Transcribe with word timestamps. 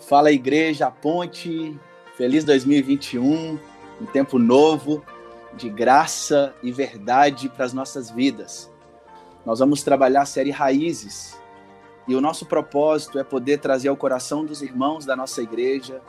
Fala 0.00 0.30
Igreja 0.30 0.90
Ponte, 0.90 1.76
feliz 2.16 2.44
2021, 2.44 3.58
um 4.00 4.06
tempo 4.06 4.38
novo 4.38 5.04
de 5.54 5.68
graça 5.68 6.54
e 6.62 6.70
verdade 6.70 7.48
para 7.48 7.64
as 7.64 7.72
nossas 7.72 8.08
vidas. 8.08 8.70
Nós 9.44 9.58
vamos 9.58 9.82
trabalhar 9.82 10.22
a 10.22 10.26
série 10.26 10.52
Raízes. 10.52 11.36
E 12.06 12.14
o 12.14 12.20
nosso 12.20 12.46
propósito 12.46 13.18
é 13.18 13.24
poder 13.24 13.58
trazer 13.58 13.88
ao 13.88 13.96
coração 13.96 14.44
dos 14.44 14.62
irmãos 14.62 15.04
da 15.04 15.16
nossa 15.16 15.42
igreja 15.42 16.00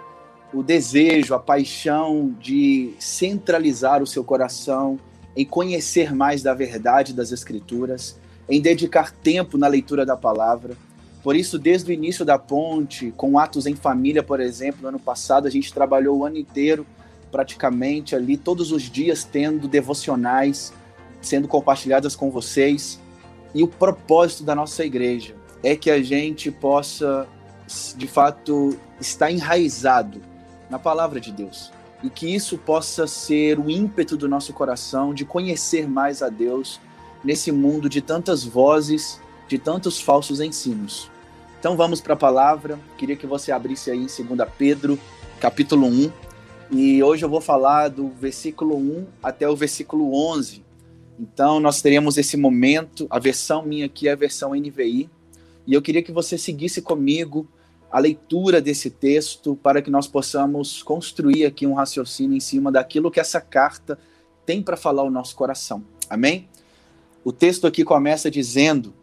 o 0.54 0.62
desejo, 0.62 1.34
a 1.34 1.40
paixão 1.40 2.34
de 2.40 2.94
centralizar 3.00 4.04
o 4.04 4.08
seu 4.08 4.24
coração 4.24 5.00
em 5.36 5.46
conhecer 5.46 6.14
mais 6.16 6.44
da 6.44 6.54
verdade 6.54 7.12
das 7.12 7.32
Escrituras, 7.32 8.20
em 8.48 8.62
dedicar 8.62 9.12
tempo 9.12 9.58
na 9.58 9.68
leitura 9.68 10.06
da 10.06 10.16
palavra 10.16 10.78
por 11.22 11.36
isso, 11.36 11.60
desde 11.60 11.92
o 11.92 11.94
início 11.94 12.24
da 12.24 12.40
ponte, 12.40 13.14
com 13.18 13.38
atos 13.38 13.66
em 13.66 13.76
família, 13.76 14.24
por 14.24 14.40
exemplo, 14.40 14.82
no 14.84 14.88
ano 14.88 15.00
passado, 15.00 15.48
a 15.48 15.52
gente 15.52 15.74
trabalhou 15.74 16.18
o 16.18 16.26
ano 16.26 16.38
inteiro, 16.38 16.86
praticamente 17.30 18.16
ali, 18.16 18.38
todos 18.38 18.72
os 18.72 18.84
dias, 18.84 19.24
tendo 19.24 19.68
devocionais 19.68 20.74
sendo 21.22 21.48
compartilhadas 21.48 22.16
com 22.16 22.32
vocês. 22.32 23.00
E 23.54 23.64
o 23.64 23.68
propósito 23.68 24.44
da 24.44 24.56
nossa 24.56 24.86
igreja 24.86 25.36
é 25.64 25.76
que 25.76 25.92
a 25.92 26.02
gente 26.02 26.50
possa, 26.50 27.28
de 27.98 28.08
fato, 28.08 28.78
estar 29.00 29.32
enraizado 29.32 30.22
na 30.70 30.80
palavra 30.80 31.20
de 31.20 31.32
Deus. 31.32 31.72
E 32.02 32.10
que 32.10 32.34
isso 32.34 32.58
possa 32.58 33.06
ser 33.08 33.60
o 33.60 33.70
ímpeto 33.70 34.16
do 34.16 34.30
nosso 34.30 34.54
coração 34.54 35.14
de 35.14 35.26
conhecer 35.26 35.90
mais 35.90 36.22
a 36.22 36.30
Deus 36.30 36.80
nesse 37.24 37.52
mundo 37.52 37.90
de 37.90 38.00
tantas 38.02 38.46
vozes 38.46 39.20
de 39.50 39.58
tantos 39.58 40.00
falsos 40.00 40.40
ensinos. 40.40 41.12
Então 41.60 41.76
vamos 41.76 42.00
para 42.00 42.14
a 42.14 42.18
palavra. 42.18 42.80
Queria 42.98 43.18
que 43.18 43.28
você 43.28 43.52
abrisse 43.52 43.92
aí 43.92 43.98
em 43.98 44.06
2 44.06 44.50
Pedro, 44.58 44.98
capítulo 45.42 45.88
1. 45.88 46.12
E 46.72 47.04
hoje 47.04 47.26
eu 47.26 47.30
vou 47.30 47.42
falar 47.42 47.90
do 47.90 48.08
versículo 48.08 48.78
1 48.78 49.06
até 49.22 49.50
o 49.50 49.58
versículo 49.58 50.16
11. 50.16 50.64
Então 51.20 51.60
nós 51.60 51.82
teremos 51.82 52.18
esse 52.18 52.38
momento, 52.38 53.08
a 53.10 53.20
versão 53.20 53.62
minha 53.62 53.88
aqui 53.88 54.08
é 54.08 54.14
a 54.14 54.16
versão 54.16 54.56
NVI, 54.56 55.10
e 55.68 55.74
eu 55.74 55.82
queria 55.82 56.02
que 56.02 56.14
você 56.14 56.38
seguisse 56.38 56.82
comigo 56.82 57.46
a 57.92 58.00
leitura 58.00 58.62
desse 58.62 58.90
texto 58.90 59.54
para 59.58 59.82
que 59.82 59.92
nós 59.92 60.08
possamos 60.08 60.82
construir 60.82 61.44
aqui 61.44 61.68
um 61.68 61.74
raciocínio 61.74 62.38
em 62.38 62.40
cima 62.40 62.72
daquilo 62.72 63.12
que 63.12 63.20
essa 63.20 63.42
carta 63.42 64.00
tem 64.46 64.62
para 64.62 64.78
falar 64.78 65.02
ao 65.02 65.12
nosso 65.12 65.36
coração. 65.36 65.84
Amém? 66.10 66.48
O 67.22 67.34
texto 67.34 67.68
aqui 67.68 67.84
começa 67.84 68.32
dizendo: 68.32 68.94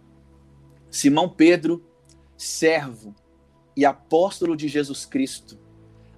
Simão 0.91 1.29
Pedro, 1.29 1.83
servo 2.37 3.15
e 3.77 3.85
apóstolo 3.85 4.57
de 4.57 4.69
Jesus 4.69 5.05
Cristo, 5.05 5.59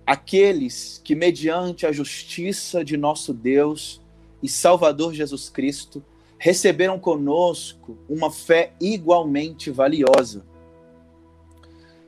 aqueles 0.07 1.01
que, 1.03 1.15
mediante 1.15 1.87
a 1.87 1.93
justiça 1.93 2.85
de 2.85 2.97
nosso 2.97 3.35
Deus 3.35 4.01
e 4.43 4.49
Salvador 4.49 5.13
Jesus 5.13 5.49
Cristo, 5.49 6.05
receberam 6.39 6.99
conosco 6.99 7.99
uma 8.09 8.31
fé 8.31 8.73
igualmente 8.81 9.71
valiosa. 9.71 10.45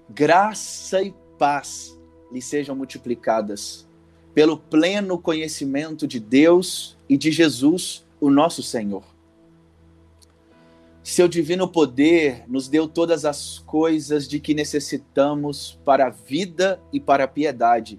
Graça 0.08 1.02
e 1.02 1.14
paz 1.38 1.98
lhe 2.32 2.40
sejam 2.40 2.76
multiplicadas 2.76 3.86
pelo 4.32 4.56
pleno 4.56 5.18
conhecimento 5.18 6.06
de 6.06 6.20
Deus 6.20 6.96
e 7.08 7.16
de 7.16 7.32
Jesus, 7.32 8.06
o 8.20 8.30
nosso 8.30 8.62
Senhor 8.62 9.09
seu 11.02 11.26
divino 11.26 11.66
poder 11.66 12.44
nos 12.46 12.68
deu 12.68 12.86
todas 12.86 13.24
as 13.24 13.58
coisas 13.58 14.28
de 14.28 14.38
que 14.38 14.52
necessitamos 14.52 15.78
para 15.84 16.06
a 16.06 16.10
vida 16.10 16.80
e 16.92 17.00
para 17.00 17.24
a 17.24 17.28
piedade, 17.28 17.98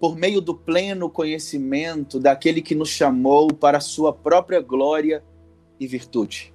por 0.00 0.16
meio 0.16 0.40
do 0.40 0.54
pleno 0.54 1.08
conhecimento 1.08 2.18
daquele 2.18 2.60
que 2.60 2.74
nos 2.74 2.88
chamou 2.88 3.52
para 3.52 3.78
a 3.78 3.82
sua 3.82 4.12
própria 4.12 4.60
glória 4.60 5.22
e 5.78 5.86
virtude. 5.86 6.52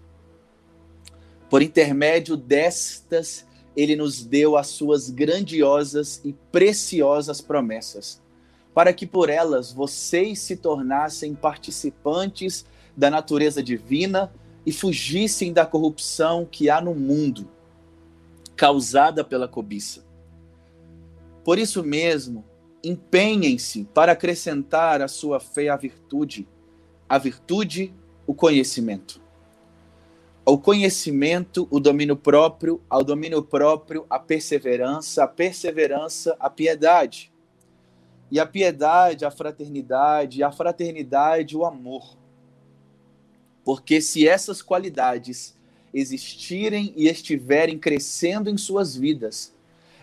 Por 1.50 1.62
intermédio 1.62 2.36
destas, 2.36 3.48
ele 3.76 3.96
nos 3.96 4.24
deu 4.24 4.58
as 4.58 4.68
suas 4.68 5.10
grandiosas 5.10 6.20
e 6.26 6.34
preciosas 6.52 7.40
promessas, 7.40 8.22
para 8.74 8.92
que 8.92 9.06
por 9.06 9.30
elas 9.30 9.72
vocês 9.72 10.40
se 10.40 10.58
tornassem 10.58 11.34
participantes 11.34 12.66
da 12.98 13.10
natureza 13.10 13.64
divina 13.64 14.32
e 14.66 14.72
fugissem 14.72 15.54
da 15.54 15.66
corrupção 15.66 16.46
que 16.46 16.70
há 16.70 16.82
no 16.82 16.96
mundo, 16.96 17.48
causada 18.56 19.24
pela 19.24 19.48
cobiça. 19.48 20.04
Por 21.44 21.60
isso 21.60 21.84
mesmo, 21.84 22.44
empenhem-se 22.84 23.84
para 23.94 24.14
acrescentar 24.14 25.02
à 25.02 25.08
sua 25.08 25.40
fé 25.40 25.70
a 25.70 25.76
virtude, 25.76 26.48
a 27.08 27.18
virtude, 27.18 27.94
o 28.26 28.34
conhecimento. 28.34 29.22
Ao 30.44 30.58
conhecimento, 30.58 31.68
o 31.70 31.80
domínio 31.80 32.16
próprio, 32.16 32.82
ao 32.90 33.04
domínio 33.04 33.44
próprio, 33.44 34.06
a 34.10 34.20
perseverança, 34.20 35.24
a 35.24 35.28
perseverança, 35.28 36.36
a 36.40 36.50
piedade. 36.50 37.32
E 38.32 38.40
a 38.40 38.46
piedade, 38.46 39.26
a 39.26 39.32
fraternidade, 39.32 40.44
a 40.44 40.52
fraternidade, 40.52 41.56
o 41.56 41.66
amor 41.66 42.16
porque 43.66 44.00
se 44.00 44.28
essas 44.28 44.62
qualidades 44.62 45.58
existirem 45.92 46.94
e 46.96 47.08
estiverem 47.08 47.80
crescendo 47.80 48.48
em 48.48 48.58
suas 48.58 48.96
vidas, 48.96 49.54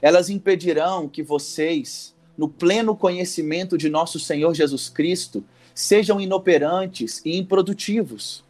elas 0.02 0.28
impedirão 0.28 1.08
que 1.08 1.22
vocês, 1.22 2.12
no 2.36 2.48
pleno 2.48 2.96
conhecimento 2.96 3.78
de 3.78 3.88
nosso 3.88 4.18
Senhor 4.18 4.52
Jesus 4.52 4.88
Cristo, 4.88 5.44
sejam 5.72 6.20
inoperantes 6.20 7.22
e 7.24 7.38
improdutivos. 7.38 8.44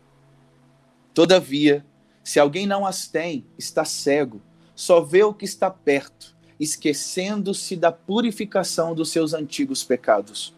Todavia, 1.13 1.85
se 2.25 2.41
alguém 2.41 2.67
não 2.67 2.87
as 2.87 3.07
tem, 3.07 3.45
está 3.59 3.85
cego, 3.85 4.41
só 4.75 5.03
vê 5.03 5.23
o 5.23 5.35
que 5.35 5.45
está 5.45 5.71
perto, 5.71 6.35
esquecendo-se 6.59 7.77
da 7.77 7.93
purificação 7.93 8.95
dos 8.95 9.11
seus 9.11 9.35
antigos 9.35 9.85
pecados. 9.85 10.55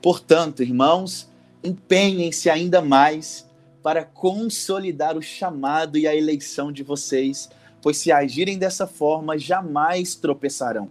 Portanto, 0.00 0.62
irmãos, 0.62 1.28
empenhem-se 1.64 2.48
ainda 2.48 2.80
mais 2.80 3.47
para 3.82 4.04
consolidar 4.04 5.16
o 5.16 5.22
chamado 5.22 5.96
e 5.96 6.06
a 6.06 6.14
eleição 6.14 6.72
de 6.72 6.82
vocês, 6.82 7.48
pois 7.80 7.96
se 7.96 8.10
agirem 8.10 8.58
dessa 8.58 8.86
forma, 8.86 9.38
jamais 9.38 10.14
tropeçarão. 10.14 10.90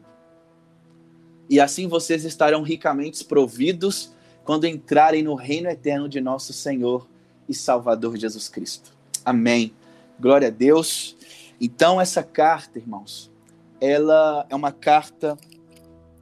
E 1.49 1.59
assim 1.59 1.87
vocês 1.87 2.25
estarão 2.25 2.61
ricamente 2.61 3.23
providos 3.23 4.11
quando 4.43 4.65
entrarem 4.65 5.23
no 5.23 5.35
reino 5.35 5.69
eterno 5.69 6.07
de 6.07 6.21
nosso 6.21 6.53
Senhor 6.53 7.07
e 7.47 7.53
Salvador 7.53 8.17
Jesus 8.17 8.49
Cristo. 8.49 8.91
Amém. 9.23 9.73
Glória 10.19 10.47
a 10.47 10.51
Deus. 10.51 11.15
Então, 11.59 11.99
essa 11.99 12.23
carta, 12.23 12.79
irmãos, 12.79 13.31
ela 13.79 14.45
é 14.49 14.55
uma 14.55 14.71
carta 14.71 15.37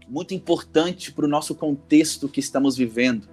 muito 0.08 0.34
importante 0.34 1.12
para 1.12 1.26
o 1.26 1.28
nosso 1.28 1.56
contexto 1.56 2.30
que 2.30 2.40
estamos 2.40 2.78
vivendo. 2.78 3.28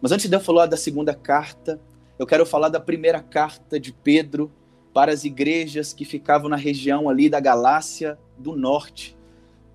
Mas 0.00 0.12
antes 0.12 0.28
de 0.28 0.36
eu 0.36 0.40
falar 0.40 0.66
da 0.66 0.76
segunda 0.76 1.14
carta, 1.14 1.80
eu 2.18 2.26
quero 2.26 2.46
falar 2.46 2.68
da 2.68 2.78
primeira 2.78 3.20
carta 3.20 3.78
de 3.78 3.92
Pedro 3.92 4.50
para 4.92 5.12
as 5.12 5.24
igrejas 5.24 5.92
que 5.92 6.04
ficavam 6.04 6.48
na 6.48 6.56
região 6.56 7.08
ali 7.08 7.28
da 7.28 7.40
Galácia 7.40 8.16
do 8.38 8.54
Norte. 8.54 9.16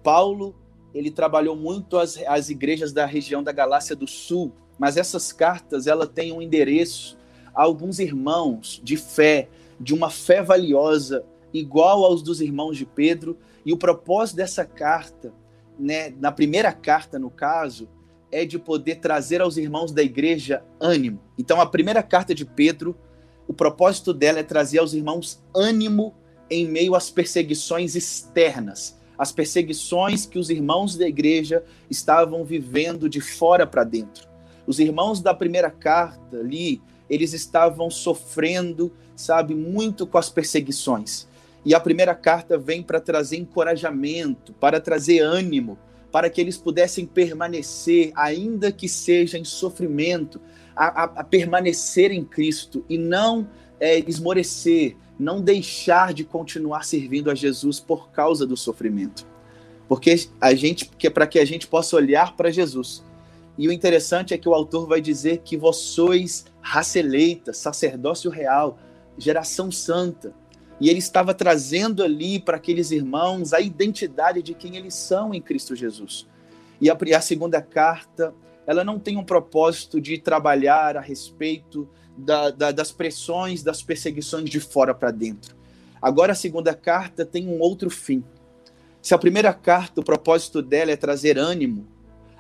Paulo, 0.02 0.56
ele 0.94 1.12
trabalhou 1.12 1.56
muito 1.56 1.98
as, 1.98 2.18
as 2.26 2.50
igrejas 2.50 2.94
da 2.94 3.06
região 3.06 3.44
da 3.44 3.52
Galácia 3.52 3.96
do 3.96 4.08
Sul, 4.08 4.54
mas 4.78 4.96
essas 4.96 5.34
cartas, 5.34 5.88
ela 5.88 6.08
tem 6.08 6.32
um 6.32 6.42
endereço 6.42 7.18
a 7.54 7.64
alguns 7.64 8.00
irmãos 8.00 8.80
de 8.82 8.96
fé, 8.96 9.50
de 9.78 9.94
uma 9.94 10.10
fé 10.10 10.42
valiosa, 10.42 11.26
igual 11.54 12.06
aos 12.06 12.24
dos 12.24 12.40
irmãos 12.40 12.78
de 12.78 12.86
Pedro, 12.86 13.38
e 13.66 13.74
o 13.74 13.78
propósito 13.78 14.38
dessa 14.38 14.64
carta, 14.64 15.34
né, 15.78 16.14
na 16.18 16.32
primeira 16.32 16.72
carta, 16.72 17.20
no 17.20 17.30
caso, 17.30 17.90
é 18.32 18.46
de 18.46 18.60
poder 18.60 18.96
trazer 18.96 19.42
aos 19.42 19.58
irmãos 19.58 19.92
da 19.92 20.04
igreja 20.04 20.64
ânimo. 20.80 21.20
Então, 21.38 21.60
a 21.60 21.66
primeira 21.66 22.04
carta 22.04 22.34
de 22.34 22.46
Pedro, 22.46 22.96
o 23.48 23.54
propósito 23.54 24.14
dela 24.14 24.40
é 24.40 24.44
trazer 24.44 24.80
aos 24.80 24.94
irmãos 24.94 25.44
ânimo 25.56 26.14
em 26.50 26.68
meio 26.68 26.96
às 26.96 27.10
perseguições 27.10 27.96
externas, 27.96 28.98
as 29.18 29.32
perseguições 29.32 30.26
que 30.26 30.40
os 30.40 30.50
irmãos 30.50 30.96
da 30.96 31.08
igreja 31.08 31.64
estavam 31.90 32.44
vivendo 32.44 33.10
de 33.10 33.20
fora 33.20 33.68
para 33.68 33.84
dentro. 33.84 34.28
Os 34.66 34.80
irmãos 34.80 35.20
da 35.20 35.34
primeira 35.34 35.70
carta 35.70 36.38
ali, 36.38 36.82
eles 37.10 37.34
estavam 37.34 37.90
sofrendo, 37.90 38.94
sabe, 39.16 39.56
muito 39.56 40.06
com 40.08 40.18
as 40.18 40.30
perseguições. 40.30 41.28
E 41.66 41.76
a 41.76 41.80
primeira 41.80 42.16
carta 42.16 42.58
vem 42.58 42.82
para 42.82 43.02
trazer 43.02 43.38
encorajamento, 43.38 44.54
para 44.54 44.80
trazer 44.80 45.20
ânimo, 45.20 45.78
para 46.12 46.30
que 46.30 46.42
eles 46.42 46.58
pudessem 46.58 47.06
permanecer, 47.06 48.12
ainda 48.16 48.72
que 48.72 48.90
seja 48.90 49.38
em 49.38 49.44
sofrimento, 49.44 50.42
a, 50.76 51.04
a, 51.04 51.04
a 51.04 51.24
permanecer 51.24 52.12
em 52.12 52.24
Cristo 52.24 52.84
e 52.90 52.98
não 52.98 53.48
é, 53.80 54.00
esmorecer, 54.00 54.96
não 55.20 55.42
deixar 55.42 56.14
de 56.14 56.24
continuar 56.24 56.84
servindo 56.86 57.30
a 57.30 57.36
Jesus 57.36 57.80
por 57.80 58.12
causa 58.12 58.46
do 58.46 58.56
sofrimento. 58.58 59.28
porque 59.88 60.16
a 60.40 60.54
gente 60.54 60.86
que 60.86 61.10
para 61.10 61.26
que 61.26 61.40
a 61.40 61.46
gente 61.46 61.68
possa 61.68 61.96
olhar 61.96 62.36
para 62.38 62.52
Jesus. 62.52 63.04
E 63.58 63.68
o 63.68 63.72
interessante 63.72 64.34
é 64.34 64.38
que 64.38 64.48
o 64.48 64.54
autor 64.54 64.88
vai 64.88 65.02
dizer 65.02 65.40
que 65.40 65.58
vós 65.58 65.78
sois 65.78 66.46
raça 66.62 67.00
eleita, 67.00 67.52
sacerdócio 67.52 68.32
real, 68.32 68.78
geração 69.18 69.70
santa. 69.72 70.34
E 70.80 70.90
ele 70.90 71.00
estava 71.00 71.34
trazendo 71.34 72.04
ali 72.04 72.40
para 72.40 72.58
aqueles 72.58 72.92
irmãos 72.92 73.54
a 73.54 73.60
identidade 73.60 74.42
de 74.42 74.54
quem 74.54 74.78
eles 74.78 74.94
são 74.94 75.34
em 75.34 75.42
Cristo 75.42 75.76
Jesus. 75.76 76.26
E 76.80 76.90
a, 76.90 76.98
a 77.16 77.22
segunda 77.22 77.62
carta, 77.62 78.34
ela 78.66 78.84
não 78.84 78.98
tem 78.98 79.18
um 79.18 79.24
propósito 79.24 80.00
de 80.00 80.18
trabalhar 80.18 80.96
a 80.96 81.02
respeito 81.02 81.88
da, 82.18 82.50
da, 82.50 82.72
das 82.72 82.92
pressões, 82.92 83.62
das 83.62 83.82
perseguições 83.82 84.50
de 84.50 84.60
fora 84.60 84.94
para 84.94 85.12
dentro. 85.12 85.56
Agora 86.02 86.32
a 86.32 86.36
segunda 86.36 86.74
carta 86.74 87.26
tem 87.26 87.48
um 87.48 87.60
outro 87.60 87.90
fim. 87.90 88.24
Se 89.02 89.14
a 89.14 89.18
primeira 89.18 89.54
carta, 89.54 90.00
o 90.00 90.04
propósito 90.04 90.62
dela 90.62 90.92
é 90.92 90.96
trazer 90.96 91.38
ânimo, 91.38 91.88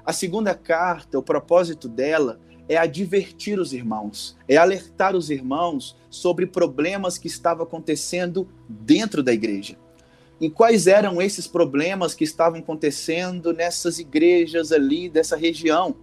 a 0.05 0.13
segunda 0.13 0.55
carta, 0.55 1.19
o 1.19 1.23
propósito 1.23 1.87
dela 1.87 2.39
é 2.69 2.77
advertir 2.77 3.59
os 3.59 3.73
irmãos, 3.73 4.37
é 4.47 4.55
alertar 4.55 5.15
os 5.15 5.31
irmãos 5.31 5.97
sobre 6.07 6.45
problemas 6.45 7.17
que 7.17 7.27
estavam 7.27 7.63
acontecendo 7.63 8.47
dentro 8.69 9.23
da 9.23 9.33
igreja. 9.33 9.75
E 10.39 10.51
quais 10.51 10.85
eram 10.85 11.19
esses 11.19 11.47
problemas 11.47 12.13
que 12.13 12.23
estavam 12.23 12.59
acontecendo 12.59 13.51
nessas 13.51 13.97
igrejas 13.97 14.71
ali 14.71 15.09
dessa 15.09 15.35
região? 15.35 15.95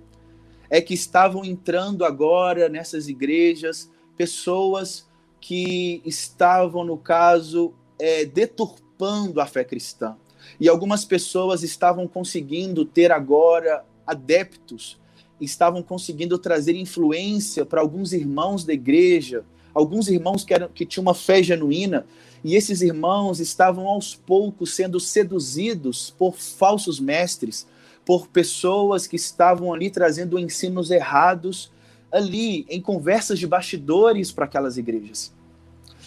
É 0.69 0.81
que 0.81 0.93
estavam 0.93 1.45
entrando 1.45 2.05
agora 2.05 2.69
nessas 2.69 3.09
igrejas 3.09 3.89
pessoas 4.17 5.07
que 5.41 6.03
estavam, 6.05 6.85
no 6.85 6.99
caso, 6.99 7.73
é, 7.99 8.25
deturpando 8.25 9.41
a 9.41 9.47
fé 9.47 9.63
cristã. 9.63 10.17
E 10.59 10.69
algumas 10.69 11.05
pessoas 11.05 11.63
estavam 11.63 12.09
conseguindo 12.09 12.85
ter 12.85 13.13
agora 13.13 13.85
adeptos, 14.05 14.99
estavam 15.41 15.83
conseguindo 15.83 16.39
trazer 16.39 16.75
influência 16.75 17.65
para 17.65 17.81
alguns 17.81 18.13
irmãos 18.13 18.65
da 18.65 18.73
igreja, 18.73 19.45
alguns 19.75 20.09
irmãos 20.09 20.45
que, 20.45 20.55
eram, 20.55 20.69
que 20.69 20.87
tinham 20.87 21.03
uma 21.03 21.15
fé 21.15 21.43
genuína, 21.43 22.07
e 22.43 22.55
esses 22.55 22.81
irmãos 22.81 23.41
estavam 23.41 23.87
aos 23.87 24.15
poucos 24.15 24.75
sendo 24.75 24.99
seduzidos 25.01 26.15
por 26.17 26.37
falsos 26.37 27.01
mestres, 27.01 27.67
por 28.05 28.29
pessoas 28.29 29.07
que 29.07 29.17
estavam 29.17 29.75
ali 29.75 29.91
trazendo 29.91 30.39
ensinos 30.39 30.91
errados, 30.91 31.73
ali 32.11 32.65
em 32.69 32.81
conversas 32.81 33.39
de 33.39 33.47
bastidores 33.47 34.31
para 34.31 34.45
aquelas 34.45 34.79
igrejas. 34.79 35.35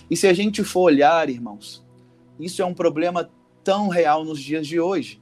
E 0.10 0.16
se 0.16 0.26
a 0.28 0.34
gente 0.34 0.64
for 0.64 0.82
olhar, 0.82 1.30
irmãos, 1.30 1.84
isso 2.40 2.62
é 2.62 2.66
um 2.66 2.74
problema 2.74 3.30
tão 3.64 3.90
real 3.90 4.24
nos 4.24 4.40
dias 4.40 4.66
de 4.66 4.80
hoje. 4.80 5.22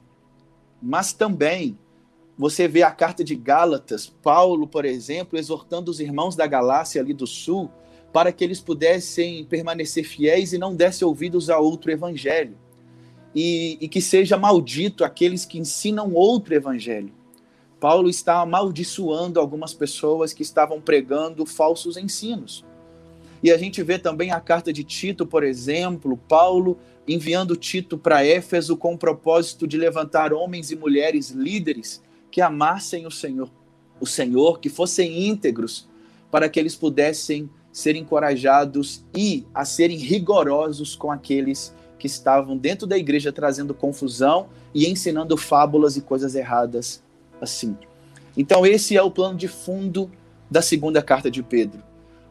Mas 0.80 1.12
também 1.12 1.76
você 2.38 2.68
vê 2.68 2.84
a 2.84 2.90
carta 2.92 3.24
de 3.24 3.34
Gálatas, 3.34 4.06
Paulo, 4.06 4.68
por 4.68 4.84
exemplo, 4.84 5.36
exortando 5.36 5.90
os 5.90 5.98
irmãos 5.98 6.36
da 6.36 6.46
Galácia 6.46 7.02
ali 7.02 7.12
do 7.12 7.26
sul 7.26 7.68
para 8.12 8.30
que 8.30 8.44
eles 8.44 8.60
pudessem 8.60 9.44
permanecer 9.44 10.04
fiéis 10.04 10.52
e 10.52 10.58
não 10.58 10.74
dessem 10.74 11.06
ouvidos 11.06 11.50
a 11.50 11.58
outro 11.58 11.90
evangelho. 11.90 12.56
E, 13.34 13.76
e 13.80 13.88
que 13.88 14.00
seja 14.00 14.38
maldito 14.38 15.04
aqueles 15.04 15.44
que 15.44 15.58
ensinam 15.58 16.14
outro 16.14 16.54
evangelho. 16.54 17.12
Paulo 17.80 18.08
está 18.08 18.40
amaldiçoando 18.40 19.40
algumas 19.40 19.74
pessoas 19.74 20.32
que 20.32 20.42
estavam 20.42 20.80
pregando 20.80 21.44
falsos 21.44 21.96
ensinos. 21.96 22.64
E 23.42 23.50
a 23.50 23.58
gente 23.58 23.82
vê 23.82 23.98
também 23.98 24.30
a 24.30 24.40
carta 24.40 24.72
de 24.72 24.84
Tito, 24.84 25.26
por 25.26 25.42
exemplo, 25.42 26.16
Paulo 26.28 26.78
enviando 27.06 27.56
Tito 27.56 27.98
para 27.98 28.24
Éfeso 28.24 28.76
com 28.76 28.94
o 28.94 28.98
propósito 28.98 29.66
de 29.66 29.76
levantar 29.76 30.32
homens 30.32 30.70
e 30.70 30.76
mulheres 30.76 31.30
líderes 31.30 32.02
que 32.30 32.40
amassem 32.40 33.06
o 33.06 33.10
Senhor, 33.10 33.50
o 34.00 34.06
Senhor, 34.06 34.60
que 34.60 34.68
fossem 34.68 35.28
íntegros, 35.28 35.88
para 36.30 36.48
que 36.48 36.60
eles 36.60 36.76
pudessem 36.76 37.48
ser 37.72 37.96
encorajados 37.96 39.04
e 39.16 39.46
a 39.54 39.64
serem 39.64 39.98
rigorosos 39.98 40.96
com 40.96 41.10
aqueles 41.10 41.74
que 41.98 42.06
estavam 42.06 42.56
dentro 42.56 42.86
da 42.86 42.96
igreja 42.96 43.32
trazendo 43.32 43.74
confusão 43.74 44.48
e 44.74 44.86
ensinando 44.86 45.36
fábulas 45.36 45.96
e 45.96 46.00
coisas 46.00 46.34
erradas 46.34 47.02
assim. 47.40 47.76
Então 48.36 48.64
esse 48.64 48.96
é 48.96 49.02
o 49.02 49.10
plano 49.10 49.36
de 49.36 49.48
fundo 49.48 50.10
da 50.50 50.62
segunda 50.62 51.02
carta 51.02 51.30
de 51.30 51.42
Pedro. 51.42 51.82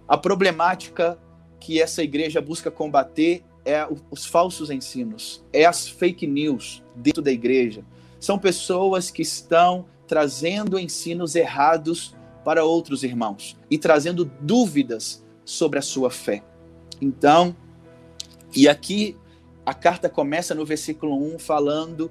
A 0.07 0.17
problemática 0.17 1.17
que 1.59 1.81
essa 1.81 2.01
igreja 2.01 2.41
busca 2.41 2.71
combater 2.71 3.43
é 3.65 3.85
os 4.09 4.25
falsos 4.25 4.69
ensinos, 4.69 5.43
é 5.51 5.65
as 5.65 5.87
fake 5.87 6.25
news 6.25 6.81
dentro 6.95 7.21
da 7.21 7.31
igreja. 7.31 7.83
São 8.19 8.37
pessoas 8.37 9.11
que 9.11 9.21
estão 9.21 9.85
trazendo 10.07 10.79
ensinos 10.79 11.35
errados 11.35 12.15
para 12.43 12.63
outros 12.63 13.03
irmãos 13.03 13.57
e 13.69 13.77
trazendo 13.77 14.25
dúvidas 14.41 15.23
sobre 15.43 15.79
a 15.79 15.81
sua 15.81 16.09
fé. 16.09 16.43
Então, 17.01 17.55
e 18.55 18.67
aqui 18.67 19.17
a 19.65 19.73
carta 19.73 20.07
começa 20.09 20.55
no 20.55 20.65
versículo 20.65 21.15
1 21.35 21.39
falando 21.39 22.09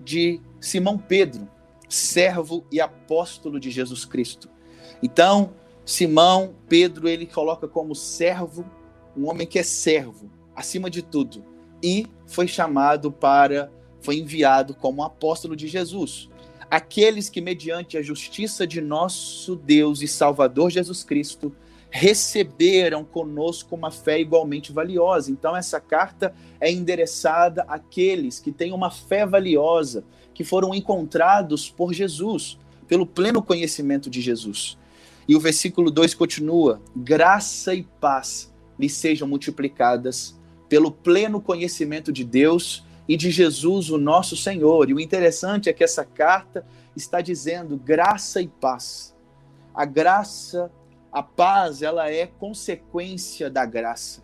de 0.00 0.40
Simão 0.60 0.96
Pedro, 0.96 1.46
servo 1.88 2.64
e 2.72 2.80
apóstolo 2.80 3.60
de 3.60 3.70
Jesus 3.70 4.04
Cristo. 4.04 4.48
Então, 5.02 5.52
Simão 5.84 6.54
Pedro, 6.68 7.08
ele 7.08 7.26
coloca 7.26 7.68
como 7.68 7.94
servo, 7.94 8.64
um 9.16 9.28
homem 9.28 9.46
que 9.46 9.58
é 9.58 9.62
servo, 9.62 10.30
acima 10.56 10.88
de 10.88 11.02
tudo, 11.02 11.44
e 11.82 12.06
foi 12.26 12.48
chamado 12.48 13.12
para, 13.12 13.70
foi 14.04 14.18
enviado 14.18 14.74
como 14.74 15.02
apóstolo 15.02 15.56
de 15.56 15.66
Jesus. 15.66 16.28
Aqueles 16.70 17.30
que, 17.30 17.40
mediante 17.40 17.96
a 17.96 18.02
justiça 18.02 18.66
de 18.66 18.80
nosso 18.80 19.56
Deus 19.56 20.02
e 20.02 20.08
Salvador 20.08 20.70
Jesus 20.70 21.02
Cristo, 21.02 21.54
receberam 21.90 23.04
conosco 23.04 23.74
uma 23.74 23.90
fé 23.90 24.20
igualmente 24.20 24.72
valiosa. 24.72 25.30
Então, 25.30 25.56
essa 25.56 25.80
carta 25.80 26.34
é 26.60 26.70
endereçada 26.70 27.62
àqueles 27.62 28.40
que 28.40 28.52
têm 28.52 28.72
uma 28.72 28.90
fé 28.90 29.24
valiosa, 29.24 30.04
que 30.34 30.44
foram 30.44 30.74
encontrados 30.74 31.70
por 31.70 31.94
Jesus, 31.94 32.58
pelo 32.86 33.06
pleno 33.06 33.42
conhecimento 33.42 34.10
de 34.10 34.20
Jesus. 34.20 34.76
E 35.26 35.34
o 35.34 35.40
versículo 35.40 35.90
2 35.90 36.12
continua: 36.14 36.82
graça 36.94 37.74
e 37.74 37.84
paz 38.00 38.52
lhe 38.78 38.88
sejam 38.88 39.26
multiplicadas 39.26 40.38
pelo 40.68 40.90
pleno 40.90 41.40
conhecimento 41.40 42.12
de 42.12 42.24
Deus 42.24 42.84
e 43.08 43.16
de 43.16 43.30
Jesus, 43.30 43.90
o 43.90 43.98
nosso 43.98 44.36
Senhor. 44.36 44.88
E 44.88 44.94
o 44.94 45.00
interessante 45.00 45.68
é 45.68 45.72
que 45.72 45.84
essa 45.84 46.04
carta 46.04 46.66
está 46.96 47.20
dizendo 47.20 47.76
graça 47.76 48.40
e 48.40 48.48
paz. 48.48 49.14
A 49.74 49.84
graça, 49.84 50.70
a 51.12 51.22
paz, 51.22 51.82
ela 51.82 52.10
é 52.10 52.26
consequência 52.26 53.50
da 53.50 53.66
graça. 53.66 54.22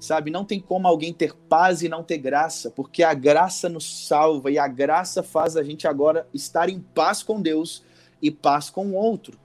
Sabe, 0.00 0.32
não 0.32 0.44
tem 0.44 0.58
como 0.58 0.88
alguém 0.88 1.12
ter 1.12 1.32
paz 1.48 1.80
e 1.80 1.88
não 1.88 2.02
ter 2.02 2.18
graça, 2.18 2.72
porque 2.72 3.04
a 3.04 3.14
graça 3.14 3.68
nos 3.68 4.08
salva 4.08 4.50
e 4.50 4.58
a 4.58 4.66
graça 4.66 5.22
faz 5.22 5.56
a 5.56 5.62
gente 5.62 5.86
agora 5.86 6.26
estar 6.34 6.68
em 6.68 6.80
paz 6.80 7.22
com 7.22 7.40
Deus 7.40 7.84
e 8.20 8.28
paz 8.28 8.68
com 8.68 8.88
o 8.88 8.94
outro. 8.94 9.38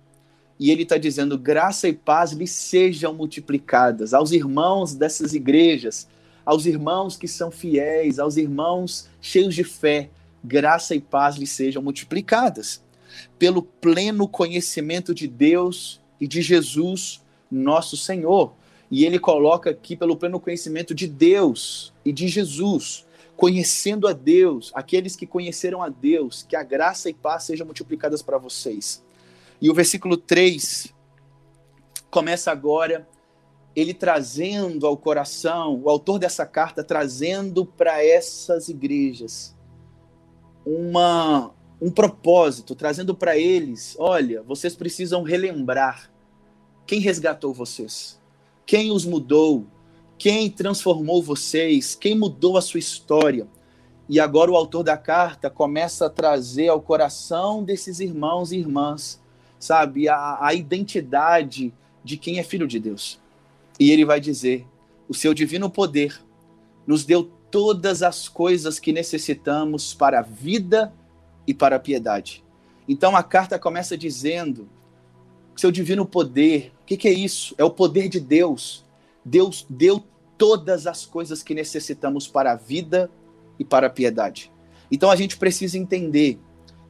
E 0.59 0.71
ele 0.71 0.83
está 0.83 0.97
dizendo: 0.97 1.37
graça 1.37 1.87
e 1.87 1.93
paz 1.93 2.31
lhe 2.31 2.47
sejam 2.47 3.13
multiplicadas 3.13 4.15
aos 4.15 4.31
irmãos 4.31 4.95
dessas 4.95 5.33
igrejas, 5.33 6.07
aos 6.47 6.65
irmãos 6.65 7.17
que 7.17 7.27
são 7.27 7.51
fiéis, 7.51 8.19
aos 8.19 8.37
irmãos 8.37 9.09
cheios 9.19 9.53
de 9.53 9.65
fé, 9.65 10.09
graça 10.41 10.95
e 10.95 11.01
paz 11.01 11.35
lhe 11.35 11.45
sejam 11.45 11.83
multiplicadas. 11.83 12.81
Pelo 13.37 13.61
pleno 13.61 14.29
conhecimento 14.29 15.13
de 15.13 15.27
Deus 15.27 15.99
e 16.21 16.25
de 16.25 16.41
Jesus, 16.41 17.21
nosso 17.51 17.97
Senhor. 17.97 18.53
E 18.89 19.03
ele 19.03 19.19
coloca 19.19 19.71
aqui 19.71 19.93
pelo 19.93 20.15
pleno 20.15 20.39
conhecimento 20.39 20.95
de 20.95 21.05
Deus 21.05 21.93
e 22.05 22.13
de 22.13 22.29
Jesus, 22.29 23.05
conhecendo 23.35 24.07
a 24.07 24.13
Deus, 24.13 24.71
aqueles 24.73 25.17
que 25.17 25.27
conheceram 25.27 25.83
a 25.83 25.89
Deus, 25.89 26.45
que 26.47 26.55
a 26.55 26.63
graça 26.63 27.09
e 27.09 27.13
paz 27.13 27.43
sejam 27.43 27.65
multiplicadas 27.65 28.21
para 28.21 28.37
vocês. 28.37 29.03
E 29.61 29.69
o 29.69 29.73
versículo 29.73 30.15
3 30.15 30.93
começa 32.09 32.49
agora 32.53 33.05
ele 33.77 33.93
trazendo 33.93 34.87
ao 34.87 34.97
coração, 34.97 35.79
o 35.83 35.87
autor 35.87 36.17
dessa 36.17 36.47
carta 36.47 36.83
trazendo 36.83 37.63
para 37.63 38.03
essas 38.03 38.69
igrejas 38.69 39.55
uma 40.65 41.53
um 41.79 41.91
propósito, 41.91 42.73
trazendo 42.73 43.13
para 43.13 43.37
eles, 43.37 43.95
olha, 43.99 44.41
vocês 44.41 44.75
precisam 44.75 45.21
relembrar 45.21 46.11
quem 46.87 46.99
resgatou 46.99 47.53
vocês, 47.53 48.19
quem 48.65 48.89
os 48.89 49.05
mudou, 49.05 49.67
quem 50.17 50.49
transformou 50.49 51.21
vocês, 51.21 51.93
quem 51.93 52.17
mudou 52.17 52.57
a 52.57 52.63
sua 52.63 52.79
história. 52.79 53.47
E 54.09 54.19
agora 54.19 54.49
o 54.49 54.55
autor 54.55 54.81
da 54.81 54.97
carta 54.97 55.51
começa 55.51 56.07
a 56.07 56.09
trazer 56.09 56.69
ao 56.69 56.81
coração 56.81 57.63
desses 57.63 57.99
irmãos 57.99 58.51
e 58.51 58.57
irmãs, 58.57 59.21
sabe, 59.59 60.09
a, 60.09 60.39
a 60.41 60.51
identidade 60.55 61.71
de 62.03 62.17
quem 62.17 62.39
é 62.39 62.43
filho 62.43 62.67
de 62.67 62.79
Deus. 62.79 63.19
E 63.79 63.91
ele 63.91 64.05
vai 64.05 64.19
dizer: 64.19 64.65
o 65.07 65.13
seu 65.13 65.33
divino 65.33 65.69
poder 65.69 66.19
nos 66.85 67.05
deu 67.05 67.23
todas 67.51 68.03
as 68.03 68.27
coisas 68.27 68.79
que 68.79 68.91
necessitamos 68.91 69.93
para 69.93 70.19
a 70.19 70.23
vida 70.23 70.93
e 71.45 71.53
para 71.53 71.77
a 71.77 71.79
piedade. 71.79 72.43
Então 72.87 73.15
a 73.15 73.23
carta 73.23 73.59
começa 73.59 73.97
dizendo: 73.97 74.69
seu 75.55 75.71
divino 75.71 76.05
poder, 76.05 76.71
o 76.83 76.85
que, 76.85 76.97
que 76.97 77.07
é 77.07 77.13
isso? 77.13 77.55
É 77.57 77.63
o 77.63 77.71
poder 77.71 78.07
de 78.07 78.19
Deus. 78.19 78.85
Deus 79.23 79.65
deu 79.69 80.03
todas 80.37 80.85
as 80.87 81.05
coisas 81.05 81.41
que 81.41 81.53
necessitamos 81.53 82.27
para 82.27 82.51
a 82.51 82.55
vida 82.55 83.09
e 83.59 83.65
para 83.65 83.87
a 83.87 83.89
piedade. 83.89 84.51
Então 84.91 85.09
a 85.09 85.15
gente 85.15 85.37
precisa 85.37 85.77
entender 85.77 86.39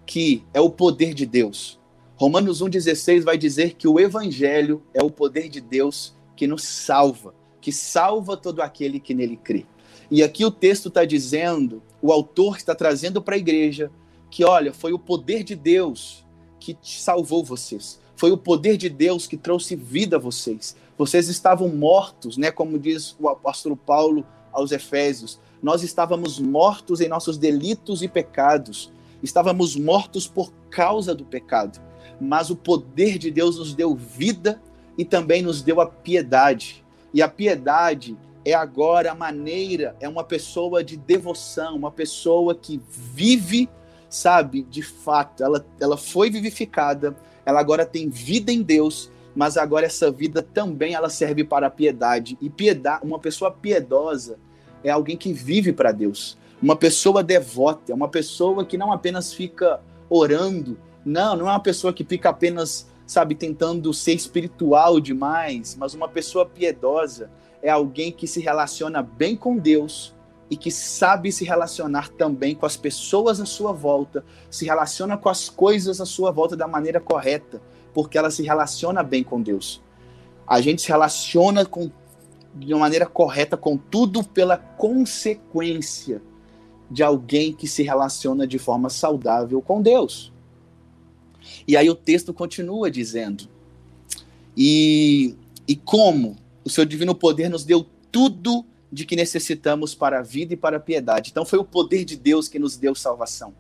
que 0.06 0.44
é 0.54 0.62
o 0.62 0.70
poder 0.70 1.14
de 1.14 1.26
Deus. 1.26 1.80
Romanos 2.16 2.62
1,16 2.62 3.24
vai 3.24 3.38
dizer 3.38 3.76
que 3.76 3.88
o 3.88 4.00
Evangelho 4.00 4.84
é 4.94 5.04
o 5.04 5.10
poder 5.10 5.50
de 5.50 5.62
Deus 5.62 6.17
que 6.38 6.48
nos 6.48 6.64
salva, 6.64 7.36
que 7.60 7.72
salva 7.74 8.38
todo 8.38 8.62
aquele 8.62 8.98
que 9.00 9.14
nele 9.14 9.36
crê. 9.36 9.66
E 10.10 10.24
aqui 10.24 10.46
o 10.46 10.52
texto 10.52 10.88
está 10.88 11.04
dizendo, 11.04 11.84
o 12.02 12.14
autor 12.14 12.56
está 12.56 12.74
trazendo 12.74 13.22
para 13.22 13.36
a 13.36 13.38
igreja, 13.38 13.92
que 14.32 14.46
olha, 14.46 14.72
foi 14.72 14.94
o 14.94 15.00
poder 15.00 15.44
de 15.44 15.56
Deus 15.56 16.26
que 16.60 16.78
salvou 16.82 17.44
vocês. 17.44 18.00
Foi 18.16 18.32
o 18.32 18.38
poder 18.38 18.78
de 18.78 18.88
Deus 18.88 19.28
que 19.28 19.36
trouxe 19.36 19.76
vida 19.76 20.16
a 20.16 20.20
vocês. 20.20 20.78
Vocês 20.98 21.28
estavam 21.28 21.68
mortos, 21.70 22.38
né? 22.38 22.52
Como 22.52 22.80
diz 22.80 23.16
o 23.20 23.28
apóstolo 23.28 23.76
Paulo 23.76 24.26
aos 24.52 24.72
Efésios. 24.72 25.40
Nós 25.62 25.84
estávamos 25.84 26.40
mortos 26.40 27.02
em 27.02 27.10
nossos 27.10 27.38
delitos 27.38 28.02
e 28.02 28.08
pecados. 28.08 28.92
Estávamos 29.22 29.76
mortos 29.76 30.28
por 30.28 30.54
causa 30.70 31.14
do 31.14 31.26
pecado 31.26 31.82
mas 32.20 32.50
o 32.50 32.56
poder 32.56 33.18
de 33.18 33.30
Deus 33.32 33.58
nos 33.58 33.74
deu 33.74 33.96
vida 33.96 34.62
e 34.98 35.06
também 35.06 35.42
nos 35.42 35.62
deu 35.62 35.80
a 35.80 35.86
piedade. 35.86 36.84
E 37.14 37.22
a 37.22 37.28
piedade 37.28 38.18
é 38.44 38.54
agora 38.54 39.12
a 39.12 39.16
maneira, 39.16 39.96
é 40.00 40.08
uma 40.08 40.24
pessoa 40.24 40.84
de 40.84 40.98
devoção, 40.98 41.76
uma 41.76 41.92
pessoa 41.92 42.56
que 42.56 42.82
vive, 42.90 43.70
sabe, 44.10 44.64
de 44.64 44.82
fato. 44.82 45.44
Ela, 45.44 45.66
ela 45.80 45.98
foi 45.98 46.30
vivificada, 46.30 47.16
ela 47.46 47.60
agora 47.60 47.86
tem 47.86 48.10
vida 48.10 48.52
em 48.52 48.62
Deus, 48.62 49.12
mas 49.36 49.58
agora 49.58 49.86
essa 49.86 50.10
vida 50.10 50.42
também 50.42 50.94
ela 50.94 51.10
serve 51.10 51.44
para 51.44 51.68
a 51.68 51.70
piedade. 51.70 52.38
E 52.42 52.50
piedade, 52.50 53.06
uma 53.06 53.20
pessoa 53.20 53.52
piedosa 53.52 54.40
é 54.84 54.90
alguém 54.90 55.18
que 55.18 55.34
vive 55.34 55.74
para 55.74 55.92
Deus. 55.92 56.38
Uma 56.62 56.76
pessoa 56.76 57.24
devota, 57.24 57.92
é 57.92 57.96
uma 57.96 58.08
pessoa 58.08 58.66
que 58.66 58.78
não 58.78 58.92
apenas 58.92 59.34
fica 59.34 59.80
orando, 60.10 60.78
não, 61.06 61.36
não 61.36 61.48
é 61.48 61.52
uma 61.52 61.60
pessoa 61.60 61.94
que 61.94 62.04
fica 62.04 62.30
apenas, 62.30 62.88
sabe, 63.08 63.34
tentando 63.34 63.94
ser 63.94 64.14
espiritual 64.14 65.00
demais, 65.00 65.78
mas 65.80 65.94
uma 65.94 66.10
pessoa 66.10 66.46
piedosa 66.46 67.32
é 67.62 67.70
alguém 67.70 68.12
que 68.12 68.28
se 68.28 68.42
relaciona 68.42 69.02
bem 69.02 69.36
com 69.36 69.58
Deus 69.58 70.14
e 70.50 70.58
que 70.58 70.70
sabe 70.70 71.32
se 71.32 71.46
relacionar 71.46 72.10
também 72.10 72.54
com 72.54 72.66
as 72.66 72.76
pessoas 72.76 73.40
à 73.40 73.46
sua 73.46 73.72
volta, 73.72 74.24
se 74.52 74.66
relaciona 74.66 75.18
com 75.18 75.30
as 75.30 75.50
coisas 75.50 76.00
à 76.00 76.06
sua 76.06 76.32
volta 76.32 76.56
da 76.56 76.68
maneira 76.68 77.00
correta, 77.00 77.62
porque 77.94 78.18
ela 78.18 78.30
se 78.30 78.44
relaciona 78.44 79.02
bem 79.04 79.24
com 79.24 79.42
Deus. 79.42 79.82
A 80.46 80.62
gente 80.62 80.82
se 80.82 80.90
relaciona 80.90 81.66
com, 81.66 81.90
de 82.54 82.74
uma 82.74 82.82
maneira 82.82 83.06
correta 83.06 83.58
com 83.58 83.78
tudo 83.78 84.24
pela 84.24 84.58
consequência 84.58 86.22
de 86.92 87.04
alguém 87.04 87.54
que 87.54 87.68
se 87.68 87.84
relaciona 87.84 88.46
de 88.46 88.58
forma 88.58 88.90
saudável 88.90 89.62
com 89.62 89.82
Deus. 89.82 90.34
E 91.68 91.76
aí 91.76 91.90
o 91.90 91.96
texto 91.96 92.34
continua 92.34 92.90
dizendo: 92.90 93.48
E, 94.56 95.36
e 95.68 95.76
como 95.76 96.38
o 96.64 96.70
seu 96.70 96.86
divino 96.86 97.16
poder 97.16 97.50
nos 97.50 97.64
deu 97.64 97.86
tudo 98.12 98.66
de 98.92 99.06
que 99.06 99.16
necessitamos 99.16 99.94
para 99.94 100.20
a 100.20 100.22
vida 100.22 100.54
e 100.54 100.58
para 100.58 100.78
a 100.78 100.80
piedade. 100.80 101.32
Então 101.32 101.46
foi 101.46 101.60
o 101.60 101.64
poder 101.64 102.06
de 102.06 102.16
Deus 102.16 102.48
que 102.48 102.60
nos 102.60 102.78
deu 102.78 102.96
salvação. 102.96 103.54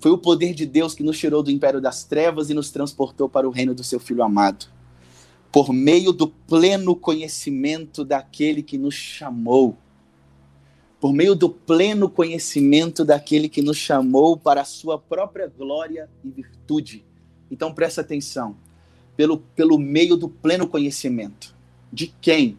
Foi 0.00 0.12
o 0.12 0.18
poder 0.18 0.54
de 0.54 0.64
Deus 0.64 0.94
que 0.94 1.02
nos 1.02 1.18
tirou 1.18 1.42
do 1.42 1.50
império 1.50 1.80
das 1.80 2.04
trevas 2.04 2.50
e 2.50 2.54
nos 2.54 2.70
transportou 2.70 3.28
para 3.28 3.48
o 3.48 3.50
reino 3.50 3.74
do 3.74 3.82
seu 3.82 3.98
filho 3.98 4.22
amado. 4.22 4.66
Por 5.50 5.72
meio 5.72 6.12
do 6.12 6.28
pleno 6.28 6.94
conhecimento 6.94 8.04
daquele 8.04 8.62
que 8.62 8.78
nos 8.78 8.94
chamou 8.94 9.76
por 11.00 11.12
meio 11.12 11.34
do 11.34 11.48
pleno 11.48 12.08
conhecimento 12.08 13.04
daquele 13.04 13.48
que 13.48 13.62
nos 13.62 13.76
chamou 13.76 14.36
para 14.36 14.62
a 14.62 14.64
sua 14.64 14.98
própria 14.98 15.46
glória 15.46 16.08
e 16.24 16.30
virtude. 16.30 17.04
Então 17.50 17.72
presta 17.72 18.00
atenção. 18.00 18.56
Pelo, 19.16 19.38
pelo 19.38 19.78
meio 19.78 20.16
do 20.16 20.28
pleno 20.28 20.66
conhecimento. 20.66 21.54
De 21.92 22.08
quem? 22.20 22.58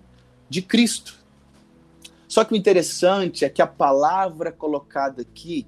De 0.50 0.62
Cristo. 0.62 1.17
Só 2.27 2.43
que 2.43 2.53
o 2.53 2.58
interessante 2.58 3.43
é 3.43 3.50
que 3.50 3.62
a 3.62 3.67
palavra 3.67 4.51
colocada 4.51 5.22
aqui 5.22 5.65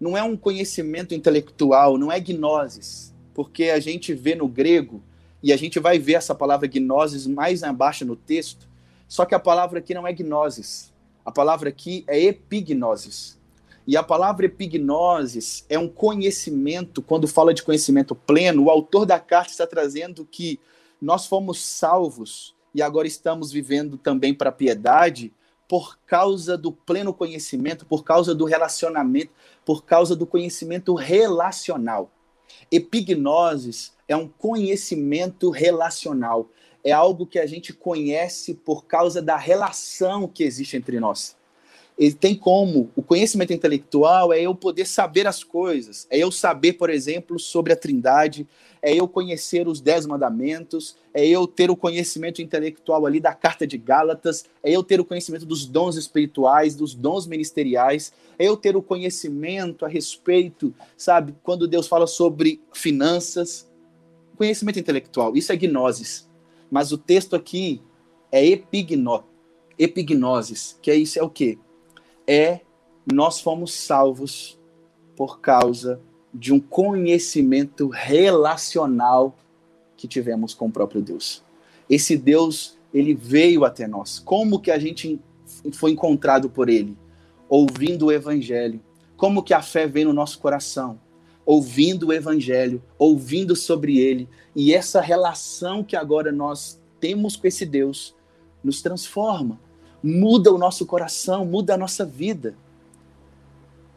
não 0.00 0.16
é 0.16 0.22
um 0.22 0.36
conhecimento 0.36 1.14
intelectual, 1.14 1.96
não 1.96 2.10
é 2.10 2.20
gnosis, 2.20 3.14
porque 3.32 3.64
a 3.64 3.80
gente 3.80 4.12
vê 4.12 4.34
no 4.34 4.48
grego, 4.48 5.02
e 5.42 5.52
a 5.52 5.56
gente 5.56 5.78
vai 5.78 5.98
ver 5.98 6.14
essa 6.14 6.34
palavra 6.34 6.66
gnosis 6.66 7.26
mais 7.26 7.62
abaixo 7.62 8.04
no 8.04 8.16
texto, 8.16 8.68
só 9.06 9.24
que 9.24 9.34
a 9.34 9.38
palavra 9.38 9.78
aqui 9.78 9.94
não 9.94 10.06
é 10.06 10.12
gnosis, 10.12 10.92
a 11.24 11.32
palavra 11.32 11.70
aqui 11.70 12.04
é 12.06 12.20
epignosis. 12.22 13.38
E 13.86 13.96
a 13.96 14.02
palavra 14.02 14.46
epignosis 14.46 15.64
é 15.68 15.78
um 15.78 15.88
conhecimento, 15.88 17.02
quando 17.02 17.28
fala 17.28 17.52
de 17.52 17.62
conhecimento 17.62 18.14
pleno, 18.14 18.64
o 18.64 18.70
autor 18.70 19.04
da 19.04 19.18
carta 19.20 19.50
está 19.50 19.66
trazendo 19.66 20.24
que 20.24 20.58
nós 21.00 21.26
fomos 21.26 21.64
salvos 21.64 22.54
e 22.74 22.82
agora 22.82 23.06
estamos 23.06 23.52
vivendo 23.52 23.96
também 23.96 24.34
para 24.34 24.48
a 24.48 24.52
piedade 24.52 25.32
por 25.68 25.98
causa 26.06 26.56
do 26.56 26.72
pleno 26.72 27.12
conhecimento, 27.12 27.86
por 27.86 28.04
causa 28.04 28.34
do 28.34 28.44
relacionamento, 28.44 29.30
por 29.64 29.84
causa 29.84 30.14
do 30.16 30.26
conhecimento 30.26 30.94
relacional. 30.94 32.10
Epignosis 32.70 33.94
é 34.06 34.16
um 34.16 34.28
conhecimento 34.28 35.50
relacional 35.50 36.48
é 36.84 36.92
algo 36.92 37.26
que 37.26 37.38
a 37.38 37.46
gente 37.46 37.72
conhece 37.72 38.54
por 38.54 38.84
causa 38.84 39.22
da 39.22 39.36
relação 39.36 40.28
que 40.28 40.44
existe 40.44 40.76
entre 40.76 41.00
nós. 41.00 41.34
Ele 41.96 42.12
tem 42.12 42.34
como, 42.34 42.90
o 42.96 43.02
conhecimento 43.02 43.52
intelectual 43.52 44.32
é 44.32 44.42
eu 44.42 44.54
poder 44.54 44.84
saber 44.84 45.28
as 45.28 45.44
coisas, 45.44 46.08
é 46.10 46.18
eu 46.18 46.30
saber, 46.30 46.72
por 46.72 46.90
exemplo, 46.90 47.38
sobre 47.38 47.72
a 47.72 47.76
Trindade, 47.76 48.48
é 48.82 48.92
eu 48.92 49.06
conhecer 49.06 49.68
os 49.68 49.80
Dez 49.80 50.04
Mandamentos, 50.04 50.96
é 51.14 51.24
eu 51.24 51.46
ter 51.46 51.70
o 51.70 51.76
conhecimento 51.76 52.42
intelectual 52.42 53.06
ali 53.06 53.20
da 53.20 53.32
Carta 53.32 53.64
de 53.64 53.78
Gálatas, 53.78 54.44
é 54.62 54.72
eu 54.72 54.82
ter 54.82 55.00
o 55.00 55.04
conhecimento 55.04 55.46
dos 55.46 55.66
dons 55.66 55.96
espirituais, 55.96 56.74
dos 56.74 56.94
dons 56.94 57.28
ministeriais, 57.28 58.12
é 58.36 58.46
eu 58.46 58.56
ter 58.56 58.76
o 58.76 58.82
conhecimento 58.82 59.84
a 59.84 59.88
respeito, 59.88 60.74
sabe, 60.96 61.34
quando 61.44 61.68
Deus 61.68 61.86
fala 61.86 62.08
sobre 62.08 62.60
finanças, 62.72 63.70
conhecimento 64.36 64.80
intelectual, 64.80 65.36
isso 65.36 65.52
é 65.52 65.56
gnosis. 65.56 66.28
Mas 66.74 66.90
o 66.90 66.98
texto 66.98 67.36
aqui 67.36 67.80
é 68.32 68.44
epigno, 68.44 69.22
epignosis, 69.78 70.76
que 70.82 70.90
é 70.90 70.96
isso 70.96 71.20
é 71.20 71.22
o 71.22 71.30
quê? 71.30 71.56
É 72.26 72.62
nós 73.12 73.38
fomos 73.38 73.72
salvos 73.72 74.58
por 75.14 75.38
causa 75.38 76.00
de 76.34 76.52
um 76.52 76.58
conhecimento 76.58 77.86
relacional 77.86 79.36
que 79.96 80.08
tivemos 80.08 80.52
com 80.52 80.66
o 80.66 80.72
próprio 80.72 81.00
Deus. 81.00 81.44
Esse 81.88 82.16
Deus, 82.16 82.76
ele 82.92 83.14
veio 83.14 83.64
até 83.64 83.86
nós. 83.86 84.18
Como 84.18 84.58
que 84.58 84.72
a 84.72 84.78
gente 84.80 85.20
foi 85.74 85.92
encontrado 85.92 86.50
por 86.50 86.68
ele? 86.68 86.98
Ouvindo 87.48 88.06
o 88.06 88.12
evangelho. 88.12 88.80
Como 89.16 89.44
que 89.44 89.54
a 89.54 89.62
fé 89.62 89.86
vem 89.86 90.06
no 90.06 90.12
nosso 90.12 90.40
coração? 90.40 90.98
Ouvindo 91.44 92.08
o 92.08 92.12
evangelho, 92.12 92.82
ouvindo 92.98 93.54
sobre 93.54 93.98
ele, 93.98 94.28
e 94.54 94.72
essa 94.72 95.00
relação 95.00 95.84
que 95.84 95.96
agora 95.96 96.32
nós 96.32 96.80
temos 97.00 97.36
com 97.36 97.46
esse 97.46 97.66
Deus 97.66 98.14
nos 98.62 98.80
transforma, 98.80 99.60
muda 100.02 100.52
o 100.52 100.58
nosso 100.58 100.86
coração, 100.86 101.44
muda 101.44 101.74
a 101.74 101.78
nossa 101.78 102.04
vida. 102.04 102.54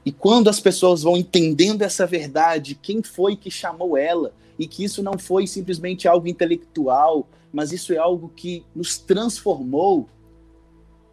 E 0.06 0.12
quando 0.12 0.50
as 0.50 0.60
pessoas 0.60 1.04
vão 1.04 1.18
entendendo 1.18 1.82
essa 1.82 2.06
verdade, 2.06 2.76
quem 2.76 3.02
foi 3.02 3.36
que 3.36 3.52
chamou 3.52 3.98
ela, 3.98 4.34
e 4.58 4.68
que 4.68 4.84
isso 4.84 5.04
não 5.04 5.18
foi 5.18 5.46
simplesmente 5.46 6.08
algo 6.08 6.28
intelectual, 6.28 7.28
mas 7.54 7.72
isso 7.72 7.94
é 7.94 7.98
algo 7.98 8.32
que 8.36 8.66
nos 8.76 8.98
transformou, 8.98 10.10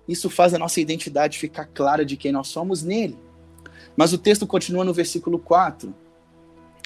isso 0.09 0.29
faz 0.29 0.55
a 0.55 0.59
nossa 0.59 0.81
identidade 0.81 1.39
ficar 1.39 1.67
clara 1.67 2.05
de 2.05 2.17
quem 2.17 2.33
nós 2.33 2.49
somos 2.49 2.83
nele. 2.83 3.19
Mas 3.97 4.13
o 4.13 4.19
texto 4.19 4.47
continua 4.47 4.85
no 4.85 4.93
versículo 4.93 5.39
4. 5.39 5.95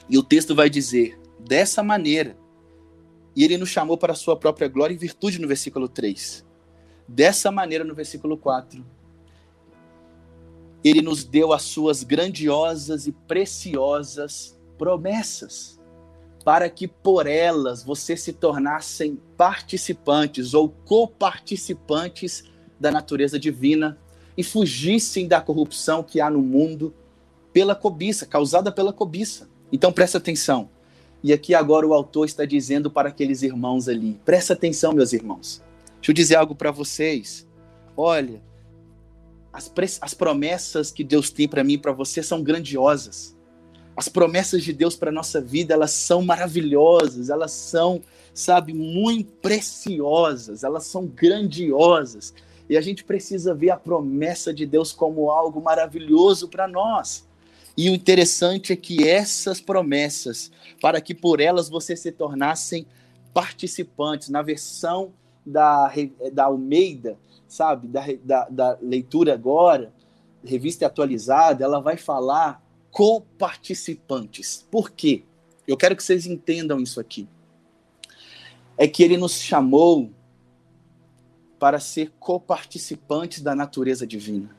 E 0.09 0.17
o 0.17 0.23
texto 0.23 0.55
vai 0.55 0.71
dizer: 0.71 1.19
dessa 1.39 1.83
maneira, 1.83 2.37
e 3.35 3.45
ele 3.45 3.57
nos 3.57 3.69
chamou 3.69 3.97
para 3.97 4.13
a 4.13 4.17
sua 4.17 4.37
própria 4.37 4.69
glória 4.69 4.95
e 4.95 4.99
virtude 4.99 5.41
no 5.41 5.47
versículo 5.47 5.89
3. 5.89 6.45
Dessa 7.07 7.51
maneira, 7.51 7.85
no 7.85 7.95
versículo 7.95 8.37
4, 8.37 8.85
ele 10.83 11.01
nos 11.03 11.25
deu 11.25 11.53
as 11.53 11.63
suas 11.63 12.03
grandiosas 12.03 13.07
e 13.07 13.13
preciosas 13.13 14.59
promessas, 14.77 15.81
para 16.45 16.69
que 16.71 16.87
por 16.87 17.27
elas 17.27 17.83
vocês 17.83 18.23
se 18.23 18.33
tornassem 18.33 19.21
participantes 19.37 20.55
ou 20.55 20.69
coparticipantes 20.69 22.45
da 22.79 22.91
natureza 22.91 23.39
divina. 23.39 23.99
e 24.37 24.43
fugissem 24.45 25.27
da 25.27 25.41
corrupção 25.41 26.01
que 26.01 26.21
há 26.21 26.31
no 26.31 26.41
mundo 26.41 26.95
pela 27.53 27.75
cobiça, 27.75 28.25
causada 28.25 28.71
pela 28.71 28.93
cobiça. 28.93 29.49
Então 29.73 29.93
presta 29.93 30.19
atenção. 30.19 30.69
E 31.23 31.33
aqui 31.33 31.55
agora 31.55 31.87
o 31.87 31.93
autor 31.93 32.27
está 32.27 32.45
dizendo 32.45 32.91
para 32.91 33.09
aqueles 33.09 33.43
irmãos 33.43 33.89
ali: 33.89 34.21
presta 34.25 34.53
atenção, 34.53 34.93
meus 34.93 35.13
irmãos. 35.13 35.63
Deixa 35.97 36.11
eu 36.11 36.15
dizer 36.15 36.37
algo 36.37 36.55
para 36.55 36.71
vocês. 36.71 37.47
Olha, 37.97 38.41
as, 39.53 39.71
as 40.01 40.15
promessas 40.15 40.93
que 40.93 41.03
Deus 41.03 41.31
tem 41.31 41.49
para 41.49 41.65
mim 41.65 41.73
e 41.75 41.79
para 41.79 41.93
você 41.93 42.23
são 42.23 42.43
grandiosas. 42.43 43.37
As 43.97 44.09
promessas 44.09 44.63
de 44.63 44.73
Deus 44.73 44.95
para 44.95 45.11
nossa 45.11 45.41
vida, 45.41 45.75
elas 45.75 45.91
são 45.91 46.23
maravilhosas, 46.23 47.31
elas 47.31 47.51
são, 47.51 48.01
sabe, 48.33 48.73
muito 48.73 49.33
preciosas, 49.43 50.63
elas 50.63 50.85
são 50.85 51.05
grandiosas. 51.05 52.33
E 52.71 52.77
a 52.77 52.81
gente 52.81 53.03
precisa 53.03 53.53
ver 53.53 53.71
a 53.71 53.77
promessa 53.77 54.55
de 54.55 54.65
Deus 54.65 54.93
como 54.93 55.33
algo 55.33 55.61
maravilhoso 55.61 56.47
para 56.47 56.69
nós. 56.69 57.28
E 57.79 57.89
o 57.89 57.95
interessante 57.95 58.73
é 58.73 58.77
que 58.77 59.07
essas 59.07 59.61
promessas, 59.61 60.51
para 60.81 61.01
que 61.01 61.15
por 61.15 61.41
elas 61.41 61.69
você 61.69 61.95
se 61.95 62.11
tornassem 62.11 62.85
participantes, 63.33 64.31
na 64.31 64.43
versão 64.43 65.13
da, 65.47 65.89
da 66.33 66.47
Almeida, 66.47 67.17
sabe, 67.47 67.87
da, 67.87 68.05
da, 68.25 68.49
da 68.49 68.79
leitura 68.83 69.33
agora, 69.33 69.95
revista 70.45 70.87
atualizada, 70.87 71.65
ela 71.65 71.79
vai 71.79 71.97
falar 71.97 72.61
coparticipantes. 72.91 74.67
Por 74.69 74.91
quê? 74.91 75.23
Eu 75.65 75.77
quero 75.77 75.95
que 75.95 76.03
vocês 76.03 76.27
entendam 76.27 76.81
isso 76.81 76.99
aqui. 76.99 77.29
É 78.77 78.89
que 78.89 79.05
ele 79.05 79.17
nos 79.17 79.41
chamou 79.41 80.11
para 81.61 81.79
ser 81.79 82.11
coparticipantes 82.19 83.41
da 83.41 83.55
natureza 83.55 84.05
divina. 84.05 84.58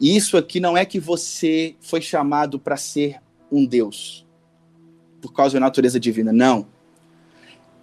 Isso 0.00 0.36
aqui 0.36 0.60
não 0.60 0.76
é 0.76 0.84
que 0.84 0.98
você 0.98 1.76
foi 1.80 2.00
chamado 2.00 2.58
para 2.58 2.76
ser 2.76 3.20
um 3.50 3.64
Deus, 3.64 4.26
por 5.20 5.32
causa 5.32 5.54
da 5.54 5.60
natureza 5.60 6.00
divina, 6.00 6.32
não. 6.32 6.66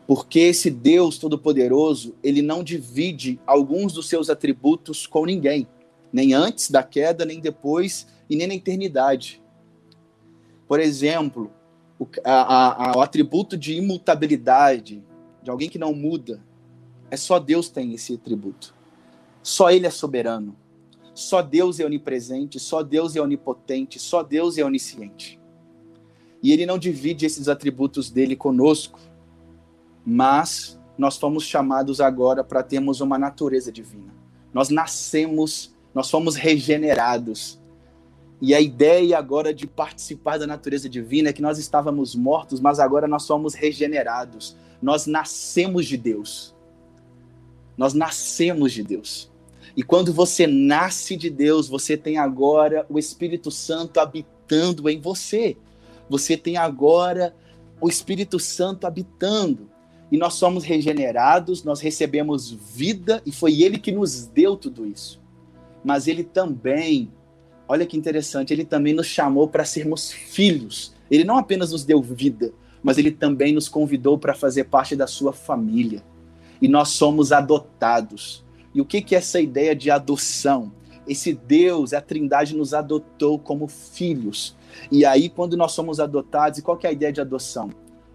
Porque 0.05 0.39
esse 0.39 0.69
Deus 0.69 1.17
Todo-Poderoso, 1.17 2.13
ele 2.21 2.41
não 2.41 2.63
divide 2.63 3.39
alguns 3.45 3.93
dos 3.93 4.09
seus 4.09 4.29
atributos 4.29 5.07
com 5.07 5.25
ninguém, 5.25 5.67
nem 6.11 6.33
antes 6.33 6.69
da 6.69 6.83
queda, 6.83 7.23
nem 7.23 7.39
depois 7.39 8.07
e 8.29 8.35
nem 8.35 8.47
na 8.47 8.55
eternidade. 8.55 9.41
Por 10.67 10.79
exemplo, 10.79 11.51
o, 11.97 12.07
a, 12.23 12.91
a, 12.91 12.97
o 12.97 13.01
atributo 13.01 13.57
de 13.57 13.77
imutabilidade, 13.77 15.03
de 15.41 15.49
alguém 15.49 15.69
que 15.69 15.79
não 15.79 15.93
muda, 15.93 16.41
é 17.09 17.15
só 17.15 17.39
Deus 17.39 17.69
tem 17.69 17.93
esse 17.93 18.15
atributo. 18.15 18.73
Só 19.43 19.69
Ele 19.69 19.87
é 19.87 19.89
soberano. 19.89 20.55
Só 21.13 21.41
Deus 21.41 21.79
é 21.79 21.85
onipresente, 21.85 22.59
só 22.59 22.81
Deus 22.81 23.15
é 23.15 23.21
onipotente, 23.21 23.99
só 23.99 24.23
Deus 24.23 24.57
é 24.57 24.63
onisciente. 24.63 25.39
E 26.41 26.51
ele 26.51 26.65
não 26.65 26.77
divide 26.77 27.25
esses 27.25 27.47
atributos 27.47 28.09
dele 28.09 28.35
conosco, 28.35 28.99
mas 30.05 30.79
nós 30.97 31.17
fomos 31.17 31.43
chamados 31.43 32.01
agora 32.01 32.43
para 32.43 32.63
termos 32.63 33.01
uma 33.01 33.17
natureza 33.17 33.71
divina. 33.71 34.13
Nós 34.53 34.69
nascemos, 34.69 35.75
nós 35.93 36.09
fomos 36.09 36.35
regenerados. 36.35 37.59
E 38.41 38.55
a 38.55 38.59
ideia 38.59 39.17
agora 39.17 39.53
de 39.53 39.67
participar 39.67 40.39
da 40.39 40.47
natureza 40.47 40.89
divina 40.89 41.29
é 41.29 41.33
que 41.33 41.41
nós 41.41 41.59
estávamos 41.59 42.15
mortos, 42.15 42.59
mas 42.59 42.79
agora 42.79 43.07
nós 43.07 43.23
somos 43.23 43.53
regenerados. 43.53 44.57
Nós 44.81 45.05
nascemos 45.05 45.85
de 45.85 45.95
Deus. 45.95 46.55
Nós 47.77 47.93
nascemos 47.93 48.73
de 48.73 48.83
Deus. 48.83 49.30
E 49.75 49.83
quando 49.83 50.13
você 50.13 50.45
nasce 50.45 51.15
de 51.15 51.29
Deus, 51.29 51.67
você 51.67 51.95
tem 51.95 52.17
agora 52.17 52.85
o 52.89 52.99
Espírito 52.99 53.49
Santo 53.49 53.99
habitando 53.99 54.89
em 54.89 54.99
você. 54.99 55.55
Você 56.09 56.35
tem 56.35 56.57
agora 56.57 57.33
o 57.79 57.87
Espírito 57.87 58.37
Santo 58.39 58.85
habitando. 58.85 59.69
E 60.11 60.17
nós 60.17 60.33
somos 60.33 60.65
regenerados, 60.65 61.63
nós 61.63 61.79
recebemos 61.79 62.51
vida 62.51 63.21
e 63.25 63.31
foi 63.31 63.61
Ele 63.61 63.77
que 63.77 63.93
nos 63.93 64.25
deu 64.25 64.57
tudo 64.57 64.85
isso. 64.85 65.21
Mas 65.83 66.05
Ele 66.05 66.23
também, 66.23 67.09
olha 67.65 67.85
que 67.85 67.97
interessante, 67.97 68.53
Ele 68.53 68.65
também 68.65 68.93
nos 68.93 69.07
chamou 69.07 69.47
para 69.47 69.63
sermos 69.63 70.11
filhos. 70.11 70.93
Ele 71.09 71.23
não 71.23 71.37
apenas 71.37 71.71
nos 71.71 71.85
deu 71.85 72.01
vida, 72.01 72.53
mas 72.83 72.97
Ele 72.97 73.11
também 73.11 73.53
nos 73.53 73.69
convidou 73.69 74.17
para 74.17 74.33
fazer 74.33 74.65
parte 74.65 74.97
da 74.97 75.07
sua 75.07 75.31
família. 75.31 76.03
E 76.61 76.67
nós 76.67 76.89
somos 76.89 77.31
adotados. 77.31 78.43
E 78.73 78.81
o 78.81 78.85
que, 78.85 79.01
que 79.01 79.15
é 79.15 79.17
essa 79.17 79.39
ideia 79.39 79.75
de 79.75 79.91
adoção? 79.91 80.71
Esse 81.07 81.33
Deus, 81.33 81.93
a 81.93 82.01
Trindade, 82.01 82.55
nos 82.55 82.73
adotou 82.73 83.37
como 83.37 83.67
filhos. 83.67 84.55
E 84.91 85.05
aí, 85.05 85.29
quando 85.29 85.57
nós 85.57 85.71
somos 85.71 85.99
adotados, 85.99 86.59
e 86.59 86.61
qual 86.61 86.77
que 86.77 86.85
é 86.85 86.89
a 86.89 86.93
ideia 86.93 87.11
de 87.11 87.21
adoção? 87.21 87.69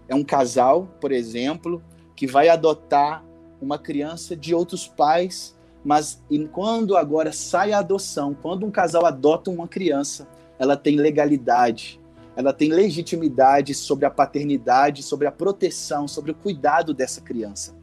É 0.07 0.15
um 0.15 0.23
casal, 0.23 0.87
por 0.99 1.11
exemplo, 1.11 1.81
que 2.15 2.25
vai 2.25 2.49
adotar 2.49 3.23
uma 3.61 3.77
criança 3.77 4.35
de 4.35 4.55
outros 4.55 4.87
pais, 4.87 5.55
mas 5.83 6.21
quando 6.51 6.97
agora 6.97 7.31
sai 7.31 7.71
a 7.71 7.79
adoção, 7.79 8.35
quando 8.41 8.65
um 8.65 8.71
casal 8.71 9.05
adota 9.05 9.51
uma 9.51 9.67
criança, 9.67 10.27
ela 10.59 10.75
tem 10.75 10.95
legalidade, 10.95 11.99
ela 12.35 12.53
tem 12.53 12.69
legitimidade 12.69 13.73
sobre 13.73 14.05
a 14.05 14.11
paternidade, 14.11 15.03
sobre 15.03 15.27
a 15.27 15.31
proteção, 15.31 16.07
sobre 16.07 16.31
o 16.31 16.35
cuidado 16.35 16.93
dessa 16.93 17.21
criança. 17.21 17.75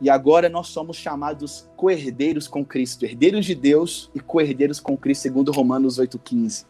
E 0.00 0.10
agora 0.10 0.48
nós 0.48 0.68
somos 0.68 0.96
chamados 0.96 1.68
co-herdeiros 1.76 2.46
com 2.46 2.64
Cristo, 2.64 3.04
herdeiros 3.04 3.46
de 3.46 3.54
Deus 3.54 4.10
e 4.14 4.20
co-herdeiros 4.20 4.78
com 4.78 4.96
Cristo, 4.96 5.22
segundo 5.22 5.52
Romanos 5.52 5.98
8,15. 5.98 6.66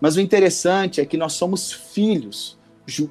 Mas 0.00 0.16
o 0.16 0.20
interessante 0.20 1.00
é 1.00 1.06
que 1.06 1.16
nós 1.16 1.34
somos 1.34 1.70
filhos. 1.70 2.58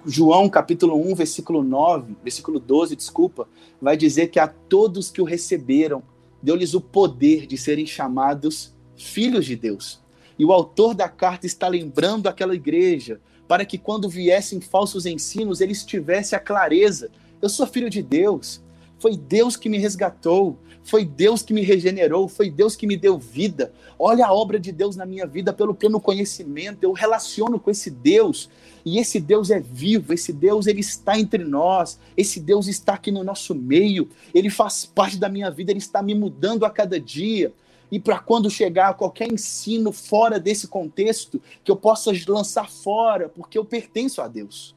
João 0.06 0.50
capítulo 0.50 1.00
1, 1.12 1.16
versículo 1.16 1.64
9, 1.64 2.18
versículo 2.22 2.60
12, 2.60 2.96
desculpa, 2.96 3.48
vai 3.82 3.96
dizer 3.96 4.28
que 4.28 4.40
a 4.40 4.48
todos 4.48 5.10
que 5.10 5.22
o 5.22 5.26
receberam, 5.26 6.04
deu-lhes 6.42 6.74
o 6.74 6.82
poder 6.82 7.46
de 7.46 7.58
serem 7.58 7.86
chamados 7.86 8.76
filhos 8.98 9.46
de 9.46 9.56
Deus. 9.56 10.02
E 10.38 10.44
o 10.44 10.52
autor 10.52 10.94
da 10.94 11.08
carta 11.08 11.46
está 11.46 11.68
lembrando 11.68 12.28
aquela 12.28 12.56
igreja 12.56 13.22
para 13.48 13.66
que 13.66 13.78
quando 13.78 14.10
viessem 14.10 14.60
falsos 14.60 15.06
ensinos, 15.06 15.62
eles 15.62 15.86
tivessem 15.86 16.38
a 16.38 16.42
clareza. 16.42 17.10
Eu 17.42 17.50
sou 17.50 17.66
filho 17.66 17.90
de 17.90 18.02
Deus, 18.02 18.62
foi 19.00 19.16
Deus 19.18 19.56
que 19.56 19.70
me 19.70 19.78
resgatou, 19.78 20.58
foi 20.84 21.06
Deus 21.06 21.42
que 21.42 21.54
me 21.54 21.62
regenerou, 21.62 22.28
foi 22.28 22.50
Deus 22.50 22.76
que 22.76 22.88
me 22.88 22.98
deu 22.98 23.18
vida. 23.18 23.72
Olha 23.98 24.26
a 24.26 24.34
obra 24.34 24.60
de 24.60 24.72
Deus 24.72 24.96
na 24.96 25.06
minha 25.06 25.26
vida 25.26 25.54
pelo 25.54 25.74
pleno 25.74 26.00
conhecimento. 26.00 26.84
Eu 26.84 26.92
relaciono 26.92 27.60
com 27.60 27.70
esse 27.70 27.90
Deus 27.90 28.50
e 28.86 28.98
esse 28.98 29.20
Deus 29.20 29.50
é 29.52 29.60
vivo, 29.60 30.14
esse 30.14 30.34
Deus 30.34 30.68
ele 30.68 30.80
está 30.80 31.20
entre 31.20 31.44
nós, 31.44 32.00
esse 32.16 32.40
Deus 32.40 32.68
está 32.68 32.94
aqui 32.94 33.12
no 33.12 33.24
nosso 33.24 33.54
meio, 33.54 34.10
ele 34.34 34.50
faz 34.50 34.86
parte 34.86 35.18
da 35.18 35.30
minha 35.30 35.52
vida, 35.52 35.72
ele 35.72 35.80
está 35.80 36.02
me 36.02 36.16
mudando 36.16 36.66
a 36.66 36.70
cada 36.70 37.00
dia. 37.00 37.54
E 37.92 38.00
para 38.00 38.20
quando 38.20 38.50
chegar 38.50 38.94
qualquer 38.94 39.32
ensino 39.32 39.92
fora 39.92 40.40
desse 40.40 40.68
contexto, 40.68 41.42
que 41.64 41.72
eu 41.72 41.76
possa 41.76 42.12
lançar 42.28 42.70
fora, 42.70 43.28
porque 43.30 43.58
eu 43.58 43.66
pertenço 43.66 44.22
a 44.22 44.28
Deus. 44.28 44.76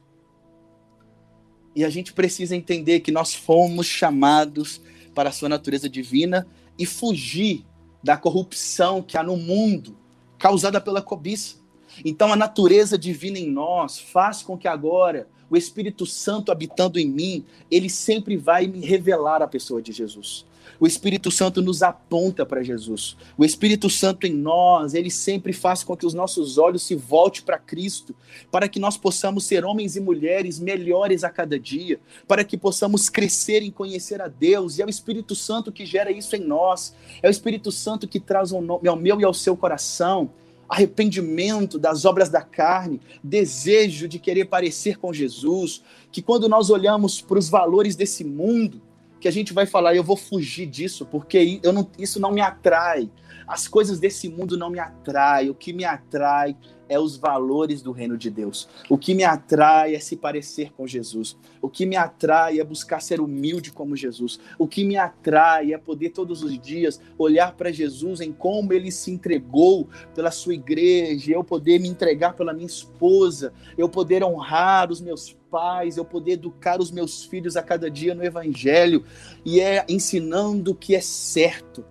E 1.75 1.83
a 1.83 1.89
gente 1.89 2.13
precisa 2.13 2.55
entender 2.55 2.99
que 2.99 3.11
nós 3.11 3.33
fomos 3.33 3.87
chamados 3.87 4.81
para 5.13 5.29
a 5.29 5.31
sua 5.31 5.49
natureza 5.49 5.89
divina 5.89 6.47
e 6.77 6.85
fugir 6.85 7.65
da 8.03 8.17
corrupção 8.17 9.01
que 9.01 9.17
há 9.17 9.23
no 9.23 9.37
mundo 9.37 9.97
causada 10.37 10.81
pela 10.81 11.01
cobiça. 11.01 11.55
Então 12.03 12.33
a 12.33 12.35
natureza 12.35 12.97
divina 12.97 13.39
em 13.39 13.49
nós 13.49 13.99
faz 13.99 14.41
com 14.41 14.57
que 14.57 14.67
agora 14.67 15.27
o 15.49 15.55
Espírito 15.55 16.05
Santo 16.05 16.51
habitando 16.51 16.99
em 16.99 17.07
mim, 17.07 17.45
ele 17.69 17.89
sempre 17.89 18.35
vai 18.35 18.65
me 18.65 18.83
revelar 18.83 19.41
a 19.41 19.47
pessoa 19.47 19.81
de 19.81 19.91
Jesus. 19.91 20.45
O 20.79 20.87
Espírito 20.87 21.31
Santo 21.31 21.61
nos 21.61 21.81
aponta 21.81 22.45
para 22.45 22.63
Jesus. 22.63 23.15
O 23.37 23.45
Espírito 23.45 23.89
Santo 23.89 24.25
em 24.25 24.33
nós, 24.33 24.93
ele 24.93 25.09
sempre 25.09 25.53
faz 25.53 25.83
com 25.83 25.95
que 25.95 26.05
os 26.05 26.13
nossos 26.13 26.57
olhos 26.57 26.83
se 26.83 26.95
voltem 26.95 27.41
para 27.41 27.57
Cristo, 27.57 28.15
para 28.51 28.67
que 28.67 28.79
nós 28.79 28.97
possamos 28.97 29.45
ser 29.45 29.65
homens 29.65 29.95
e 29.95 30.01
mulheres 30.01 30.59
melhores 30.59 31.23
a 31.23 31.29
cada 31.29 31.59
dia, 31.59 31.99
para 32.27 32.43
que 32.43 32.57
possamos 32.57 33.09
crescer 33.09 33.61
em 33.61 33.71
conhecer 33.71 34.21
a 34.21 34.27
Deus. 34.27 34.77
E 34.77 34.81
é 34.81 34.85
o 34.85 34.89
Espírito 34.89 35.35
Santo 35.35 35.71
que 35.71 35.85
gera 35.85 36.11
isso 36.11 36.35
em 36.35 36.41
nós. 36.41 36.93
É 37.21 37.27
o 37.27 37.31
Espírito 37.31 37.71
Santo 37.71 38.07
que 38.07 38.19
traz 38.19 38.51
ao 38.51 38.61
meu 38.95 39.19
e 39.19 39.23
ao 39.23 39.33
seu 39.33 39.55
coração 39.55 40.31
arrependimento 40.73 41.77
das 41.77 42.03
obras 42.03 42.29
da 42.29 42.41
carne, 42.41 42.99
desejo 43.23 44.07
de 44.07 44.17
querer 44.17 44.45
parecer 44.45 44.97
com 44.97 45.13
Jesus, 45.13 45.83
que 46.11 46.21
quando 46.21 46.49
nós 46.49 46.69
olhamos 46.71 47.21
para 47.21 47.37
os 47.37 47.47
valores 47.47 47.95
desse 47.95 48.23
mundo, 48.23 48.81
que 49.23 49.27
a 49.29 49.31
gente 49.31 49.53
vai 49.53 49.65
falar, 49.65 49.95
eu 49.95 50.03
vou 50.03 50.17
fugir 50.17 50.65
disso, 50.65 51.05
porque 51.05 51.57
eu 51.63 51.71
não, 51.71 51.89
isso 51.97 52.19
não 52.19 52.29
me 52.29 52.41
atrai. 52.41 53.09
As 53.47 53.67
coisas 53.67 53.99
desse 53.99 54.29
mundo 54.29 54.57
não 54.57 54.69
me 54.69 54.79
atraem. 54.79 55.49
O 55.49 55.55
que 55.55 55.73
me 55.73 55.85
atrai 55.85 56.55
é 56.89 56.99
os 56.99 57.15
valores 57.17 57.81
do 57.81 57.91
reino 57.91 58.17
de 58.17 58.29
Deus. 58.29 58.67
O 58.89 58.97
que 58.97 59.13
me 59.13 59.23
atrai 59.23 59.95
é 59.95 59.99
se 59.99 60.15
parecer 60.15 60.71
com 60.73 60.85
Jesus. 60.85 61.37
O 61.61 61.69
que 61.69 61.85
me 61.85 61.95
atrai 61.95 62.59
é 62.59 62.63
buscar 62.63 63.01
ser 63.01 63.19
humilde 63.19 63.71
como 63.71 63.95
Jesus. 63.95 64.39
O 64.57 64.67
que 64.67 64.83
me 64.83 64.97
atrai 64.97 65.73
é 65.73 65.77
poder 65.77 66.09
todos 66.09 66.43
os 66.43 66.59
dias 66.59 67.01
olhar 67.17 67.53
para 67.53 67.71
Jesus 67.71 68.21
em 68.21 68.31
como 68.31 68.73
ele 68.73 68.91
se 68.91 69.11
entregou 69.11 69.89
pela 70.13 70.31
sua 70.31 70.53
igreja, 70.53 71.31
eu 71.31 71.43
poder 71.43 71.79
me 71.79 71.87
entregar 71.87 72.33
pela 72.33 72.53
minha 72.53 72.67
esposa, 72.67 73.53
eu 73.77 73.89
poder 73.89 74.23
honrar 74.23 74.91
os 74.91 75.01
meus 75.01 75.35
pais, 75.49 75.97
eu 75.97 76.05
poder 76.05 76.33
educar 76.33 76.79
os 76.79 76.91
meus 76.91 77.23
filhos 77.23 77.55
a 77.55 77.63
cada 77.63 77.89
dia 77.89 78.13
no 78.15 78.23
evangelho 78.23 79.03
e 79.45 79.59
é 79.59 79.85
ensinando 79.87 80.71
o 80.71 80.75
que 80.75 80.95
é 80.95 81.01
certo. 81.01 81.85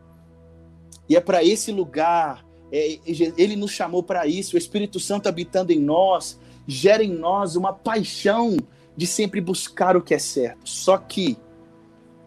E 1.09 1.17
é 1.17 1.21
para 1.21 1.45
esse 1.45 1.71
lugar 1.71 2.45
é, 2.73 2.99
ele 3.37 3.55
nos 3.55 3.71
chamou 3.71 4.03
para 4.03 4.27
isso, 4.27 4.57
o 4.57 4.59
Espírito 4.59 4.99
Santo 4.99 5.29
habitando 5.29 5.73
em 5.73 5.79
nós, 5.79 6.41
gera 6.67 7.05
em 7.05 7.13
nós 7.13 7.55
uma 7.55 7.73
paixão 7.73 8.57
de 8.97 9.07
sempre 9.07 9.43
buscar 9.43 9.95
o 9.95 10.01
que 10.01 10.15
é 10.15 10.19
certo. 10.19 10.67
Só 10.69 10.97
que 10.97 11.37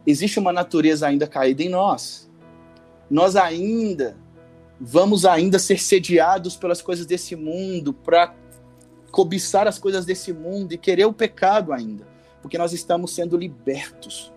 existe 0.05 0.38
uma 0.38 0.53
natureza 0.53 1.07
ainda 1.07 1.25
caída 1.25 1.63
em 1.63 1.69
nós. 1.69 2.29
Nós 3.09 3.35
ainda 3.35 4.15
vamos 4.79 5.25
ainda 5.25 5.57
ser 5.57 5.79
sediados 5.79 6.55
pelas 6.55 6.81
coisas 6.81 7.07
desse 7.07 7.35
mundo, 7.35 7.91
para 7.91 8.35
cobiçar 9.09 9.67
as 9.67 9.79
coisas 9.79 10.05
desse 10.05 10.31
mundo 10.31 10.73
e 10.73 10.77
querer 10.77 11.05
o 11.05 11.13
pecado 11.13 11.73
ainda, 11.73 12.05
porque 12.41 12.57
nós 12.57 12.73
estamos 12.73 13.15
sendo 13.15 13.38
libertos. 13.38 14.31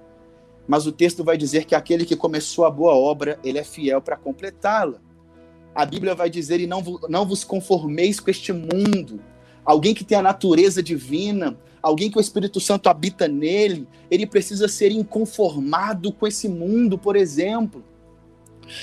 Mas 0.68 0.87
o 0.87 0.92
texto 0.92 1.24
vai 1.24 1.37
dizer 1.37 1.64
que 1.64 1.74
aquele 1.74 2.04
que 2.04 2.14
começou 2.14 2.64
a 2.64 2.70
boa 2.70 2.94
obra, 2.94 3.40
ele 3.42 3.59
é 3.59 3.64
fiel 3.64 4.00
para 4.00 4.16
completá-la 4.16 5.00
a 5.78 5.87
Bíblia 5.87 6.12
vai 6.12 6.28
dizer: 6.28 6.61
e 6.61 6.66
não, 6.66 6.83
não 7.09 7.24
vos 7.24 7.44
conformeis 7.44 8.18
com 8.18 8.28
este 8.28 8.52
mundo. 8.52 9.20
Alguém 9.64 9.94
que 9.94 10.02
tem 10.02 10.18
a 10.18 10.22
natureza 10.22 10.83
divina, 10.83 11.57
alguém 11.81 12.11
que 12.11 12.18
o 12.18 12.20
Espírito 12.20 12.59
Santo 12.59 12.88
habita 12.88 13.28
nele, 13.28 13.87
ele 14.11 14.26
precisa 14.26 14.66
ser 14.66 14.90
inconformado 14.90 16.11
com 16.12 16.26
esse 16.26 16.48
mundo, 16.48 16.98
por 16.98 17.14
exemplo. 17.14 17.85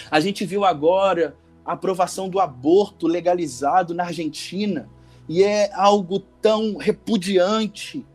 A 0.10 0.22
gente 0.22 0.46
viu 0.46 0.64
agora 0.64 1.36
a 1.66 1.74
aprovação 1.74 2.30
do 2.30 2.40
aborto 2.40 3.08
legalizado 3.08 3.94
na 3.94 4.06
Argentina, 4.06 4.88
e 5.28 5.44
é 5.44 5.74
algo 5.74 6.20
tão 6.42 6.78
repudiante, 6.78 8.06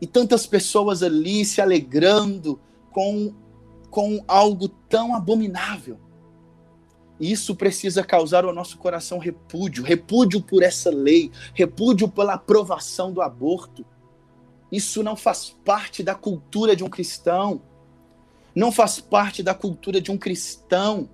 e 0.00 0.06
tantas 0.06 0.46
pessoas 0.46 1.02
ali 1.02 1.44
se 1.44 1.60
alegrando 1.60 2.58
com, 2.92 3.34
com 3.90 4.22
algo 4.26 4.68
tão 4.68 5.14
abominável. 5.14 5.98
Isso 7.20 7.54
precisa 7.54 8.02
causar 8.02 8.44
ao 8.44 8.54
nosso 8.54 8.78
coração 8.78 9.18
repúdio, 9.18 9.84
repúdio 9.84 10.40
por 10.40 10.62
essa 10.62 10.90
lei, 10.90 11.30
repúdio 11.52 12.08
pela 12.08 12.34
aprovação 12.34 13.12
do 13.12 13.20
aborto. 13.20 13.84
Isso 14.72 15.02
não 15.02 15.16
faz 15.16 15.50
parte 15.64 16.02
da 16.02 16.14
cultura 16.14 16.74
de 16.74 16.82
um 16.82 16.88
cristão. 16.88 17.60
Não 18.54 18.72
faz 18.72 19.00
parte 19.00 19.42
da 19.42 19.52
cultura 19.54 20.00
de 20.00 20.10
um 20.10 20.16
cristão. 20.16 21.10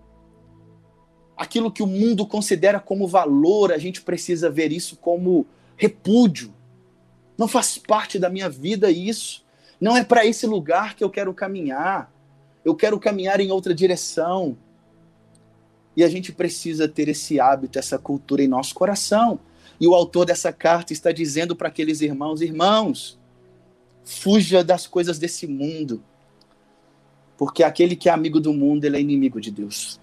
Aquilo 1.36 1.72
que 1.72 1.82
o 1.82 1.86
mundo 1.86 2.26
considera 2.26 2.78
como 2.78 3.08
valor, 3.08 3.72
a 3.72 3.78
gente 3.78 4.00
precisa 4.00 4.48
ver 4.48 4.72
isso 4.72 4.96
como 4.96 5.46
repúdio. 5.76 6.54
Não 7.36 7.48
faz 7.48 7.78
parte 7.78 8.18
da 8.18 8.30
minha 8.30 8.48
vida 8.48 8.90
isso. 8.90 9.44
Não 9.80 9.96
é 9.96 10.04
para 10.04 10.24
esse 10.24 10.46
lugar 10.46 10.94
que 10.94 11.04
eu 11.04 11.10
quero 11.10 11.32
caminhar. 11.34 12.10
Eu 12.64 12.74
quero 12.74 12.98
caminhar 12.98 13.40
em 13.40 13.50
outra 13.50 13.74
direção. 13.74 14.56
E 15.96 16.04
a 16.04 16.08
gente 16.08 16.32
precisa 16.32 16.88
ter 16.88 17.08
esse 17.08 17.40
hábito, 17.40 17.78
essa 17.78 17.98
cultura 17.98 18.42
em 18.42 18.48
nosso 18.48 18.74
coração. 18.74 19.38
E 19.80 19.86
o 19.86 19.94
autor 19.94 20.26
dessa 20.26 20.52
carta 20.52 20.92
está 20.92 21.12
dizendo 21.12 21.54
para 21.54 21.68
aqueles 21.68 22.00
irmãos: 22.00 22.40
irmãos, 22.40 23.18
fuja 24.04 24.62
das 24.62 24.86
coisas 24.86 25.18
desse 25.18 25.46
mundo, 25.46 26.02
porque 27.36 27.62
aquele 27.62 27.96
que 27.96 28.08
é 28.08 28.12
amigo 28.12 28.40
do 28.40 28.52
mundo, 28.52 28.84
ele 28.84 28.96
é 28.96 29.00
inimigo 29.00 29.40
de 29.40 29.50
Deus. 29.50 30.00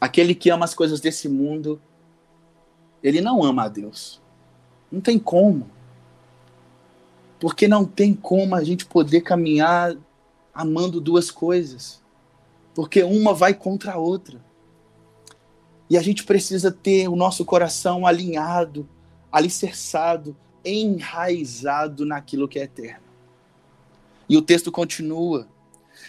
Aquele 0.00 0.34
que 0.34 0.50
ama 0.50 0.64
as 0.64 0.74
coisas 0.74 1.00
desse 1.00 1.28
mundo, 1.28 1.80
ele 3.02 3.20
não 3.20 3.44
ama 3.44 3.64
a 3.64 3.68
Deus. 3.68 4.20
Não 4.90 5.00
tem 5.00 5.18
como. 5.18 5.68
Porque 7.40 7.66
não 7.66 7.84
tem 7.84 8.14
como 8.14 8.54
a 8.54 8.62
gente 8.62 8.86
poder 8.86 9.22
caminhar 9.22 9.96
amando 10.54 11.00
duas 11.00 11.30
coisas 11.30 12.00
porque 12.74 13.02
uma 13.02 13.34
vai 13.34 13.54
contra 13.54 13.92
a 13.92 13.98
outra. 13.98 14.40
E 15.88 15.98
a 15.98 16.02
gente 16.02 16.24
precisa 16.24 16.70
ter 16.70 17.08
o 17.08 17.16
nosso 17.16 17.44
coração 17.44 18.06
alinhado, 18.06 18.88
alicerçado, 19.30 20.36
enraizado 20.64 22.06
naquilo 22.06 22.48
que 22.48 22.58
é 22.58 22.62
eterno. 22.62 23.02
E 24.28 24.36
o 24.36 24.42
texto 24.42 24.70
continua. 24.70 25.48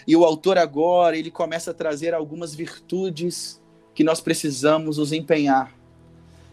E 0.07 0.15
o 0.15 0.23
autor 0.23 0.57
agora, 0.57 1.17
ele 1.17 1.31
começa 1.31 1.71
a 1.71 1.73
trazer 1.73 2.13
algumas 2.13 2.53
virtudes 2.53 3.59
que 3.95 4.03
nós 4.03 4.21
precisamos 4.21 4.97
nos 4.97 5.11
empenhar. 5.11 5.75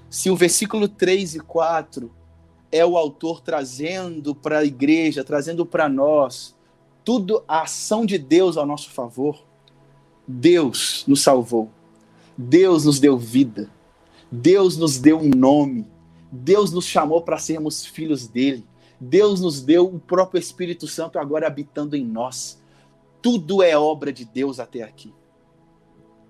Se 0.09 0.31
o 0.31 0.37
versículo 0.37 0.89
3 0.89 1.37
e 1.37 1.41
4 1.41 2.11
é 2.71 2.85
o 2.85 2.97
autor 2.97 3.41
trazendo 3.41 4.35
para 4.35 4.59
a 4.59 4.65
igreja, 4.65 5.25
trazendo 5.25 5.65
para 5.65 5.89
nós 5.89 6.57
tudo 7.09 7.43
a 7.49 7.63
ação 7.63 8.05
de 8.05 8.19
Deus 8.19 8.59
ao 8.59 8.67
nosso 8.67 8.91
favor, 8.91 9.43
Deus 10.27 11.05
nos 11.09 11.23
salvou. 11.23 11.71
Deus 12.37 12.85
nos 12.85 13.01
deu 13.01 13.17
vida. 13.17 13.71
Deus 14.31 14.77
nos 14.77 14.99
deu 14.99 15.19
um 15.19 15.31
nome. 15.31 15.87
Deus 16.31 16.71
nos 16.71 16.85
chamou 16.85 17.23
para 17.23 17.39
sermos 17.39 17.87
filhos 17.87 18.29
dele. 18.29 18.63
Deus 19.01 19.41
nos 19.41 19.63
deu 19.63 19.87
o 19.87 19.99
próprio 19.99 20.39
Espírito 20.39 20.87
Santo 20.87 21.19
agora 21.19 21.47
habitando 21.47 21.97
em 21.97 22.05
nós. 22.05 22.61
Tudo 23.23 23.63
é 23.63 23.75
obra 23.75 24.13
de 24.13 24.27
Deus 24.27 24.61
até 24.61 24.83
aqui. 24.83 25.15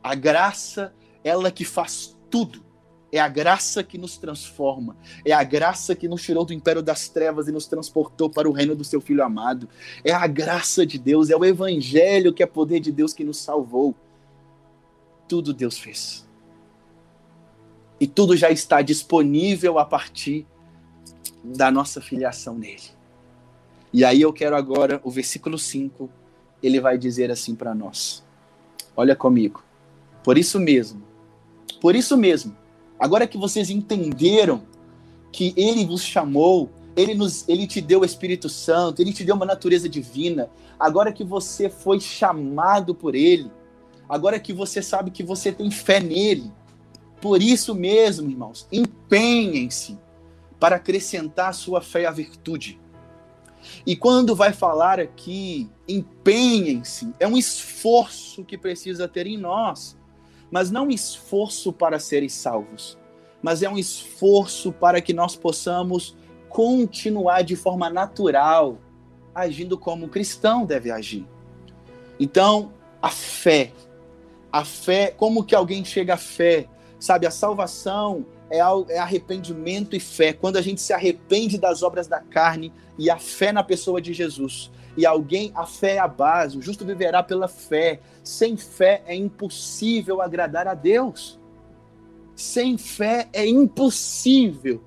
A 0.01 0.14
graça, 0.14 0.94
ela 1.24 1.51
que 1.51 1.64
faz 1.64 2.16
tudo. 2.31 2.62
É 3.11 3.18
a 3.18 3.29
graça 3.29 3.83
que 3.83 3.97
nos 3.97 4.18
transforma. 4.18 4.97
É 5.25 5.33
a 5.33 5.42
graça 5.42 5.94
que 5.94 6.07
nos 6.07 6.23
tirou 6.23 6.44
do 6.44 6.53
império 6.53 6.83
das 6.83 7.09
trevas 7.09 7.49
e 7.49 7.53
nos 7.53 7.66
transportou 7.66 8.29
para 8.29 8.49
o 8.49 8.53
reino 8.53 8.77
do 8.77 8.85
seu 8.85 9.01
Filho 9.01 9.25
amado. 9.25 9.68
É 10.05 10.12
a 10.12 10.27
graça 10.27 10.85
de 10.85 10.99
Deus, 10.99 11.31
é 11.31 11.37
o 11.37 11.44
Evangelho 11.44 12.33
que 12.33 12.42
é 12.42 12.47
poder 12.47 12.81
de 12.81 12.92
Deus 12.92 13.14
que 13.14 13.25
nos 13.25 13.38
salvou. 13.38 13.94
Tudo 15.27 15.55
Deus 15.55 15.79
fez. 15.79 16.27
E 18.01 18.07
tudo 18.07 18.37
já 18.37 18.51
está 18.51 18.83
disponível 18.83 19.79
a 19.79 19.85
partir 19.85 20.47
da 21.42 21.71
nossa 21.71 22.01
filiação 22.01 22.57
nele. 22.57 22.99
E 23.92 24.05
aí 24.05 24.21
eu 24.21 24.33
quero 24.33 24.55
agora, 24.55 25.01
o 25.03 25.11
versículo 25.11 25.59
5, 25.59 26.11
ele 26.62 26.81
vai 26.81 26.99
dizer 26.99 27.31
assim 27.31 27.55
para 27.55 27.75
nós. 27.75 28.23
Olha 28.94 29.16
comigo. 29.16 29.62
Por 30.23 30.37
isso 30.37 30.61
mesmo, 30.61 31.03
por 31.81 31.97
isso 31.97 32.16
mesmo, 32.16 32.55
Agora 32.98 33.26
que 33.26 33.38
vocês 33.38 33.70
entenderam 33.70 34.62
que 35.30 35.54
ele 35.56 35.87
vos 35.87 36.02
chamou, 36.02 36.70
ele, 36.96 37.14
nos, 37.14 37.48
ele 37.48 37.66
te 37.66 37.80
deu 37.80 38.00
o 38.00 38.04
Espírito 38.04 38.48
Santo, 38.48 39.00
ele 39.00 39.12
te 39.12 39.24
deu 39.24 39.37
uma 39.37 39.46
natureza 39.46 39.88
divina, 39.88 40.50
agora 40.78 41.12
que 41.12 41.22
você 41.22 41.68
foi 41.68 42.00
chamado 42.00 42.94
por 42.94 43.14
ele, 43.14 43.50
agora 44.08 44.40
que 44.40 44.52
você 44.52 44.82
sabe 44.82 45.11
que 45.11 45.22
você 45.22 45.52
tem 45.52 45.70
fé 45.70 46.00
nele, 46.00 46.50
por 47.20 47.42
isso 47.42 47.74
mesmo, 47.74 48.30
irmãos, 48.30 48.66
empenhem-se 48.72 49.98
para 50.58 50.76
acrescentar 50.76 51.50
a 51.50 51.52
sua 51.52 51.80
fé 51.80 52.06
à 52.06 52.11
virtude. 52.11 52.80
E 53.84 53.96
quando 53.96 54.34
vai 54.34 54.52
falar 54.52 55.00
aqui, 55.00 55.68
empenhem-se, 55.87 57.12
é 57.18 57.26
um 57.26 57.37
esforço 57.37 58.44
que 58.44 58.56
precisa 58.56 59.08
ter 59.08 59.26
em 59.26 59.37
nós 59.37 59.97
mas 60.50 60.70
não 60.70 60.87
um 60.87 60.90
esforço 60.90 61.72
para 61.72 61.98
serem 61.98 62.28
salvos, 62.28 62.98
mas 63.42 63.62
é 63.62 63.68
um 63.68 63.78
esforço 63.78 64.72
para 64.72 65.00
que 65.00 65.12
nós 65.12 65.37
possamos 65.37 66.16
continuar 66.48 67.42
de 67.42 67.56
forma 67.56 67.90
natural, 67.90 68.78
agindo 69.34 69.78
como 69.78 70.06
o 70.06 70.08
cristão 70.08 70.64
deve 70.64 70.90
agir. 70.90 71.26
Então, 72.18 72.72
a 73.00 73.11
fé, 73.11 73.72
a 74.50 74.64
fé, 74.64 75.12
como 75.16 75.44
que 75.44 75.54
alguém 75.54 75.84
chega 75.84 76.14
à 76.14 76.16
fé? 76.16 76.66
Sabe, 76.98 77.26
a 77.26 77.30
salvação 77.30 78.26
é, 78.50 78.58
é 78.58 78.98
arrependimento 78.98 79.94
e 79.94 80.00
fé. 80.00 80.32
Quando 80.32 80.56
a 80.56 80.62
gente 80.62 80.80
se 80.80 80.92
arrepende 80.92 81.58
das 81.58 81.82
obras 81.82 82.08
da 82.08 82.20
carne 82.20 82.72
e 82.98 83.08
a 83.08 83.18
fé 83.18 83.52
na 83.52 83.62
pessoa 83.62 84.00
de 84.00 84.12
Jesus. 84.12 84.70
E 84.96 85.07
alguém, 85.07 85.53
a 85.55 85.64
fé 85.64 85.94
é 85.94 85.98
a 85.98 86.09
base, 86.09 86.59
o 86.59 86.62
justo 86.62 86.85
viverá 86.85 87.22
pela 87.22 87.48
fé. 87.48 88.01
Sem 88.22 88.57
fé 88.57 89.03
é 89.07 89.14
impossível 89.14 90.20
agradar 90.20 90.66
a 90.66 90.74
Deus. 90.74 91.38
Sem 92.35 92.77
fé 92.77 93.29
é 93.33 93.46
impossível 93.46 94.83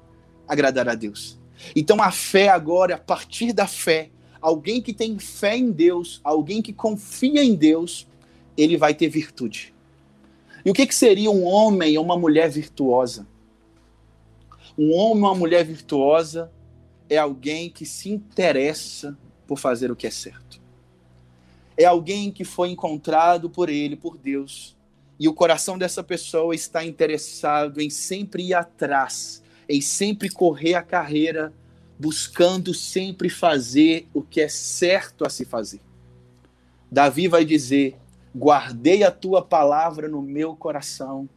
agradar 0.48 0.90
a 0.90 0.96
Deus. 0.96 1.40
Então 1.76 2.02
a 2.02 2.12
fé 2.12 2.50
agora, 2.50 2.96
a 2.96 2.98
partir 2.98 3.54
da 3.54 3.68
fé, 3.68 4.10
alguém 4.42 4.82
que 4.82 4.94
tem 4.94 5.18
fé 5.20 5.56
em 5.56 5.72
Deus, 5.72 6.20
alguém 6.24 6.62
que 6.62 6.74
confia 6.74 7.44
em 7.44 7.56
Deus, 7.56 8.08
ele 8.58 8.78
vai 8.78 8.94
ter 8.94 9.08
virtude. 9.08 9.74
E 10.66 10.70
o 10.70 10.74
que, 10.74 10.86
que 10.86 10.96
seria 10.96 11.32
um 11.32 11.46
homem 11.46 11.98
ou 11.98 12.04
uma 12.04 12.18
mulher 12.18 12.50
virtuosa? 12.50 13.28
Um 14.78 14.94
homem 14.94 15.24
ou 15.24 15.30
uma 15.30 15.36
mulher 15.36 15.64
virtuosa 15.64 16.52
é 17.10 17.18
alguém 17.18 17.70
que 17.70 17.86
se 17.86 18.10
interessa 18.10 19.18
por 19.52 19.60
fazer 19.60 19.92
o 19.92 19.98
que 19.98 20.08
é 20.08 20.10
certo. 20.10 20.62
É 21.76 21.84
alguém 21.84 22.32
que 22.32 22.46
foi 22.46 22.70
encontrado 22.70 23.50
por 23.50 23.68
ele, 23.68 23.98
por 23.98 24.18
Deus, 24.18 24.78
e 25.20 25.28
o 25.28 25.34
coração 25.34 25.78
dessa 25.78 26.02
pessoa 26.02 26.56
está 26.56 26.86
interessado 26.86 27.82
em 27.82 27.90
sempre 27.90 28.44
ir 28.44 28.54
atrás, 28.54 29.44
em 29.68 29.82
sempre 29.82 30.30
correr 30.30 30.76
a 30.76 30.82
carreira, 30.82 31.54
buscando 32.00 32.74
sempre 32.74 33.30
fazer 33.30 34.08
o 34.14 34.22
que 34.22 34.40
é 34.40 34.48
certo 34.48 35.26
a 35.26 35.30
se 35.30 35.44
fazer. 35.44 35.82
Davi 36.90 37.28
vai 37.28 37.44
dizer: 37.44 37.98
Guardei 38.34 39.04
a 39.04 39.12
tua 39.12 39.42
palavra 39.42 40.08
no 40.08 40.22
meu 40.22 40.56
coração 40.56 41.28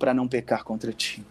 para 0.00 0.12
não 0.12 0.26
pecar 0.26 0.64
contra 0.64 0.92
ti. 0.92 1.24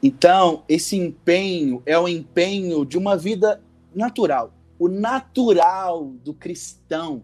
Então, 0.00 0.62
esse 0.68 0.94
empenho 0.96 1.82
é 1.84 1.98
o 1.98 2.06
empenho 2.06 2.86
de 2.86 2.96
uma 2.96 3.16
vida 3.16 3.60
natural. 3.92 4.52
O 4.80 4.88
natural 4.88 6.06
do 6.24 6.32
cristão 6.32 7.22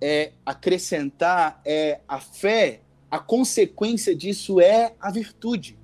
é 0.00 0.32
acrescentar 0.44 1.62
é 1.64 2.00
a 2.08 2.18
fé, 2.18 2.82
a 3.08 3.20
consequência 3.20 4.16
disso 4.16 4.60
é 4.60 4.96
a 5.00 5.12
virtude. 5.12 5.78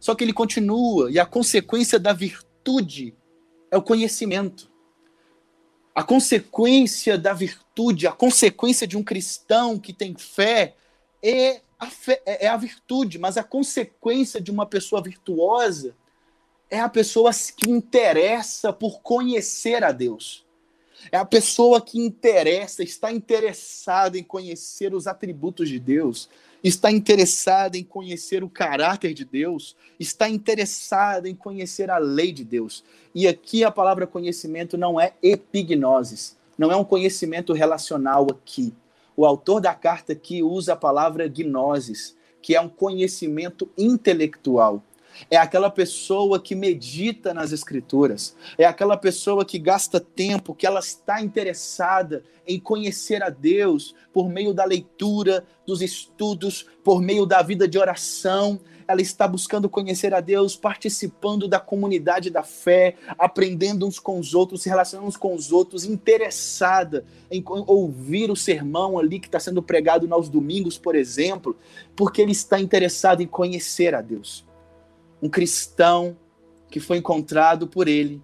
Só 0.00 0.16
que 0.16 0.24
ele 0.24 0.32
continua, 0.32 1.12
e 1.12 1.20
a 1.20 1.24
consequência 1.24 1.96
da 1.96 2.12
virtude 2.12 3.14
é 3.70 3.76
o 3.76 3.82
conhecimento. 3.82 4.68
A 5.94 6.02
consequência 6.02 7.16
da 7.16 7.32
virtude, 7.32 8.08
a 8.08 8.12
consequência 8.12 8.84
de 8.84 8.96
um 8.96 9.04
cristão 9.04 9.78
que 9.78 9.92
tem 9.92 10.16
fé 10.16 10.74
é 11.22 11.60
a, 11.78 11.86
fé, 11.86 12.20
é, 12.26 12.46
é 12.46 12.48
a 12.48 12.56
virtude, 12.56 13.16
mas 13.16 13.36
a 13.36 13.44
consequência 13.44 14.40
de 14.40 14.50
uma 14.50 14.66
pessoa 14.66 15.00
virtuosa 15.00 15.94
é 16.70 16.80
a 16.80 16.88
pessoa 16.88 17.30
que 17.32 17.70
interessa 17.70 18.72
por 18.72 19.00
conhecer 19.00 19.84
a 19.84 19.92
Deus. 19.92 20.44
É 21.12 21.16
a 21.16 21.24
pessoa 21.24 21.80
que 21.80 21.98
interessa, 22.00 22.82
está 22.82 23.12
interessada 23.12 24.18
em 24.18 24.24
conhecer 24.24 24.92
os 24.92 25.06
atributos 25.06 25.68
de 25.68 25.78
Deus, 25.78 26.28
está 26.64 26.90
interessada 26.90 27.78
em 27.78 27.84
conhecer 27.84 28.42
o 28.42 28.48
caráter 28.48 29.14
de 29.14 29.24
Deus, 29.24 29.76
está 30.00 30.28
interessada 30.28 31.28
em 31.28 31.34
conhecer 31.34 31.90
a 31.90 31.98
lei 31.98 32.32
de 32.32 32.44
Deus. 32.44 32.82
E 33.14 33.28
aqui 33.28 33.62
a 33.62 33.70
palavra 33.70 34.06
conhecimento 34.06 34.76
não 34.76 35.00
é 35.00 35.12
epignosis, 35.22 36.36
não 36.58 36.72
é 36.72 36.76
um 36.76 36.84
conhecimento 36.84 37.52
relacional 37.52 38.26
aqui. 38.30 38.74
O 39.16 39.24
autor 39.24 39.60
da 39.60 39.74
carta 39.74 40.12
aqui 40.12 40.42
usa 40.42 40.72
a 40.72 40.76
palavra 40.76 41.28
gnosis, 41.28 42.16
que 42.42 42.56
é 42.56 42.60
um 42.60 42.68
conhecimento 42.68 43.70
intelectual 43.78 44.82
é 45.30 45.36
aquela 45.36 45.70
pessoa 45.70 46.40
que 46.40 46.54
medita 46.54 47.32
nas 47.32 47.52
escrituras, 47.52 48.36
é 48.58 48.64
aquela 48.64 48.96
pessoa 48.96 49.44
que 49.44 49.58
gasta 49.58 50.00
tempo, 50.00 50.54
que 50.54 50.66
ela 50.66 50.80
está 50.80 51.20
interessada 51.20 52.22
em 52.46 52.60
conhecer 52.60 53.22
a 53.22 53.28
Deus 53.28 53.94
por 54.12 54.28
meio 54.28 54.54
da 54.54 54.64
leitura, 54.64 55.44
dos 55.66 55.82
estudos, 55.82 56.66
por 56.84 57.02
meio 57.02 57.26
da 57.26 57.42
vida 57.42 57.66
de 57.66 57.78
oração. 57.78 58.60
Ela 58.88 59.02
está 59.02 59.26
buscando 59.26 59.68
conhecer 59.68 60.14
a 60.14 60.20
Deus, 60.20 60.54
participando 60.54 61.48
da 61.48 61.58
comunidade 61.58 62.30
da 62.30 62.44
fé, 62.44 62.94
aprendendo 63.18 63.84
uns 63.84 63.98
com 63.98 64.20
os 64.20 64.32
outros, 64.32 64.62
se 64.62 64.68
relacionando 64.68 65.08
uns 65.08 65.16
com 65.16 65.34
os 65.34 65.50
outros, 65.50 65.84
interessada 65.84 67.04
em 67.28 67.42
ouvir 67.66 68.30
o 68.30 68.36
sermão 68.36 68.96
ali 68.96 69.18
que 69.18 69.26
está 69.26 69.40
sendo 69.40 69.60
pregado 69.60 70.06
aos 70.14 70.28
domingos, 70.28 70.78
por 70.78 70.94
exemplo, 70.94 71.56
porque 71.96 72.22
ele 72.22 72.30
está 72.30 72.60
interessado 72.60 73.22
em 73.22 73.26
conhecer 73.26 73.92
a 73.92 74.00
Deus 74.00 74.45
um 75.22 75.28
cristão 75.28 76.16
que 76.70 76.80
foi 76.80 76.98
encontrado 76.98 77.66
por 77.66 77.88
ele. 77.88 78.22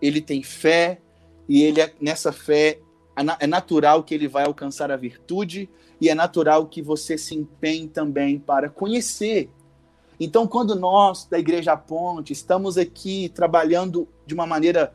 Ele 0.00 0.20
tem 0.20 0.42
fé 0.42 1.00
e 1.48 1.62
ele 1.62 1.80
é, 1.80 1.92
nessa 2.00 2.32
fé 2.32 2.80
é 3.40 3.46
natural 3.46 4.04
que 4.04 4.14
ele 4.14 4.28
vai 4.28 4.44
alcançar 4.44 4.90
a 4.90 4.96
virtude 4.96 5.70
e 6.00 6.10
é 6.10 6.14
natural 6.14 6.66
que 6.66 6.82
você 6.82 7.16
se 7.16 7.34
empenhe 7.34 7.88
também 7.88 8.38
para 8.38 8.68
conhecer. 8.68 9.50
Então, 10.20 10.46
quando 10.46 10.74
nós 10.74 11.24
da 11.24 11.38
Igreja 11.38 11.76
Ponte 11.76 12.32
estamos 12.32 12.76
aqui 12.76 13.30
trabalhando 13.34 14.08
de 14.26 14.34
uma 14.34 14.46
maneira 14.46 14.92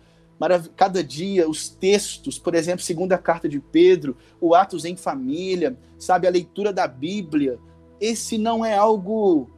cada 0.75 1.03
dia 1.03 1.47
os 1.47 1.69
textos, 1.69 2.39
por 2.39 2.55
exemplo, 2.55 2.81
segunda 2.81 3.17
carta 3.17 3.47
de 3.47 3.59
Pedro, 3.59 4.17
o 4.39 4.55
Atos 4.55 4.85
em 4.85 4.95
família, 4.95 5.77
sabe, 5.99 6.27
a 6.27 6.31
leitura 6.31 6.73
da 6.73 6.87
Bíblia, 6.87 7.59
esse 7.99 8.39
não 8.39 8.65
é 8.65 8.75
algo 8.75 9.49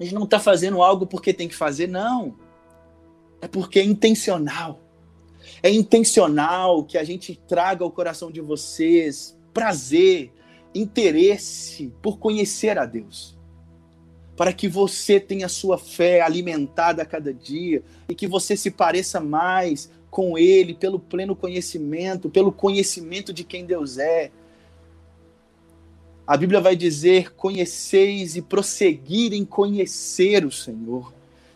a 0.00 0.02
gente 0.02 0.14
não 0.14 0.24
está 0.24 0.40
fazendo 0.40 0.82
algo 0.82 1.06
porque 1.06 1.34
tem 1.34 1.46
que 1.46 1.54
fazer, 1.54 1.86
não. 1.86 2.34
É 3.42 3.46
porque 3.46 3.78
é 3.78 3.84
intencional. 3.84 4.80
É 5.62 5.70
intencional 5.70 6.82
que 6.84 6.96
a 6.96 7.04
gente 7.04 7.38
traga 7.46 7.84
ao 7.84 7.90
coração 7.90 8.30
de 8.30 8.40
vocês 8.40 9.36
prazer, 9.52 10.32
interesse 10.74 11.92
por 12.00 12.18
conhecer 12.18 12.78
a 12.78 12.86
Deus. 12.86 13.36
Para 14.36 14.54
que 14.54 14.66
você 14.66 15.20
tenha 15.20 15.50
sua 15.50 15.76
fé 15.76 16.22
alimentada 16.22 17.02
a 17.02 17.06
cada 17.06 17.32
dia 17.34 17.82
e 18.08 18.14
que 18.14 18.26
você 18.26 18.56
se 18.56 18.70
pareça 18.70 19.20
mais 19.20 19.90
com 20.10 20.38
Ele 20.38 20.72
pelo 20.72 20.98
pleno 20.98 21.36
conhecimento, 21.36 22.30
pelo 22.30 22.50
conhecimento 22.50 23.34
de 23.34 23.44
quem 23.44 23.66
Deus 23.66 23.98
é, 23.98 24.30
a 26.26 26.36
Bíblia 26.36 26.60
vai 26.60 26.76
dizer: 26.76 27.34
conheceis 27.34 28.36
e 28.36 28.42
prosseguir 28.42 29.32
em 29.32 29.44
conhecer 29.44 30.44
o 30.44 30.52
Senhor. 30.52 31.12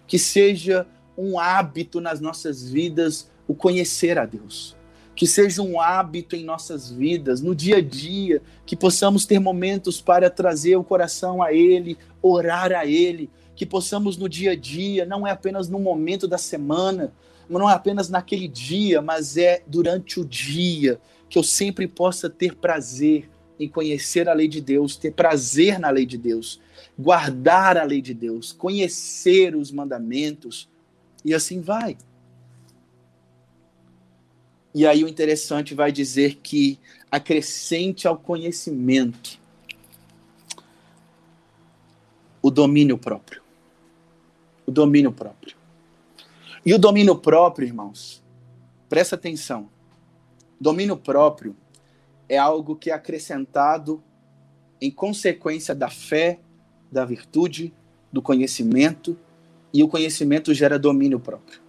Que 0.07 0.19
seja 0.19 0.87
um 1.17 1.39
hábito 1.39 2.01
nas 2.01 2.21
nossas 2.21 2.69
vidas 2.69 3.31
o 3.47 3.55
conhecer 3.55 4.19
a 4.19 4.27
Deus. 4.27 4.77
Que 5.15 5.27
seja 5.27 5.63
um 5.63 5.81
hábito 5.81 6.35
em 6.35 6.45
nossas 6.45 6.91
vidas, 6.91 7.41
no 7.41 7.55
dia 7.55 7.77
a 7.77 7.81
dia, 7.81 8.43
que 8.67 8.75
possamos 8.75 9.25
ter 9.25 9.39
momentos 9.39 10.01
para 10.01 10.29
trazer 10.29 10.77
o 10.77 10.83
coração 10.83 11.41
a 11.41 11.53
Ele, 11.53 11.97
orar 12.21 12.73
a 12.73 12.85
Ele, 12.85 13.31
que 13.55 13.65
possamos 13.65 14.17
no 14.17 14.29
dia 14.29 14.53
a 14.53 14.57
dia, 14.57 15.07
não 15.07 15.25
é 15.25 15.31
apenas 15.31 15.69
no 15.69 15.79
momento 15.79 16.27
da 16.27 16.37
semana, 16.37 17.13
não 17.49 17.71
é 17.71 17.75
apenas 17.75 18.09
naquele 18.09 18.49
dia, 18.49 19.01
mas 19.01 19.37
é 19.37 19.63
durante 19.67 20.19
o 20.19 20.25
dia, 20.25 20.99
que 21.29 21.39
eu 21.39 21.43
sempre 21.43 21.87
possa 21.87 22.29
ter 22.29 22.57
prazer 22.57 23.29
em 23.59 23.69
conhecer 23.69 24.29
a 24.29 24.33
lei 24.33 24.49
de 24.49 24.61
Deus, 24.61 24.97
ter 24.97 25.13
prazer 25.13 25.79
na 25.79 25.91
lei 25.91 26.05
de 26.07 26.19
Deus, 26.19 26.61
guardar 26.99 27.77
a 27.77 27.85
lei 27.85 28.01
de 28.01 28.15
Deus, 28.15 28.53
conhecer 28.53 29.55
os 29.55 29.71
mandamentos, 29.71 30.69
e 31.25 31.33
assim 31.33 31.61
vai. 31.61 31.97
E 34.75 34.87
aí 34.87 35.05
o 35.05 35.09
interessante 35.09 35.75
vai 35.75 35.93
dizer 35.93 36.37
que 36.43 36.79
acrescente 37.11 38.09
ao 38.09 38.19
conhecimento 38.19 39.39
o 42.43 42.51
domínio 42.51 42.99
próprio. 42.99 43.41
O 44.67 44.73
domínio 44.73 45.13
próprio. 45.13 45.57
E 46.67 46.75
o 46.75 46.79
domínio 46.79 47.17
próprio, 47.17 47.67
irmãos, 47.67 48.23
presta 48.89 49.15
atenção. 49.15 49.69
Domínio 50.61 50.97
próprio 50.97 51.57
é 52.29 52.39
algo 52.39 52.77
que 52.77 52.91
é 52.91 52.95
acrescentado 52.95 54.03
em 54.81 54.91
consequência 54.91 55.75
da 55.75 55.89
fé, 55.89 56.41
da 56.91 57.05
virtude, 57.05 57.73
do 58.13 58.23
conhecimento, 58.23 59.19
e 59.73 59.83
o 59.83 59.89
conhecimento 59.89 60.55
gera 60.55 60.79
domínio 60.79 61.19
próprio. 61.19 61.61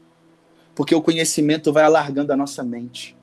Porque 0.76 0.94
o 0.94 1.02
conhecimento 1.02 1.72
vai 1.72 1.84
alargando 1.84 2.34
a 2.34 2.38
nossa 2.38 2.64
mente. 2.64 3.16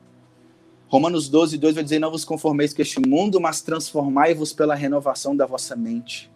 Romanos 0.89 1.29
12, 1.29 1.57
2 1.57 1.75
vai 1.75 1.85
dizer: 1.85 1.99
Não 1.99 2.11
vos 2.11 2.25
conformeis 2.25 2.75
com 2.75 2.83
este 2.83 3.01
mundo, 3.01 3.41
mas 3.41 3.63
transformai-vos 3.63 4.53
pela 4.53 4.75
renovação 4.75 5.37
da 5.37 5.47
vossa 5.47 5.77
mente. 5.77 6.31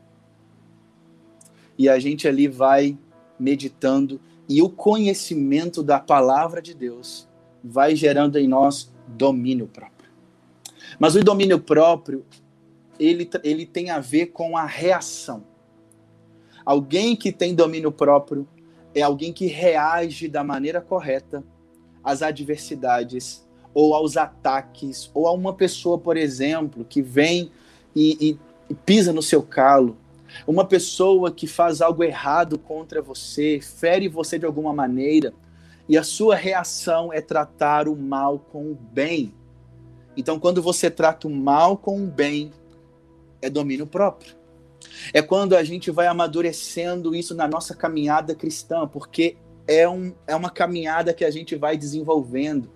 E 1.78 1.88
a 1.88 1.98
gente 1.98 2.26
ali 2.28 2.48
vai 2.48 2.96
meditando, 3.38 4.20
e 4.48 4.62
o 4.62 4.70
conhecimento 4.70 5.82
da 5.82 5.98
palavra 5.98 6.62
de 6.62 6.72
Deus 6.72 7.28
vai 7.62 7.96
gerando 7.96 8.38
em 8.38 8.46
nós 8.46 8.90
domínio 9.08 9.66
próprio. 9.66 9.95
Mas 10.98 11.14
o 11.14 11.22
domínio 11.22 11.58
próprio, 11.58 12.24
ele, 12.98 13.28
ele 13.42 13.66
tem 13.66 13.90
a 13.90 14.00
ver 14.00 14.26
com 14.26 14.56
a 14.56 14.64
reação. 14.64 15.44
Alguém 16.64 17.14
que 17.14 17.30
tem 17.30 17.54
domínio 17.54 17.92
próprio 17.92 18.46
é 18.94 19.02
alguém 19.02 19.32
que 19.32 19.46
reage 19.46 20.26
da 20.28 20.42
maneira 20.42 20.80
correta 20.80 21.44
às 22.02 22.22
adversidades 22.22 23.46
ou 23.74 23.94
aos 23.94 24.16
ataques, 24.16 25.10
ou 25.12 25.26
a 25.26 25.32
uma 25.32 25.52
pessoa, 25.52 25.98
por 25.98 26.16
exemplo, 26.16 26.82
que 26.82 27.02
vem 27.02 27.50
e, 27.94 28.38
e, 28.70 28.74
pisa 28.74 29.12
no 29.12 29.20
seu 29.20 29.42
calo, 29.42 29.98
uma 30.46 30.64
pessoa 30.64 31.30
que 31.30 31.46
faz 31.46 31.82
algo 31.82 32.02
errado 32.02 32.58
contra 32.58 33.02
você, 33.02 33.60
fere 33.60 34.08
você 34.08 34.38
de 34.38 34.46
alguma 34.46 34.72
maneira, 34.72 35.34
e 35.86 35.98
a 35.98 36.02
sua 36.02 36.34
reação 36.34 37.12
é 37.12 37.20
tratar 37.20 37.86
o 37.86 37.94
mal 37.94 38.38
com 38.38 38.72
o 38.72 38.74
bem. 38.74 39.34
Então, 40.16 40.38
quando 40.40 40.62
você 40.62 40.90
trata 40.90 41.28
o 41.28 41.30
mal 41.30 41.76
com 41.76 42.02
o 42.02 42.06
bem, 42.06 42.52
é 43.42 43.50
domínio 43.50 43.86
próprio. 43.86 44.34
É 45.12 45.20
quando 45.20 45.54
a 45.54 45.62
gente 45.62 45.90
vai 45.90 46.06
amadurecendo 46.06 47.14
isso 47.14 47.34
na 47.34 47.46
nossa 47.46 47.74
caminhada 47.74 48.34
cristã, 48.34 48.86
porque 48.86 49.36
é, 49.66 49.88
um, 49.88 50.14
é 50.26 50.34
uma 50.34 50.50
caminhada 50.50 51.12
que 51.12 51.24
a 51.24 51.30
gente 51.30 51.54
vai 51.56 51.76
desenvolvendo. 51.76 52.70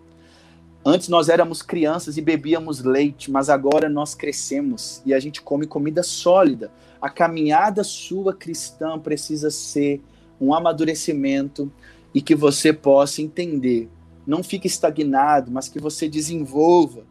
Antes 0.85 1.09
nós 1.09 1.29
éramos 1.29 1.63
crianças 1.63 2.17
e 2.17 2.23
bebíamos 2.23 2.81
leite, 2.81 3.31
mas 3.31 3.51
agora 3.51 3.89
nós 3.89 4.15
crescemos 4.15 5.03
e 5.05 5.13
a 5.13 5.21
gente 5.21 5.43
come 5.43 5.67
comida 5.67 6.03
sólida. 6.03 6.71
A 7.01 7.11
caminhada 7.11 7.85
sua 7.85 8.35
cristã 8.35 8.99
precisa 8.99 9.51
ser 9.51 10.03
um 10.41 10.55
amadurecimento 10.55 11.71
e 12.15 12.23
que 12.23 12.35
você 12.35 12.73
possa 12.73 13.21
entender. 13.21 13.89
Não 14.27 14.43
fique 14.43 14.67
estagnado, 14.67 15.51
mas 15.51 15.69
que 15.69 15.79
você 15.79 16.09
desenvolva 16.09 17.10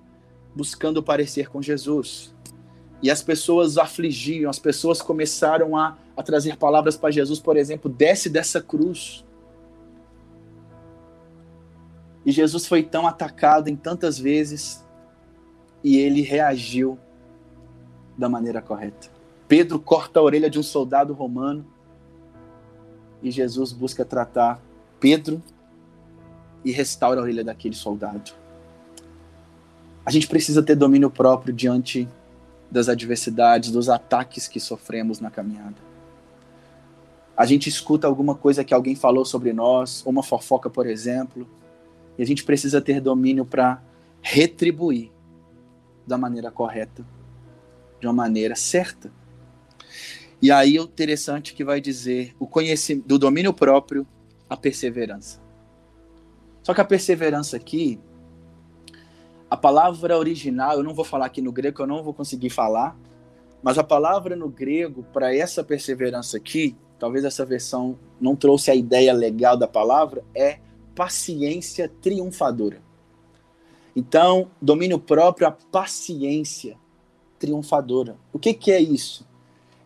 buscando 0.60 1.02
parecer 1.02 1.48
com 1.48 1.62
Jesus. 1.62 2.36
E 3.02 3.10
as 3.10 3.24
pessoas 3.24 3.78
afligiam, 3.78 4.50
as 4.50 4.60
pessoas 4.60 5.02
começaram 5.02 5.78
a, 5.78 5.98
a 6.17 6.22
trazer 6.22 6.58
palavras 6.58 6.98
para 6.98 7.12
Jesus, 7.12 7.39
por 7.39 7.56
exemplo, 7.56 7.89
desce 7.89 8.30
dessa 8.30 8.62
cruz. 8.62 9.24
E 12.26 12.32
Jesus 12.34 12.67
foi 12.67 12.84
tão 12.84 13.08
atacado 13.08 13.69
em 13.69 13.76
tantas 13.78 14.19
vezes 14.19 14.86
e 15.82 15.98
ele 15.98 16.22
reagiu 16.22 17.00
da 18.17 18.28
maneira 18.28 18.62
correta. 18.62 19.10
Pedro 19.48 19.80
corta 19.80 20.19
a 20.19 20.24
orelha 20.24 20.50
de 20.50 20.60
um 20.60 20.63
soldado 20.63 21.13
romano 21.13 21.65
e 23.24 23.32
Jesus 23.32 23.72
busca 23.72 24.04
tratar 24.04 24.62
Pedro 25.00 25.41
e 26.65 26.72
restaura 26.74 27.22
a 27.22 27.24
orelha 27.24 27.45
daquele 27.45 27.76
soldado. 27.76 28.34
A 30.10 30.12
gente 30.12 30.28
precisa 30.28 30.63
ter 30.63 30.74
domínio 30.74 31.12
próprio 31.12 31.54
diante 31.54 32.10
das 32.72 32.89
adversidades, 32.89 33.69
dos 33.69 33.89
ataques 33.89 34.48
que 34.48 34.60
sofremos 34.60 35.19
na 35.19 35.30
caminhada. 35.30 35.76
A 37.38 37.45
gente 37.45 37.69
escuta 37.69 38.08
alguma 38.08 38.34
coisa 38.34 38.63
que 38.63 38.74
alguém 38.74 38.95
falou 38.95 39.24
sobre 39.24 39.54
nós, 39.54 40.04
uma 40.08 40.24
fofoca, 40.24 40.67
por 40.67 40.88
exemplo, 40.88 41.48
e 42.17 42.24
a 42.24 42.26
gente 42.26 42.43
precisa 42.43 42.82
ter 42.82 43.00
domínio 43.00 43.45
para 43.45 43.84
retribuir 44.19 45.12
da 46.08 46.17
maneira 46.17 46.50
correta, 46.50 47.06
de 48.02 48.08
uma 48.08 48.13
maneira 48.13 48.56
certa. 48.56 49.12
E 50.41 50.52
aí 50.52 50.80
o 50.80 50.86
interessante 50.86 51.54
que 51.54 51.63
vai 51.63 51.80
dizer 51.80 52.36
o 52.39 52.48
conhecimento 52.48 53.08
do 53.08 53.19
domínio 53.19 53.54
próprio, 53.54 54.08
a 54.50 54.58
perseverança. 54.58 55.39
Só 56.63 56.74
que 56.74 56.82
a 56.82 56.86
perseverança 56.86 57.56
aqui, 57.56 58.00
a 59.50 59.58
palavra 59.58 60.18
original, 60.18 60.78
eu 60.78 60.84
não 60.84 60.94
vou 60.94 61.04
falar 61.04 61.26
aqui 61.26 61.42
no 61.42 61.52
grego, 61.52 61.82
eu 61.82 61.88
não 61.88 62.04
vou 62.04 62.14
conseguir 62.14 62.50
falar, 62.50 62.96
mas 63.64 63.78
a 63.78 63.84
palavra 63.84 64.36
no 64.36 64.48
grego 64.48 65.04
para 65.12 65.36
essa 65.36 65.64
perseverança 65.64 66.38
aqui, 66.38 66.76
talvez 67.00 67.26
essa 67.26 67.46
versão 67.46 67.98
não 68.22 68.36
trouxe 68.36 68.70
a 68.70 68.76
ideia 68.76 69.12
legal 69.12 69.58
da 69.58 69.68
palavra, 69.68 70.24
é 70.36 70.60
paciência 70.94 71.92
triunfadora. 72.02 72.82
Então, 73.96 74.52
domínio 74.62 75.00
próprio, 75.00 75.48
a 75.48 75.52
paciência 75.52 76.78
triunfadora. 77.40 78.18
O 78.32 78.38
que, 78.38 78.54
que 78.54 78.72
é 78.72 78.80
isso? 78.80 79.28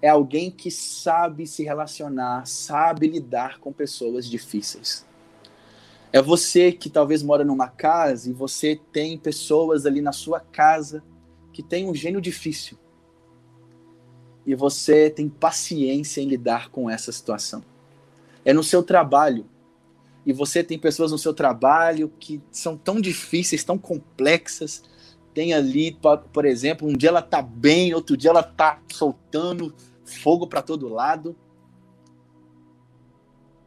É 0.02 0.10
alguém 0.10 0.52
que 0.52 0.70
sabe 0.70 1.48
se 1.48 1.64
relacionar, 1.64 2.46
sabe 2.46 3.08
lidar 3.08 3.60
com 3.60 3.72
pessoas 3.72 4.30
difíceis. 4.30 5.06
É 6.14 6.22
você 6.22 6.72
que 6.72 6.92
talvez 6.92 7.24
mora 7.24 7.44
numa 7.44 7.68
casa 7.68 8.30
e 8.30 8.34
você 8.34 8.80
tem 8.92 9.18
pessoas 9.18 9.84
ali 9.88 10.00
na 10.00 10.12
sua 10.12 10.40
casa 10.40 11.04
que 11.52 11.64
tem 11.64 11.90
um 11.90 11.96
gênio 11.96 12.22
difícil. 12.22 12.78
E 14.46 14.54
você 14.54 15.10
tem 15.10 15.28
paciência 15.28 16.22
em 16.22 16.28
lidar 16.28 16.70
com 16.70 16.88
essa 16.88 17.12
situação. 17.12 17.64
É 18.46 18.54
no 18.54 18.64
seu 18.64 18.84
trabalho 18.84 19.48
e 20.24 20.32
você 20.32 20.64
tem 20.64 20.78
pessoas 20.78 21.12
no 21.12 21.18
seu 21.18 21.34
trabalho 21.34 22.14
que 22.20 22.40
são 22.52 22.78
tão 22.78 23.02
difíceis, 23.02 23.64
tão 23.64 23.80
complexas. 23.80 24.84
Tem 25.34 25.52
ali, 25.52 25.98
por 26.32 26.46
exemplo, 26.46 26.88
um 26.88 26.94
dia 26.94 27.10
ela 27.10 27.24
tá 27.24 27.42
bem, 27.42 27.92
outro 27.92 28.16
dia 28.16 28.30
ela 28.30 28.44
tá 28.44 28.80
soltando 28.92 29.74
fogo 30.06 30.46
para 30.46 30.62
todo 30.62 30.88
lado. 30.88 31.36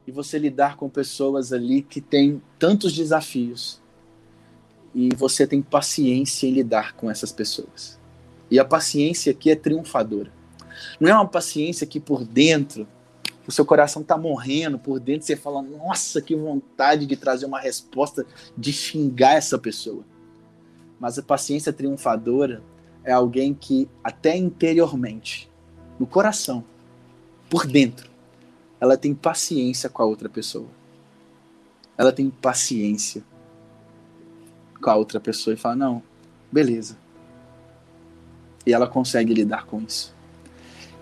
E 0.07 0.12
você 0.12 0.38
lidar 0.38 0.77
com 0.77 0.88
pessoas 0.88 1.53
ali 1.53 1.83
que 1.83 2.01
têm 2.01 2.40
tantos 2.59 2.92
desafios. 2.92 3.81
E 4.95 5.09
você 5.14 5.47
tem 5.47 5.61
paciência 5.61 6.47
em 6.47 6.53
lidar 6.53 6.95
com 6.95 7.11
essas 7.11 7.33
pessoas. 7.33 7.99
E 8.51 8.59
a 8.59 8.64
paciência 8.64 9.33
aqui 9.33 9.51
é 9.51 9.57
triunfadora. 9.57 10.33
Não 11.01 11.11
é 11.11 11.14
uma 11.14 11.27
paciência 11.27 11.87
que 11.87 11.99
por 11.99 12.25
dentro 12.25 12.87
o 13.47 13.53
seu 13.53 13.64
coração 13.64 14.03
está 14.03 14.19
morrendo 14.19 14.79
por 14.79 14.99
dentro, 14.99 15.27
você 15.27 15.37
fala, 15.37 15.62
nossa, 15.62 16.21
que 16.21 16.35
vontade 16.35 17.07
de 17.07 17.16
trazer 17.16 17.47
uma 17.47 17.61
resposta, 17.61 18.27
de 18.59 18.73
xingar 18.73 19.35
essa 19.35 19.57
pessoa. 19.57 20.05
Mas 20.99 21.19
a 21.19 21.23
paciência 21.23 21.73
triunfadora 21.73 22.62
é 23.05 23.12
alguém 23.12 23.55
que, 23.55 23.88
até 24.03 24.37
interiormente, 24.37 25.49
no 25.99 26.07
coração, 26.07 26.64
por 27.49 27.66
dentro, 27.66 28.11
ela 28.81 28.97
tem 28.97 29.15
paciência 29.15 29.89
com 29.89 30.03
a 30.03 30.07
outra 30.07 30.29
pessoa. 30.29 30.69
Ela 31.97 32.12
tem 32.12 32.29
paciência 32.29 33.25
com 34.83 34.91
a 34.91 34.97
outra 34.97 35.19
pessoa 35.19 35.55
e 35.55 35.57
fala: 35.57 35.77
não, 35.77 36.03
beleza. 36.51 36.99
E 38.67 38.73
ela 38.73 38.87
consegue 38.87 39.33
lidar 39.33 39.67
com 39.67 39.81
isso. 39.81 40.15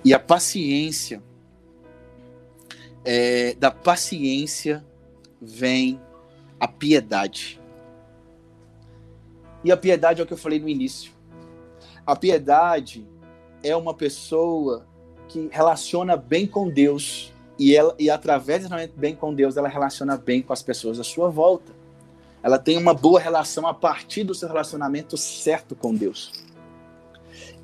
E 0.04 0.12
a 0.12 0.18
paciência 0.18 1.22
é, 3.04 3.54
da 3.54 3.70
paciência 3.70 4.84
vem 5.40 6.00
a 6.60 6.68
piedade. 6.68 7.60
E 9.64 9.72
a 9.72 9.76
piedade 9.76 10.20
é 10.20 10.24
o 10.24 10.26
que 10.26 10.32
eu 10.32 10.38
falei 10.38 10.60
no 10.60 10.68
início. 10.68 11.10
A 12.06 12.14
piedade 12.14 13.06
é 13.62 13.74
uma 13.74 13.94
pessoa 13.94 14.86
que 15.26 15.48
relaciona 15.50 16.16
bem 16.16 16.46
com 16.46 16.68
Deus 16.68 17.33
e 17.58 17.76
ela 17.76 17.94
e 17.98 18.10
através 18.10 18.60
de 18.60 18.68
relacionamento 18.68 18.98
bem 18.98 19.14
com 19.14 19.34
Deus, 19.34 19.56
ela 19.56 19.68
relaciona 19.68 20.16
bem 20.16 20.42
com 20.42 20.52
as 20.52 20.62
pessoas 20.62 20.98
à 20.98 21.04
sua 21.04 21.28
volta. 21.28 21.72
Ela 22.42 22.58
tem 22.58 22.76
uma 22.76 22.92
boa 22.92 23.18
relação 23.18 23.66
a 23.66 23.72
partir 23.72 24.24
do 24.24 24.34
seu 24.34 24.48
relacionamento 24.48 25.16
certo 25.16 25.74
com 25.74 25.94
Deus. 25.94 26.32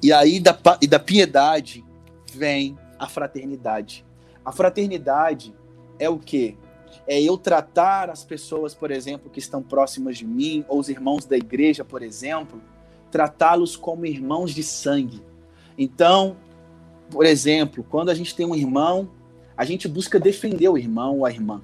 E 0.02 0.12
aí 0.12 0.40
da, 0.40 0.58
e 0.80 0.86
da 0.86 0.98
piedade 0.98 1.84
vem 2.32 2.78
a 2.98 3.06
fraternidade. 3.06 4.04
A 4.44 4.52
fraternidade 4.52 5.54
é 5.98 6.08
o 6.08 6.18
quê? 6.18 6.56
É 7.06 7.20
eu 7.20 7.36
tratar 7.36 8.08
as 8.08 8.24
pessoas, 8.24 8.74
por 8.74 8.90
exemplo, 8.90 9.30
que 9.30 9.38
estão 9.38 9.62
próximas 9.62 10.16
de 10.16 10.26
mim, 10.26 10.64
ou 10.68 10.78
os 10.78 10.88
irmãos 10.88 11.26
da 11.26 11.36
igreja, 11.36 11.84
por 11.84 12.02
exemplo, 12.02 12.62
tratá-los 13.10 13.76
como 13.76 14.06
irmãos 14.06 14.52
de 14.54 14.62
sangue. 14.62 15.22
Então, 15.76 16.36
por 17.10 17.26
exemplo, 17.26 17.84
quando 17.88 18.10
a 18.10 18.14
gente 18.14 18.34
tem 18.34 18.46
um 18.46 18.54
irmão, 18.54 19.10
a 19.60 19.64
gente 19.64 19.86
busca 19.86 20.18
defender 20.18 20.68
o 20.68 20.78
irmão 20.78 21.18
ou 21.18 21.26
a 21.26 21.30
irmã. 21.30 21.60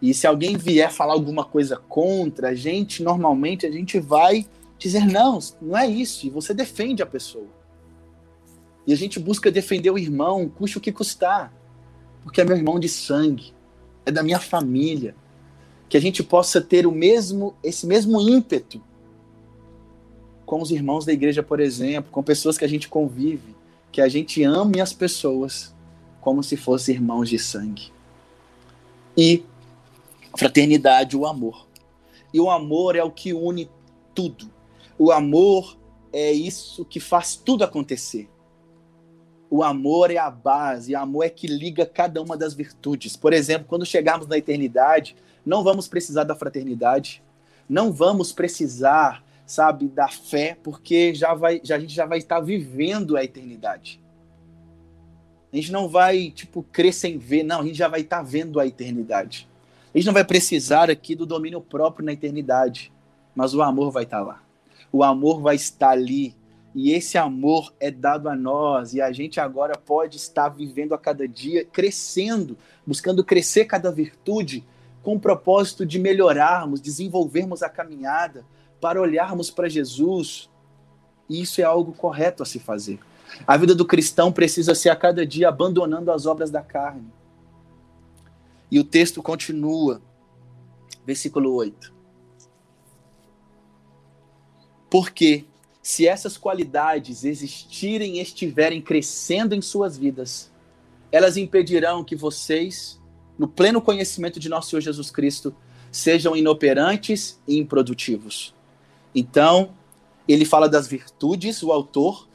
E 0.00 0.14
se 0.14 0.26
alguém 0.26 0.56
vier 0.56 0.90
falar 0.90 1.12
alguma 1.12 1.44
coisa 1.44 1.76
contra, 1.76 2.48
a 2.48 2.54
gente 2.54 3.02
normalmente 3.02 3.66
a 3.66 3.70
gente 3.70 3.98
vai 3.98 4.46
dizer 4.78 5.04
não, 5.04 5.38
não 5.60 5.76
é 5.76 5.86
isso, 5.86 6.26
e 6.26 6.30
você 6.30 6.54
defende 6.54 7.02
a 7.02 7.06
pessoa. 7.06 7.48
E 8.86 8.92
a 8.92 8.96
gente 8.96 9.18
busca 9.18 9.50
defender 9.50 9.90
o 9.90 9.98
irmão, 9.98 10.48
custe 10.48 10.78
o 10.78 10.80
que 10.80 10.92
custar 10.92 11.52
porque 12.28 12.42
é 12.42 12.44
meu 12.44 12.56
irmão 12.56 12.78
de 12.78 12.90
sangue, 12.90 13.54
é 14.04 14.10
da 14.10 14.22
minha 14.22 14.38
família. 14.38 15.14
Que 15.88 15.96
a 15.96 16.00
gente 16.00 16.22
possa 16.22 16.60
ter 16.60 16.86
o 16.86 16.92
mesmo, 16.92 17.54
esse 17.64 17.86
mesmo 17.86 18.20
ímpeto 18.20 18.82
com 20.44 20.60
os 20.60 20.70
irmãos 20.70 21.06
da 21.06 21.12
igreja, 21.14 21.42
por 21.42 21.58
exemplo, 21.58 22.10
com 22.12 22.22
pessoas 22.22 22.58
que 22.58 22.66
a 22.66 22.68
gente 22.68 22.86
convive, 22.86 23.56
que 23.90 24.02
a 24.02 24.08
gente 24.08 24.42
ame 24.44 24.78
as 24.78 24.92
pessoas 24.92 25.74
como 26.20 26.42
se 26.42 26.56
fossem 26.56 26.96
irmãos 26.96 27.28
de 27.28 27.38
sangue. 27.38 27.92
E 29.16 29.44
fraternidade, 30.36 31.16
o 31.16 31.26
amor. 31.26 31.66
E 32.32 32.40
o 32.40 32.50
amor 32.50 32.96
é 32.96 33.02
o 33.02 33.10
que 33.10 33.32
une 33.32 33.70
tudo. 34.14 34.50
O 34.98 35.10
amor 35.10 35.78
é 36.12 36.32
isso 36.32 36.84
que 36.84 37.00
faz 37.00 37.36
tudo 37.36 37.64
acontecer. 37.64 38.28
O 39.50 39.62
amor 39.62 40.10
é 40.10 40.18
a 40.18 40.30
base, 40.30 40.94
o 40.94 40.98
amor 40.98 41.24
é 41.24 41.30
que 41.30 41.46
liga 41.46 41.86
cada 41.86 42.20
uma 42.20 42.36
das 42.36 42.52
virtudes. 42.52 43.16
Por 43.16 43.32
exemplo, 43.32 43.66
quando 43.66 43.86
chegarmos 43.86 44.26
na 44.26 44.36
eternidade, 44.36 45.16
não 45.44 45.64
vamos 45.64 45.88
precisar 45.88 46.24
da 46.24 46.34
fraternidade, 46.34 47.22
não 47.68 47.90
vamos 47.90 48.32
precisar, 48.32 49.24
sabe, 49.46 49.88
da 49.88 50.08
fé, 50.08 50.58
porque 50.62 51.14
já 51.14 51.32
vai, 51.32 51.60
já, 51.64 51.76
a 51.76 51.78
gente 51.78 51.94
já 51.94 52.04
vai 52.04 52.18
estar 52.18 52.40
vivendo 52.40 53.16
a 53.16 53.24
eternidade. 53.24 54.00
A 55.52 55.56
gente 55.56 55.72
não 55.72 55.88
vai, 55.88 56.30
tipo, 56.30 56.62
crer 56.62 56.92
sem 56.92 57.16
ver, 57.18 57.42
não, 57.42 57.60
a 57.60 57.64
gente 57.64 57.76
já 57.76 57.88
vai 57.88 58.00
estar 58.00 58.22
vendo 58.22 58.60
a 58.60 58.66
eternidade. 58.66 59.48
A 59.94 59.98
gente 59.98 60.06
não 60.06 60.12
vai 60.12 60.24
precisar 60.24 60.90
aqui 60.90 61.14
do 61.14 61.24
domínio 61.24 61.60
próprio 61.60 62.04
na 62.04 62.12
eternidade, 62.12 62.92
mas 63.34 63.54
o 63.54 63.62
amor 63.62 63.90
vai 63.90 64.04
estar 64.04 64.20
lá. 64.20 64.42
O 64.92 65.02
amor 65.02 65.40
vai 65.40 65.56
estar 65.56 65.90
ali 65.90 66.34
E 66.74 66.92
esse 66.92 67.16
amor 67.16 67.72
é 67.80 67.90
dado 67.90 68.28
a 68.28 68.36
nós, 68.36 68.94
e 68.94 69.00
a 69.00 69.10
gente 69.10 69.40
agora 69.40 69.76
pode 69.76 70.16
estar 70.16 70.48
vivendo 70.48 70.94
a 70.94 70.98
cada 70.98 71.26
dia, 71.26 71.64
crescendo, 71.64 72.56
buscando 72.86 73.24
crescer 73.24 73.64
cada 73.64 73.90
virtude, 73.90 74.64
com 75.02 75.16
o 75.16 75.20
propósito 75.20 75.86
de 75.86 75.98
melhorarmos, 75.98 76.80
desenvolvermos 76.80 77.62
a 77.62 77.68
caminhada, 77.68 78.44
para 78.80 79.00
olharmos 79.00 79.50
para 79.50 79.68
Jesus. 79.68 80.48
E 81.28 81.40
isso 81.40 81.60
é 81.60 81.64
algo 81.64 81.92
correto 81.92 82.42
a 82.42 82.46
se 82.46 82.58
fazer. 82.58 83.00
A 83.46 83.56
vida 83.56 83.74
do 83.74 83.84
cristão 83.84 84.32
precisa 84.32 84.74
ser 84.74 84.90
a 84.90 84.96
cada 84.96 85.26
dia 85.26 85.48
abandonando 85.48 86.10
as 86.10 86.26
obras 86.26 86.50
da 86.50 86.62
carne. 86.62 87.12
E 88.70 88.78
o 88.78 88.84
texto 88.84 89.22
continua, 89.22 90.00
versículo 91.06 91.54
8. 91.54 91.94
Porque 94.90 95.44
se 95.82 96.06
essas 96.06 96.36
qualidades 96.36 97.24
existirem 97.24 98.18
e 98.18 98.20
estiverem 98.20 98.80
crescendo 98.80 99.54
em 99.54 99.62
suas 99.62 99.96
vidas, 99.96 100.50
elas 101.10 101.36
impedirão 101.36 102.04
que 102.04 102.14
vocês, 102.14 103.00
no 103.38 103.48
pleno 103.48 103.80
conhecimento 103.80 104.38
de 104.38 104.48
nosso 104.48 104.70
Senhor 104.70 104.82
Jesus 104.82 105.10
Cristo, 105.10 105.54
sejam 105.90 106.36
inoperantes 106.36 107.40
e 107.48 107.58
improdutivos. 107.58 108.54
Então, 109.14 109.70
ele 110.28 110.44
fala 110.44 110.68
das 110.68 110.86
virtudes, 110.86 111.62
o 111.62 111.72
autor, 111.72 112.27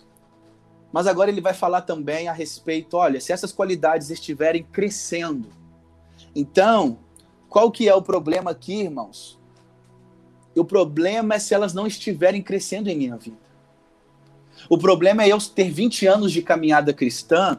mas 0.93 1.07
agora 1.07 1.31
ele 1.31 1.41
vai 1.41 1.55
falar 1.55 1.81
também 1.81 2.27
a 2.27 2.33
respeito, 2.33 2.95
olha, 2.95 3.19
se 3.19 3.33
essas 3.33 3.51
qualidades 3.51 4.11
estiverem 4.11 4.61
crescendo. 4.63 5.49
Então, 6.35 6.99
qual 7.49 7.71
que 7.71 7.89
é 7.89 7.95
o 7.95 8.01
problema 8.01 8.51
aqui, 8.51 8.81
irmãos? 8.81 9.39
O 10.55 10.63
problema 10.63 11.33
é 11.33 11.39
se 11.39 11.55
elas 11.55 11.73
não 11.73 11.87
estiverem 11.87 12.43
crescendo 12.43 12.89
em 12.89 12.95
minha 12.95 13.17
vida. 13.17 13.41
O 14.69 14.77
problema 14.77 15.23
é 15.23 15.29
eu 15.29 15.39
ter 15.39 15.71
20 15.71 16.05
anos 16.05 16.31
de 16.31 16.43
caminhada 16.43 16.93
cristã 16.93 17.57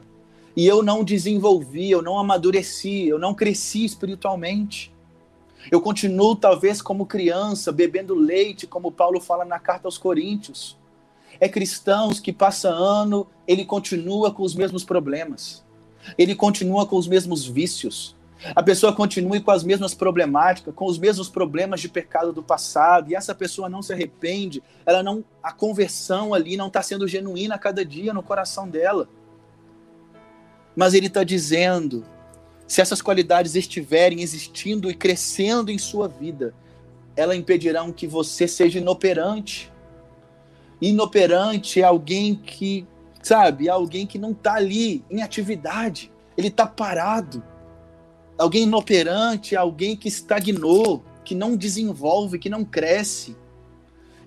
e 0.57 0.65
eu 0.65 0.81
não 0.81 1.03
desenvolvi, 1.03 1.91
eu 1.91 2.01
não 2.01 2.17
amadureci, 2.17 3.09
eu 3.09 3.19
não 3.19 3.35
cresci 3.35 3.85
espiritualmente. 3.85 4.95
Eu 5.73 5.81
continuo, 5.81 6.37
talvez, 6.37 6.81
como 6.81 7.05
criança, 7.05 7.73
bebendo 7.73 8.15
leite, 8.15 8.65
como 8.65 8.93
Paulo 8.93 9.21
fala 9.21 9.45
na 9.45 9.59
carta 9.59 9.89
aos 9.89 9.99
Coríntios. 9.99 10.79
É 11.45 11.49
cristãos 11.51 12.21
que 12.21 12.33
passa 12.33 12.71
ano, 12.71 13.27
ele 13.47 13.67
continua 13.67 14.33
com 14.33 14.43
os 14.43 14.55
mesmos 14.55 14.83
problemas. 14.83 15.63
Ele 16.17 16.35
continua 16.35 16.87
com 16.87 16.97
os 16.97 17.07
mesmos 17.07 17.45
vícios. 17.45 18.17
A 18.57 18.63
pessoa 18.63 18.95
continua 18.95 19.39
com 19.43 19.51
as 19.51 19.63
mesmas 19.63 19.93
problemáticas, 19.93 20.75
com 20.75 20.87
os 20.87 20.99
mesmos 20.99 21.29
problemas 21.29 21.83
de 21.83 21.89
pecado 21.91 22.33
do 22.33 22.43
passado, 22.43 23.11
e 23.11 23.15
essa 23.15 23.35
pessoa 23.35 23.69
não 23.69 23.83
se 23.83 23.93
arrepende, 23.93 24.63
ela 24.87 25.03
não, 25.03 25.23
a 25.43 25.53
conversão 25.53 26.33
ali 26.33 26.57
não 26.57 26.69
está 26.69 26.81
sendo 26.81 27.07
genuína 27.07 27.57
a 27.57 27.59
cada 27.59 27.85
dia 27.85 28.15
no 28.15 28.23
coração 28.23 28.67
dela. 28.67 29.07
Mas 30.75 30.95
ele 30.95 31.09
está 31.09 31.23
dizendo: 31.23 32.07
se 32.67 32.81
essas 32.81 33.03
qualidades 33.03 33.55
estiverem 33.55 34.23
existindo 34.23 34.91
e 34.91 34.95
crescendo 34.95 35.71
em 35.71 35.77
sua 35.77 36.09
vida, 36.09 36.55
elas 37.15 37.37
impedirão 37.37 37.93
que 37.93 38.07
você 38.07 38.49
seja 38.49 38.79
inoperante. 38.79 39.74
Inoperante 40.89 41.81
é 41.81 41.85
alguém 41.85 42.35
que, 42.35 42.87
sabe, 43.23 43.69
é 43.69 43.71
alguém 43.71 44.07
que 44.07 44.19
não 44.19 44.33
está 44.33 44.57
ali 44.57 45.03
em 45.11 45.23
atividade, 45.23 46.13
ele 46.37 46.49
está 46.49 46.67
parado. 46.67 47.43
Alguém 48.37 48.65
inoperante 48.65 49.55
é 49.55 49.59
alguém 49.59 49.97
que 49.97 50.09
estagnou, 50.09 51.03
que 51.25 51.35
não 51.35 51.57
desenvolve, 51.57 52.39
que 52.39 52.51
não 52.51 52.67
cresce. 52.67 53.35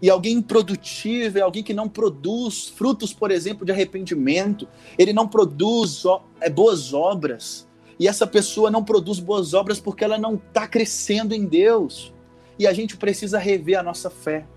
E 0.02 0.10
alguém 0.10 0.38
improdutivo 0.38 1.38
é 1.38 1.42
alguém 1.42 1.62
que 1.62 1.76
não 1.76 1.88
produz 1.88 2.70
frutos, 2.70 3.14
por 3.14 3.30
exemplo, 3.30 3.64
de 3.64 3.72
arrependimento. 3.72 4.68
Ele 4.98 5.14
não 5.14 5.28
produz 5.28 6.06
é, 6.42 6.50
boas 6.50 6.92
obras. 6.92 7.68
E 8.00 8.08
essa 8.08 8.26
pessoa 8.26 8.72
não 8.72 8.84
produz 8.84 9.20
boas 9.20 9.54
obras 9.54 9.80
porque 9.80 10.04
ela 10.04 10.18
não 10.18 10.36
está 10.36 10.68
crescendo 10.68 11.36
em 11.36 11.46
Deus. 11.46 12.12
E 12.58 12.66
a 12.66 12.74
gente 12.74 12.98
precisa 12.98 13.38
rever 13.38 13.78
a 13.78 13.84
nossa 13.84 14.10
fé. 14.10 14.48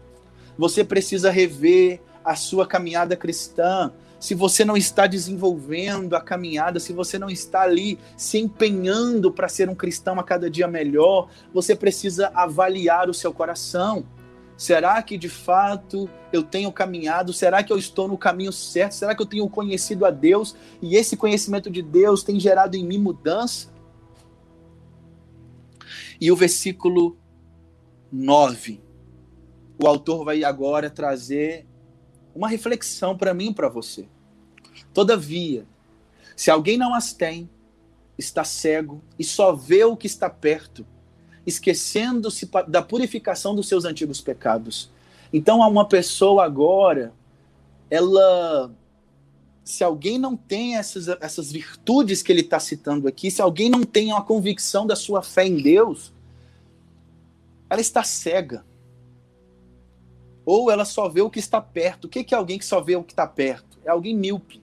Você 0.61 0.85
precisa 0.85 1.31
rever 1.31 2.03
a 2.23 2.37
sua 2.37 2.67
caminhada 2.67 3.17
cristã. 3.17 3.91
Se 4.19 4.35
você 4.35 4.63
não 4.63 4.77
está 4.77 5.07
desenvolvendo 5.07 6.15
a 6.15 6.21
caminhada, 6.21 6.79
se 6.79 6.93
você 6.93 7.19
não 7.19 7.31
está 7.31 7.63
ali 7.63 7.99
se 8.15 8.39
empenhando 8.39 9.33
para 9.33 9.49
ser 9.49 9.71
um 9.71 9.75
cristão 9.75 10.21
a 10.21 10.23
cada 10.23 10.51
dia 10.51 10.69
melhor, 10.69 11.31
você 11.51 11.75
precisa 11.75 12.31
avaliar 12.35 13.09
o 13.09 13.15
seu 13.15 13.33
coração. 13.33 14.05
Será 14.55 15.03
que 15.03 15.17
de 15.17 15.31
fato 15.31 16.11
eu 16.31 16.43
tenho 16.43 16.71
caminhado? 16.71 17.33
Será 17.33 17.63
que 17.63 17.73
eu 17.73 17.79
estou 17.79 18.07
no 18.07 18.19
caminho 18.19 18.53
certo? 18.53 18.93
Será 18.93 19.15
que 19.15 19.23
eu 19.23 19.27
tenho 19.27 19.49
conhecido 19.49 20.05
a 20.05 20.11
Deus 20.11 20.55
e 20.83 20.95
esse 20.95 21.17
conhecimento 21.17 21.71
de 21.71 21.81
Deus 21.81 22.23
tem 22.23 22.39
gerado 22.39 22.77
em 22.77 22.85
mim 22.85 22.99
mudança? 22.99 23.69
E 26.21 26.31
o 26.31 26.37
versículo 26.37 27.17
9, 28.13 28.90
o 29.83 29.87
autor 29.87 30.25
vai 30.25 30.45
agora 30.45 30.91
trazer 30.91 31.67
uma 32.35 32.49
reflexão 32.49 33.17
para 33.17 33.33
mim 33.33 33.51
e 33.51 33.55
para 33.55 33.69
você. 33.69 34.07
Todavia, 34.93 35.67
se 36.37 36.51
alguém 36.51 36.77
não 36.77 36.95
as 36.95 37.13
tem, 37.13 37.49
está 38.19 38.45
cego 38.45 39.03
e 39.19 39.25
só 39.25 39.53
vê 39.53 39.85
o 39.85 39.97
que 39.97 40.07
está 40.07 40.29
perto 40.29 40.87
esquecendo-se 41.47 42.49
da 42.69 42.83
purificação 42.83 43.55
dos 43.55 43.67
seus 43.67 43.85
antigos 43.85 44.21
pecados. 44.21 44.91
Então, 45.33 45.63
há 45.63 45.69
uma 45.69 45.87
pessoa 45.87 46.45
agora, 46.45 47.13
ela. 47.89 48.71
Se 49.63 49.85
alguém 49.85 50.19
não 50.19 50.37
tem 50.37 50.77
essas, 50.77 51.07
essas 51.07 51.53
virtudes 51.53 52.23
que 52.23 52.33
ele 52.33 52.41
está 52.41 52.59
citando 52.59 53.07
aqui, 53.07 53.31
se 53.31 53.41
alguém 53.41 53.71
não 53.71 53.85
tem 53.85 54.11
uma 54.11 54.23
convicção 54.23 54.87
da 54.87 54.97
sua 54.97 55.23
fé 55.23 55.47
em 55.47 55.63
Deus, 55.63 56.13
ela 57.69 57.81
está 57.81 58.03
cega. 58.03 58.65
Ou 60.45 60.71
ela 60.71 60.85
só 60.85 61.09
vê 61.09 61.21
o 61.21 61.31
que 61.31 61.39
está 61.39 61.61
perto. 61.61 62.05
O 62.05 62.09
que 62.09 62.35
é 62.35 62.37
alguém 62.37 62.59
que 62.59 62.65
só 62.65 62.81
vê 62.81 62.97
o 62.97 63.03
que 63.03 63.13
está 63.13 63.27
perto? 63.27 63.79
É 63.85 63.91
alguém 63.91 64.17
míope. 64.17 64.63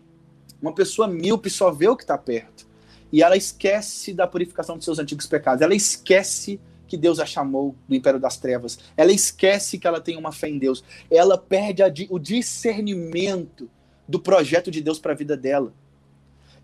Uma 0.61 0.73
pessoa 0.73 1.07
míope 1.07 1.49
só 1.49 1.71
vê 1.71 1.87
o 1.87 1.95
que 1.95 2.03
está 2.03 2.17
perto. 2.17 2.67
E 3.11 3.23
ela 3.23 3.37
esquece 3.37 4.13
da 4.13 4.27
purificação 4.27 4.75
dos 4.75 4.85
seus 4.85 4.99
antigos 4.99 5.25
pecados. 5.27 5.61
Ela 5.61 5.75
esquece 5.75 6.59
que 6.87 6.97
Deus 6.97 7.19
a 7.19 7.25
chamou 7.25 7.75
do 7.87 7.95
império 7.95 8.19
das 8.19 8.37
trevas. 8.37 8.79
Ela 8.95 9.11
esquece 9.11 9.77
que 9.77 9.87
ela 9.87 10.01
tem 10.01 10.17
uma 10.17 10.31
fé 10.31 10.49
em 10.49 10.57
Deus. 10.57 10.83
Ela 11.11 11.37
perde 11.37 11.83
a, 11.83 11.91
o 12.09 12.17
discernimento 12.17 13.69
do 14.07 14.19
projeto 14.19 14.71
de 14.71 14.81
Deus 14.81 14.99
para 14.99 15.11
a 15.11 15.15
vida 15.15 15.35
dela. 15.35 15.73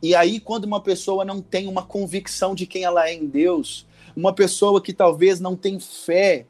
E 0.01 0.15
aí, 0.15 0.39
quando 0.39 0.65
uma 0.65 0.81
pessoa 0.81 1.23
não 1.23 1.41
tem 1.41 1.67
uma 1.67 1.83
convicção 1.83 2.55
de 2.55 2.65
quem 2.65 2.83
ela 2.83 3.07
é 3.07 3.13
em 3.13 3.25
Deus, 3.25 3.87
uma 4.15 4.33
pessoa 4.33 4.81
que 4.81 4.93
talvez 4.93 5.39
não 5.39 5.55
tem 5.55 5.79
fé, 5.79 6.45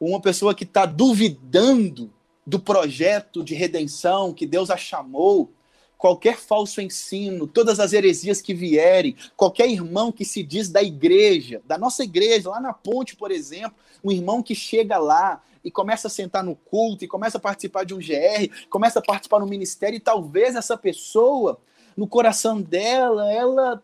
uma 0.00 0.20
pessoa 0.20 0.54
que 0.54 0.64
está 0.64 0.86
duvidando 0.86 2.12
do 2.46 2.60
projeto 2.60 3.42
de 3.42 3.54
redenção 3.54 4.32
que 4.32 4.46
Deus 4.46 4.70
a 4.70 4.76
chamou, 4.76 5.52
qualquer 5.98 6.36
falso 6.36 6.80
ensino, 6.80 7.46
todas 7.46 7.80
as 7.80 7.92
heresias 7.92 8.40
que 8.40 8.54
vierem, 8.54 9.16
qualquer 9.36 9.68
irmão 9.68 10.12
que 10.12 10.24
se 10.24 10.42
diz 10.42 10.68
da 10.68 10.82
igreja, 10.82 11.62
da 11.66 11.78
nossa 11.78 12.04
igreja, 12.04 12.50
lá 12.50 12.60
na 12.60 12.72
ponte, 12.72 13.16
por 13.16 13.30
exemplo, 13.30 13.76
um 14.04 14.12
irmão 14.12 14.42
que 14.42 14.54
chega 14.54 14.98
lá 14.98 15.42
e 15.64 15.70
começa 15.70 16.06
a 16.06 16.10
sentar 16.10 16.44
no 16.44 16.54
culto 16.54 17.04
e 17.04 17.08
começa 17.08 17.38
a 17.38 17.40
participar 17.40 17.84
de 17.84 17.94
um 17.94 17.98
GR, 17.98 18.68
começa 18.70 19.00
a 19.00 19.02
participar 19.02 19.40
no 19.40 19.46
ministério 19.46 19.96
e 19.96 20.00
talvez 20.00 20.54
essa 20.54 20.76
pessoa, 20.76 21.58
no 21.96 22.06
coração 22.06 22.60
dela, 22.60 23.32
ela 23.32 23.82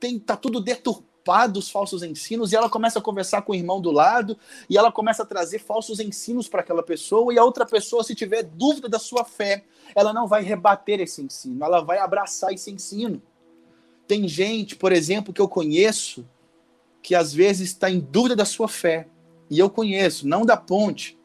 tem 0.00 0.18
tá 0.18 0.36
tudo 0.36 0.60
deturpado 0.60 1.07
dos 1.48 1.70
falsos 1.70 2.02
ensinos, 2.02 2.52
e 2.52 2.56
ela 2.56 2.68
começa 2.68 2.98
a 2.98 3.02
conversar 3.02 3.42
com 3.42 3.52
o 3.52 3.54
irmão 3.54 3.80
do 3.80 3.90
lado, 3.90 4.38
e 4.68 4.76
ela 4.76 4.90
começa 4.90 5.22
a 5.22 5.26
trazer 5.26 5.58
falsos 5.58 6.00
ensinos 6.00 6.48
para 6.48 6.60
aquela 6.60 6.82
pessoa, 6.82 7.32
e 7.32 7.38
a 7.38 7.44
outra 7.44 7.66
pessoa, 7.66 8.02
se 8.02 8.14
tiver 8.14 8.42
dúvida 8.42 8.88
da 8.88 8.98
sua 8.98 9.24
fé, 9.24 9.64
ela 9.94 10.12
não 10.12 10.26
vai 10.26 10.42
rebater 10.42 11.00
esse 11.00 11.22
ensino, 11.22 11.64
ela 11.64 11.80
vai 11.80 11.98
abraçar 11.98 12.52
esse 12.52 12.70
ensino. 12.70 13.20
Tem 14.06 14.26
gente, 14.26 14.74
por 14.74 14.92
exemplo, 14.92 15.32
que 15.32 15.40
eu 15.40 15.48
conheço, 15.48 16.26
que 17.02 17.14
às 17.14 17.32
vezes 17.32 17.70
está 17.70 17.90
em 17.90 18.00
dúvida 18.00 18.34
da 18.34 18.44
sua 18.44 18.68
fé, 18.68 19.08
e 19.50 19.58
eu 19.58 19.68
conheço, 19.68 20.26
não 20.26 20.44
da 20.44 20.56
ponte, 20.56 21.18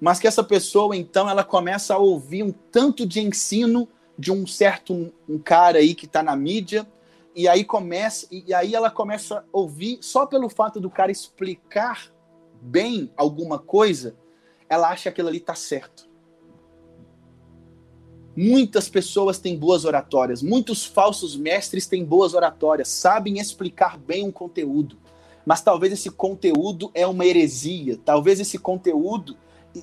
mas 0.00 0.18
que 0.18 0.26
essa 0.26 0.42
pessoa, 0.42 0.96
então, 0.96 1.28
ela 1.28 1.44
começa 1.44 1.94
a 1.94 1.98
ouvir 1.98 2.42
um 2.42 2.52
tanto 2.52 3.06
de 3.06 3.20
ensino 3.20 3.88
de 4.18 4.32
um 4.32 4.46
certo 4.46 5.12
um 5.28 5.38
cara 5.38 5.78
aí 5.78 5.94
que 5.94 6.06
está 6.06 6.22
na 6.22 6.34
mídia, 6.36 6.86
e 7.40 7.48
aí 7.48 7.64
começa, 7.64 8.26
e 8.30 8.52
aí 8.52 8.74
ela 8.74 8.90
começa 8.90 9.38
a 9.38 9.44
ouvir 9.50 9.98
só 10.02 10.26
pelo 10.26 10.50
fato 10.50 10.78
do 10.78 10.90
cara 10.90 11.10
explicar 11.10 12.12
bem 12.60 13.10
alguma 13.16 13.58
coisa, 13.58 14.14
ela 14.68 14.90
acha 14.90 15.04
que 15.04 15.08
aquilo 15.08 15.28
ali 15.28 15.38
está 15.38 15.54
certo. 15.54 16.06
Muitas 18.36 18.90
pessoas 18.90 19.38
têm 19.38 19.58
boas 19.58 19.86
oratórias, 19.86 20.42
muitos 20.42 20.84
falsos 20.84 21.34
mestres 21.34 21.86
têm 21.86 22.04
boas 22.04 22.34
oratórias, 22.34 22.88
sabem 22.88 23.38
explicar 23.38 23.96
bem 23.96 24.26
um 24.26 24.30
conteúdo, 24.30 24.98
mas 25.46 25.62
talvez 25.62 25.94
esse 25.94 26.10
conteúdo 26.10 26.90
é 26.92 27.06
uma 27.06 27.24
heresia, 27.24 27.98
talvez 28.04 28.38
esse 28.38 28.58
conteúdo 28.58 29.34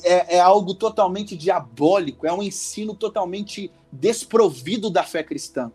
é, 0.03 0.36
é 0.36 0.39
algo 0.39 0.76
totalmente 0.76 1.36
diabólico, 1.36 2.28
é 2.28 2.32
um 2.32 2.43
ensino 2.43 2.93
totalmente 2.93 3.72
desprovido 3.91 4.91
da 4.91 5.01
fé 5.01 5.24
cristã. 5.24 5.72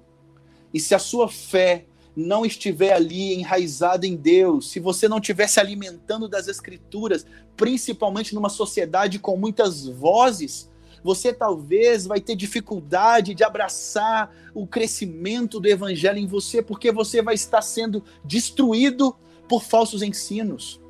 E 0.72 0.80
se 0.80 0.94
a 0.94 0.98
sua 0.98 1.28
fé 1.28 1.86
não 2.14 2.44
estiver 2.44 2.92
ali 2.92 3.34
enraizada 3.34 4.06
em 4.06 4.16
Deus, 4.16 4.70
se 4.70 4.78
você 4.78 5.08
não 5.08 5.18
estiver 5.18 5.48
se 5.48 5.58
alimentando 5.58 6.28
das 6.28 6.48
Escrituras, 6.48 7.24
principalmente 7.56 8.34
numa 8.34 8.48
sociedade 8.48 9.18
com 9.18 9.36
muitas 9.36 9.86
vozes, 9.86 10.70
você 11.02 11.32
talvez 11.32 12.06
vai 12.06 12.20
ter 12.20 12.36
dificuldade 12.36 13.34
de 13.34 13.42
abraçar 13.42 14.34
o 14.54 14.66
crescimento 14.66 15.58
do 15.58 15.68
Evangelho 15.68 16.18
em 16.18 16.26
você, 16.26 16.62
porque 16.62 16.92
você 16.92 17.22
vai 17.22 17.34
estar 17.34 17.62
sendo 17.62 18.04
destruído 18.24 19.16
por 19.48 19.62
falsos 19.62 20.02
ensinos 20.02 20.81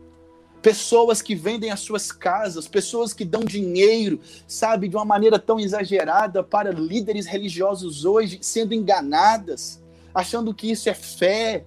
pessoas 0.62 1.20
que 1.20 1.34
vendem 1.34 1.70
as 1.70 1.80
suas 1.80 2.12
casas, 2.12 2.68
pessoas 2.68 3.12
que 3.12 3.24
dão 3.24 3.44
dinheiro, 3.44 4.20
sabe, 4.46 4.88
de 4.88 4.94
uma 4.94 5.04
maneira 5.04 5.38
tão 5.38 5.58
exagerada 5.58 6.42
para 6.42 6.70
líderes 6.70 7.26
religiosos 7.26 8.04
hoje, 8.04 8.38
sendo 8.40 8.72
enganadas, 8.72 9.82
achando 10.14 10.54
que 10.54 10.70
isso 10.70 10.88
é 10.88 10.94
fé. 10.94 11.64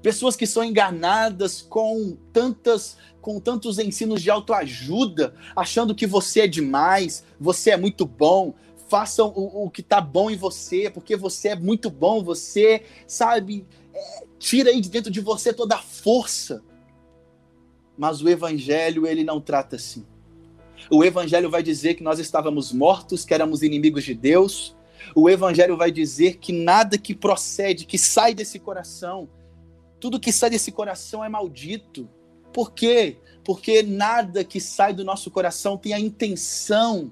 Pessoas 0.00 0.36
que 0.36 0.46
são 0.46 0.62
enganadas 0.62 1.60
com 1.60 2.16
tantas 2.32 2.96
com 3.20 3.40
tantos 3.40 3.78
ensinos 3.78 4.22
de 4.22 4.30
autoajuda, 4.30 5.34
achando 5.54 5.94
que 5.94 6.06
você 6.06 6.42
é 6.42 6.46
demais, 6.46 7.24
você 7.38 7.70
é 7.72 7.76
muito 7.76 8.06
bom, 8.06 8.54
façam 8.88 9.28
o, 9.36 9.64
o 9.66 9.70
que 9.70 9.82
está 9.82 10.00
bom 10.00 10.30
em 10.30 10.36
você, 10.36 10.88
porque 10.88 11.14
você 11.14 11.48
é 11.48 11.56
muito 11.56 11.90
bom, 11.90 12.22
você, 12.22 12.84
sabe, 13.06 13.66
é, 13.92 14.24
tira 14.38 14.70
aí 14.70 14.80
de 14.80 14.88
dentro 14.88 15.10
de 15.10 15.20
você 15.20 15.52
toda 15.52 15.74
a 15.74 15.82
força. 15.82 16.62
Mas 17.98 18.22
o 18.22 18.28
evangelho, 18.28 19.06
ele 19.06 19.24
não 19.24 19.40
trata 19.40 19.74
assim. 19.74 20.06
O 20.88 21.04
evangelho 21.04 21.50
vai 21.50 21.62
dizer 21.62 21.94
que 21.94 22.02
nós 22.02 22.20
estávamos 22.20 22.72
mortos, 22.72 23.24
que 23.24 23.34
éramos 23.34 23.62
inimigos 23.62 24.04
de 24.04 24.14
Deus. 24.14 24.76
O 25.14 25.28
evangelho 25.28 25.76
vai 25.76 25.90
dizer 25.90 26.36
que 26.36 26.52
nada 26.52 26.96
que 26.96 27.14
procede, 27.14 27.84
que 27.84 27.98
sai 27.98 28.34
desse 28.34 28.58
coração, 28.58 29.28
tudo 29.98 30.20
que 30.20 30.30
sai 30.30 30.50
desse 30.50 30.70
coração 30.70 31.24
é 31.24 31.28
maldito. 31.28 32.08
Por 32.52 32.72
quê? 32.72 33.16
Porque 33.44 33.82
nada 33.82 34.44
que 34.44 34.60
sai 34.60 34.94
do 34.94 35.04
nosso 35.04 35.30
coração 35.30 35.76
tem 35.76 35.92
a 35.92 36.00
intenção 36.00 37.10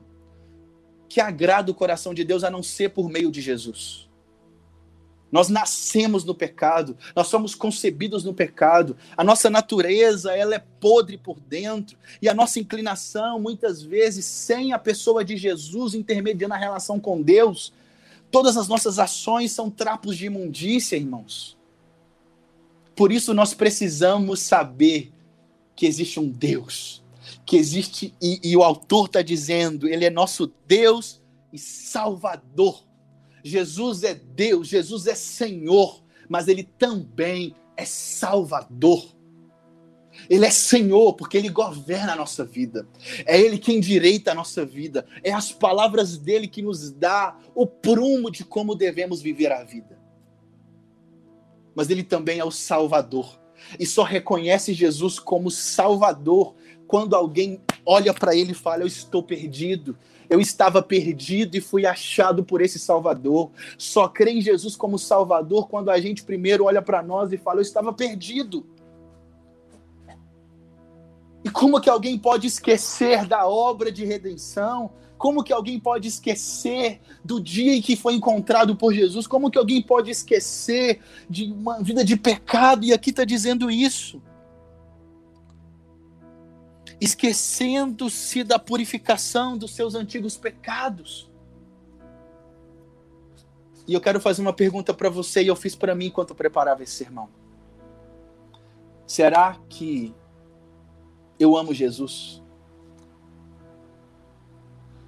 que 1.09 1.20
agrada 1.20 1.70
o 1.70 1.74
coração 1.74 2.14
de 2.14 2.24
Deus 2.24 2.45
a 2.45 2.51
não 2.51 2.62
ser 2.62 2.91
por 2.91 3.09
meio 3.09 3.30
de 3.30 3.41
Jesus. 3.41 4.05
Nós 5.37 5.51
nascemos 5.51 6.24
no 6.24 6.34
pecado, 6.34 6.97
nós 7.14 7.26
somos 7.26 7.55
concebidos 7.55 8.24
no 8.24 8.32
pecado. 8.32 8.97
A 9.14 9.22
nossa 9.22 9.51
natureza, 9.51 10.34
ela 10.34 10.55
é 10.55 10.64
podre 10.80 11.18
por 11.18 11.39
dentro, 11.39 11.99
e 12.22 12.28
a 12.30 12.32
nossa 12.32 12.59
inclinação, 12.59 13.39
muitas 13.39 13.82
vezes, 13.82 14.24
sem 14.24 14.72
a 14.72 14.78
pessoa 14.78 15.22
de 15.22 15.37
Jesus 15.37 15.93
intermediando 15.93 16.55
a 16.55 16.57
relação 16.57 16.99
com 16.99 17.20
Deus, 17.20 17.70
todas 18.30 18.57
as 18.57 18.66
nossas 18.66 18.99
ações 18.99 19.53
são 19.53 19.68
trapos 19.68 20.16
de 20.16 20.24
imundícia, 20.24 20.97
irmãos. 20.97 21.55
Por 22.95 23.12
isso 23.12 23.34
nós 23.34 23.53
precisamos 23.53 24.41
saber 24.41 25.12
que 25.74 25.84
existe 25.84 26.18
um 26.18 26.30
Deus, 26.30 27.05
que 27.45 27.59
existe, 27.59 28.14
e, 28.22 28.41
e 28.43 28.57
o 28.57 28.62
autor 28.62 29.05
está 29.05 29.20
dizendo, 29.20 29.87
ele 29.87 30.07
é 30.07 30.11
nosso 30.11 30.51
Deus 30.66 31.20
e 31.53 31.59
Salvador 31.59 32.86
Jesus 33.47 34.03
é 34.03 34.14
Deus, 34.14 34.66
Jesus 34.66 35.07
é 35.07 35.14
Senhor, 35.14 36.03
mas 36.28 36.49
ele 36.49 36.64
também 36.64 37.55
é 37.76 37.84
Salvador. 37.84 39.14
Ele 40.28 40.47
é 40.47 40.51
Senhor 40.51 41.12
porque 41.14 41.36
ele 41.36 41.49
governa 41.49 42.14
a 42.14 42.16
nossa 42.16 42.44
vida. 42.44 42.88
É 43.24 43.40
ele 43.40 43.59
quem 43.59 43.78
direita 43.78 44.32
a 44.32 44.34
nossa 44.34 44.64
vida. 44.64 45.07
É 45.22 45.32
as 45.32 45.53
palavras 45.53 46.16
dele 46.16 46.49
que 46.49 46.62
nos 46.62 46.90
dá 46.90 47.38
o 47.55 47.66
prumo 47.66 48.30
de 48.30 48.42
como 48.42 48.74
devemos 48.74 49.20
viver 49.20 49.53
a 49.53 49.62
vida. 49.62 49.97
Mas 51.74 51.90
ele 51.90 52.03
também 52.03 52.40
é 52.40 52.44
o 52.44 52.51
Salvador. 52.51 53.38
E 53.78 53.86
só 53.86 54.03
reconhece 54.03 54.72
Jesus 54.72 55.18
como 55.18 55.51
Salvador 55.51 56.57
quando 56.86 57.14
alguém 57.14 57.61
olha 57.84 58.12
para 58.12 58.34
ele 58.34 58.53
e 58.53 58.55
fala: 58.55 58.82
Eu 58.82 58.86
estou 58.86 59.22
perdido, 59.22 59.97
eu 60.29 60.41
estava 60.41 60.83
perdido 60.83 61.57
e 61.57 61.61
fui 61.61 61.87
achado 61.87 62.45
por 62.45 62.61
esse 62.61 62.79
Salvador. 62.79 63.51
Só 63.79 64.09
crê 64.09 64.33
em 64.33 64.41
Jesus 64.41 64.77
como 64.77 64.99
Salvador 64.99 65.68
quando 65.68 65.91
a 65.91 66.01
gente 66.01 66.22
primeiro 66.22 66.64
olha 66.64 66.83
para 66.83 67.03
nós 67.03 67.33
e 67.33 67.37
fala: 67.37 67.59
Eu 67.59 67.62
estava 67.62 67.93
perdido. 67.93 68.66
E 71.45 71.51
como 71.51 71.81
que 71.81 71.89
alguém 71.89 72.18
pode 72.18 72.47
esquecer 72.47 73.24
da 73.27 73.47
obra 73.47 73.93
de 73.93 74.05
redenção? 74.05 74.91
Como 75.16 75.43
que 75.43 75.53
alguém 75.53 75.79
pode 75.79 76.09
esquecer 76.09 77.01
do 77.24 77.41
dia 77.41 77.74
em 77.74 77.81
que 77.81 77.97
foi 77.97 78.14
encontrado 78.14 78.77
por 78.77 78.93
Jesus? 78.93 79.27
Como 79.27 79.51
que 79.51 79.57
alguém 79.57 79.81
pode 79.81 80.11
esquecer 80.11 81.01
de 81.31 81.45
uma 81.45 81.83
vida 81.83 82.05
de 82.05 82.16
pecado? 82.16 82.85
E 82.85 82.93
aqui 82.93 83.11
está 83.11 83.24
dizendo 83.24 83.70
isso 83.70 84.20
esquecendo-se 87.01 88.42
da 88.42 88.59
purificação 88.59 89.57
dos 89.57 89.74
seus 89.74 89.94
antigos 89.94 90.36
pecados. 90.36 91.30
E 93.86 93.94
eu 93.94 94.01
quero 94.01 94.20
fazer 94.20 94.42
uma 94.42 94.53
pergunta 94.53 94.92
para 94.92 95.09
você 95.09 95.42
e 95.42 95.47
eu 95.47 95.57
fiz 95.57 95.76
para 95.76 95.94
mim 95.94 96.07
enquanto 96.07 96.34
preparava 96.34 96.82
esse 96.82 96.92
sermão. 96.92 97.28
Será 99.07 99.57
que 99.68 100.14
eu 101.38 101.57
amo 101.57 101.72
Jesus? 101.72 102.42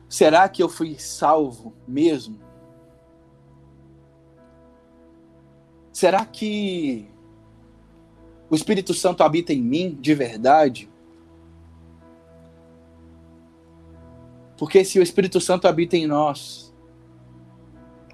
Será 0.09 0.49
que 0.49 0.63
eu 0.63 0.69
fui 0.69 0.99
salvo 0.99 1.75
mesmo? 1.87 2.39
Será 5.93 6.25
que 6.25 7.11
o 8.49 8.55
Espírito 8.55 8.95
Santo 8.95 9.25
habita 9.25 9.53
em 9.53 9.61
mim 9.61 9.99
de 10.01 10.15
verdade? 10.15 10.88
Porque 14.59 14.85
se 14.85 14.99
o 14.99 15.03
Espírito 15.03 15.41
Santo 15.41 15.69
habita 15.69 15.97
em 15.97 16.07
nós, 16.07 16.75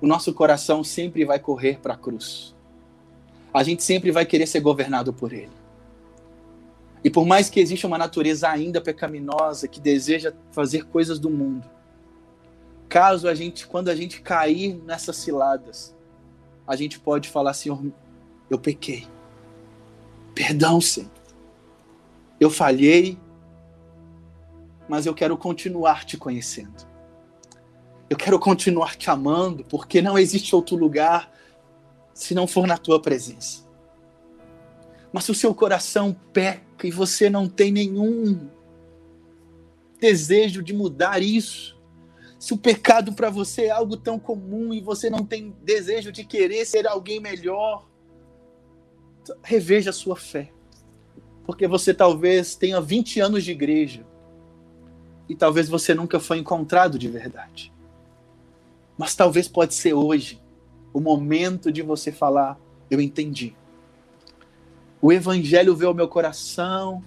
o 0.01 0.07
nosso 0.07 0.33
coração 0.35 0.85
sempre 0.85 1.25
vai 1.25 1.39
correr 1.39 1.81
para 1.81 1.95
a 1.95 1.97
cruz. 1.97 2.55
A 3.53 3.63
gente 3.63 3.83
sempre 3.83 4.11
vai 4.11 4.27
querer 4.27 4.47
ser 4.47 4.61
governado 4.61 5.13
por 5.13 5.33
ele. 5.33 5.51
E 7.03 7.09
por 7.09 7.25
mais 7.25 7.49
que 7.49 7.61
exista 7.61 7.87
uma 7.87 7.97
natureza 7.97 8.49
ainda 8.49 8.81
pecaminosa 8.81 9.67
que 9.67 9.81
deseja 9.81 10.35
fazer 10.53 10.85
coisas 10.85 11.19
do 11.19 11.31
mundo, 11.31 11.69
caso 12.89 13.27
a 13.27 13.35
gente, 13.35 13.67
quando 13.67 13.89
a 13.89 13.95
gente 13.95 14.21
cair 14.21 14.75
nessas 14.85 15.17
ciladas, 15.17 15.95
a 16.67 16.77
gente 16.77 17.01
pode 17.01 17.29
falar, 17.31 17.55
Senhor, 17.55 17.83
eu 18.51 18.59
pequei. 18.59 19.07
Perdão, 20.35 20.81
Senhor. 20.81 21.11
Eu 22.39 22.51
falhei, 22.51 23.19
mas 24.89 25.07
eu 25.07 25.15
quero 25.15 25.37
continuar 25.37 26.05
te 26.05 26.17
conhecendo. 26.17 26.87
Eu 28.09 28.17
quero 28.17 28.39
continuar 28.39 28.97
te 28.97 29.11
amando, 29.11 29.65
porque 29.65 30.03
não 30.03 30.19
existe 30.19 30.55
outro 30.55 30.77
lugar 30.77 31.33
se 32.13 32.35
não 32.35 32.47
for 32.47 32.67
na 32.67 32.79
tua 32.79 33.01
presença. 33.01 33.65
Mas 35.13 35.25
se 35.25 35.31
o 35.31 35.35
seu 35.35 35.55
coração 35.55 36.15
peca 36.33 36.87
e 36.87 36.91
você 36.91 37.31
não 37.31 37.49
tem 37.49 37.73
nenhum 37.73 38.49
desejo 40.01 40.63
de 40.63 40.75
mudar 40.75 41.23
isso, 41.23 41.81
se 42.39 42.53
o 42.53 42.59
pecado 42.59 43.13
para 43.15 43.31
você 43.31 43.67
é 43.67 43.71
algo 43.71 43.97
tão 43.97 44.19
comum 44.19 44.75
e 44.75 44.81
você 44.81 45.09
não 45.09 45.25
tem 45.25 45.57
desejo 45.63 46.13
de 46.13 46.25
querer 46.25 46.67
ser 46.67 46.87
alguém 46.87 47.19
melhor, 47.19 47.89
reveja 49.43 49.91
a 49.91 49.95
sua 49.95 50.15
fé. 50.15 50.53
Porque 51.47 51.67
você 51.67 51.95
talvez 51.95 52.55
tenha 52.55 52.81
20 52.81 53.21
anos 53.21 53.45
de 53.45 53.53
igreja, 53.53 54.07
e 55.29 55.35
talvez 55.35 55.69
você 55.69 55.95
nunca 55.95 56.21
foi 56.21 56.39
encontrado 56.39 56.99
de 56.99 57.09
verdade. 57.09 57.73
Mas 58.97 59.15
talvez 59.15 59.49
pode 59.49 59.75
ser 59.75 59.95
hoje 59.95 60.41
o 60.93 61.01
momento 61.01 61.73
de 61.73 61.83
você 61.83 62.13
falar: 62.13 62.59
eu 62.91 63.01
entendi. 63.01 63.55
O 65.01 65.13
evangelho 65.13 65.75
veio 65.77 65.89
ao 65.89 65.95
meu 65.95 66.09
coração 66.09 67.03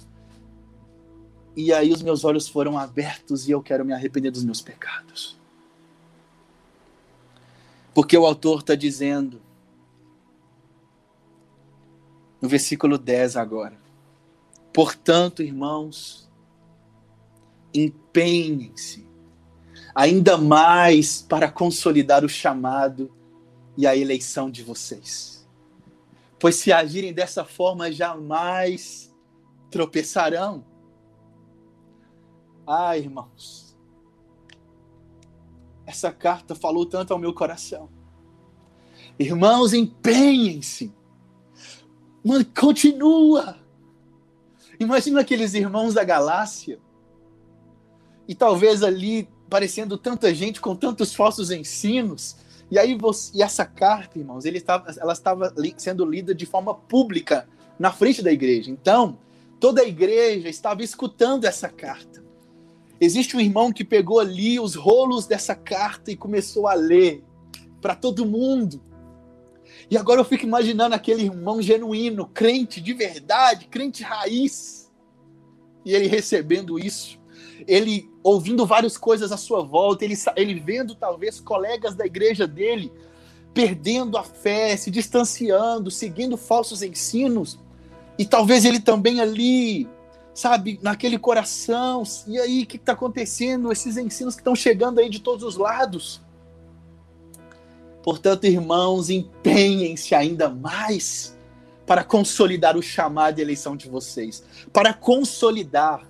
e 1.55 1.73
aí 1.73 1.91
os 1.91 2.03
meus 2.03 2.23
olhos 2.23 2.47
foram 2.47 2.77
abertos 2.77 3.47
e 3.47 3.51
eu 3.51 3.61
quero 3.63 3.83
me 3.83 3.93
arrepender 3.93 4.29
dos 4.29 4.43
meus 4.43 4.61
pecados. 4.61 5.37
Porque 7.93 8.15
o 8.15 8.27
autor 8.27 8.59
está 8.59 8.75
dizendo, 8.75 9.41
no 12.39 12.47
versículo 12.47 12.97
10 12.97 13.37
agora: 13.37 13.75
Portanto, 14.71 15.41
irmãos, 15.41 16.26
empenhem-se 17.73 19.07
ainda 19.97 20.37
mais 20.37 21.23
para 21.23 21.51
consolidar 21.51 22.23
o 22.23 22.29
chamado 22.29 23.11
e 23.75 23.87
a 23.87 23.97
eleição 23.97 24.47
de 24.47 24.61
vocês. 24.61 25.43
Pois 26.39 26.57
se 26.57 26.71
agirem 26.71 27.11
dessa 27.11 27.43
forma, 27.43 27.91
jamais 27.91 29.11
tropeçarão. 29.71 30.63
Ah, 32.67 32.95
irmãos, 32.95 33.75
essa 35.83 36.11
carta 36.11 36.53
falou 36.53 36.85
tanto 36.85 37.11
ao 37.11 37.17
meu 37.17 37.33
coração. 37.33 37.89
Irmãos, 39.17 39.73
empenhem-se. 39.73 40.93
Continua. 42.55 43.57
Imagina 44.79 45.21
aqueles 45.21 45.55
irmãos 45.55 45.95
da 45.95 46.03
Galácia. 46.03 46.79
E 48.27 48.35
talvez 48.35 48.83
ali 48.83 49.27
parecendo 49.49 49.97
tanta 49.97 50.33
gente 50.33 50.59
com 50.59 50.75
tantos 50.75 51.13
falsos 51.15 51.51
ensinos. 51.51 52.35
E 52.69 52.77
aí 52.77 52.95
você, 52.95 53.37
e 53.37 53.41
essa 53.41 53.65
carta, 53.65 54.19
irmãos, 54.19 54.45
ele 54.45 54.57
estava, 54.57 54.93
ela 54.97 55.13
estava 55.13 55.53
sendo 55.77 56.05
lida 56.05 56.35
de 56.35 56.45
forma 56.45 56.73
pública 56.73 57.47
na 57.79 57.91
frente 57.91 58.21
da 58.21 58.31
igreja. 58.31 58.69
Então, 58.69 59.17
toda 59.59 59.81
a 59.81 59.87
igreja 59.87 60.49
estava 60.49 60.83
escutando 60.83 61.45
essa 61.45 61.69
carta. 61.69 62.23
Existe 62.99 63.37
um 63.37 63.39
irmão 63.39 63.71
que 63.71 63.83
pegou 63.83 64.19
ali 64.19 64.59
os 64.59 64.75
rolos 64.75 65.27
dessa 65.27 65.55
carta 65.55 66.11
e 66.11 66.17
começou 66.17 66.67
a 66.67 66.73
ler 66.73 67.23
para 67.79 67.95
todo 67.95 68.25
mundo. 68.25 68.81
E 69.89 69.97
agora 69.97 70.19
eu 70.19 70.25
fico 70.25 70.45
imaginando 70.45 70.95
aquele 70.95 71.23
irmão 71.23 71.61
genuíno, 71.61 72.27
crente 72.27 72.81
de 72.81 72.93
verdade, 72.93 73.67
crente 73.67 74.03
raiz. 74.03 74.91
E 75.85 75.93
ele 75.93 76.07
recebendo 76.07 76.77
isso, 76.77 77.19
ele 77.67 78.09
ouvindo 78.23 78.65
várias 78.65 78.97
coisas 78.97 79.31
à 79.31 79.37
sua 79.37 79.63
volta, 79.63 80.03
ele, 80.03 80.15
ele 80.35 80.59
vendo 80.59 80.93
talvez 80.95 81.39
colegas 81.39 81.95
da 81.95 82.05
igreja 82.05 82.45
dele 82.45 82.91
perdendo 83.53 84.19
a 84.19 84.23
fé, 84.23 84.77
se 84.77 84.91
distanciando, 84.91 85.89
seguindo 85.89 86.37
falsos 86.37 86.83
ensinos. 86.83 87.57
E 88.15 88.23
talvez 88.23 88.65
ele 88.65 88.79
também 88.79 89.19
ali, 89.19 89.89
sabe, 90.31 90.79
naquele 90.83 91.17
coração. 91.17 92.03
E 92.27 92.37
aí, 92.39 92.61
o 92.61 92.67
que 92.67 92.77
está 92.77 92.91
acontecendo? 92.93 93.71
Esses 93.71 93.97
ensinos 93.97 94.35
que 94.35 94.41
estão 94.41 94.55
chegando 94.55 94.99
aí 94.99 95.09
de 95.09 95.19
todos 95.19 95.43
os 95.43 95.57
lados. 95.57 96.21
Portanto, 98.03 98.45
irmãos, 98.45 99.09
empenhem-se 99.09 100.13
ainda 100.13 100.49
mais 100.49 101.35
para 101.87 102.03
consolidar 102.03 102.77
o 102.77 102.81
chamado 102.81 103.39
e 103.39 103.41
eleição 103.41 103.75
de 103.75 103.89
vocês. 103.89 104.43
Para 104.71 104.93
consolidar, 104.93 106.07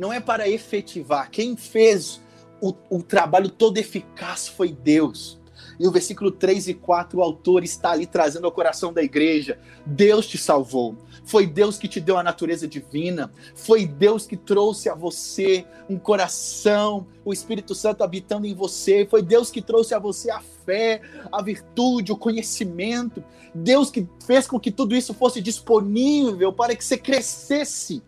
não 0.00 0.10
é 0.10 0.18
para 0.18 0.48
efetivar. 0.48 1.30
Quem 1.30 1.54
fez 1.54 2.22
o, 2.58 2.74
o 2.88 3.02
trabalho 3.02 3.50
todo 3.50 3.76
eficaz 3.76 4.48
foi 4.48 4.72
Deus. 4.72 5.38
E 5.78 5.86
o 5.86 5.90
versículo 5.90 6.30
3 6.30 6.68
e 6.68 6.74
4, 6.74 7.18
o 7.18 7.22
autor 7.22 7.62
está 7.62 7.90
ali 7.90 8.06
trazendo 8.06 8.46
ao 8.46 8.52
coração 8.52 8.94
da 8.94 9.02
igreja: 9.02 9.58
Deus 9.84 10.26
te 10.26 10.38
salvou. 10.38 10.96
Foi 11.22 11.46
Deus 11.46 11.76
que 11.76 11.86
te 11.86 12.00
deu 12.00 12.16
a 12.16 12.22
natureza 12.22 12.66
divina. 12.66 13.30
Foi 13.54 13.86
Deus 13.86 14.26
que 14.26 14.38
trouxe 14.38 14.88
a 14.88 14.94
você 14.94 15.66
um 15.88 15.98
coração, 15.98 17.06
o 17.22 17.30
Espírito 17.30 17.74
Santo 17.74 18.02
habitando 18.02 18.46
em 18.46 18.54
você. 18.54 19.06
Foi 19.08 19.22
Deus 19.22 19.50
que 19.50 19.60
trouxe 19.60 19.94
a 19.94 19.98
você 19.98 20.30
a 20.30 20.40
fé, 20.40 21.02
a 21.30 21.42
virtude, 21.42 22.10
o 22.10 22.16
conhecimento. 22.16 23.22
Deus 23.54 23.90
que 23.90 24.08
fez 24.26 24.46
com 24.46 24.58
que 24.58 24.70
tudo 24.70 24.96
isso 24.96 25.12
fosse 25.12 25.42
disponível 25.42 26.54
para 26.54 26.74
que 26.74 26.82
você 26.82 26.96
crescesse 26.96 28.02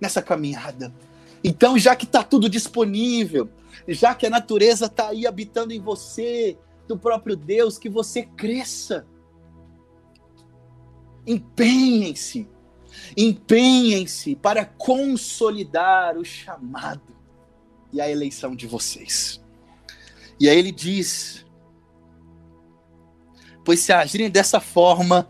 nessa 0.00 0.22
caminhada. 0.22 0.92
Então, 1.42 1.78
já 1.78 1.94
que 1.94 2.04
está 2.04 2.22
tudo 2.22 2.48
disponível, 2.48 3.48
já 3.86 4.14
que 4.14 4.26
a 4.26 4.30
natureza 4.30 4.86
está 4.86 5.08
aí 5.08 5.26
habitando 5.26 5.72
em 5.72 5.80
você, 5.80 6.58
do 6.86 6.96
próprio 6.96 7.36
Deus, 7.36 7.78
que 7.78 7.88
você 7.88 8.22
cresça. 8.22 9.06
Empenhem-se, 11.26 12.48
empenhem-se 13.16 14.36
para 14.36 14.64
consolidar 14.64 16.16
o 16.16 16.24
chamado 16.24 17.16
e 17.92 18.00
a 18.00 18.08
eleição 18.08 18.54
de 18.54 18.66
vocês. 18.66 19.42
E 20.38 20.48
aí 20.48 20.56
ele 20.56 20.70
diz: 20.70 21.44
Pois 23.64 23.80
se 23.80 23.92
agirem 23.92 24.30
dessa 24.30 24.60
forma, 24.60 25.28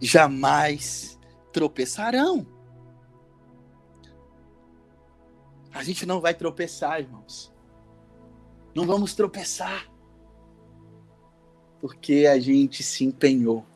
jamais 0.00 1.18
tropeçarão. 1.52 2.46
A 5.72 5.82
gente 5.82 6.04
não 6.04 6.20
vai 6.20 6.34
tropeçar, 6.34 7.00
irmãos. 7.00 7.52
Não 8.74 8.86
vamos 8.86 9.14
tropeçar. 9.14 9.90
Porque 11.80 12.26
a 12.30 12.38
gente 12.38 12.82
se 12.82 13.04
empenhou. 13.04 13.66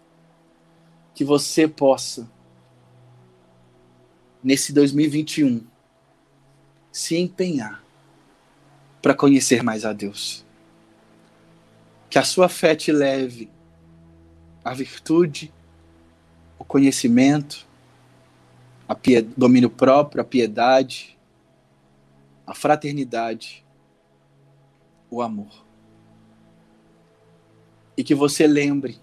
Que 1.14 1.24
você 1.24 1.66
possa, 1.66 2.30
nesse 4.44 4.72
2021, 4.72 5.66
se 6.92 7.16
empenhar 7.16 7.82
para 9.00 9.14
conhecer 9.14 9.62
mais 9.62 9.84
a 9.84 9.92
Deus. 9.92 10.44
Que 12.10 12.18
a 12.18 12.22
sua 12.22 12.48
fé 12.48 12.76
te 12.76 12.92
leve 12.92 13.50
à 14.62 14.74
virtude, 14.74 15.52
o 16.58 16.64
conhecimento, 16.64 17.66
a 18.88 18.96
domínio 19.36 19.70
próprio, 19.70 20.20
a 20.20 20.24
piedade, 20.24 21.15
a 22.46 22.54
fraternidade, 22.54 23.64
o 25.10 25.20
amor. 25.20 25.66
E 27.96 28.04
que 28.04 28.14
você 28.14 28.46
lembre 28.46 28.98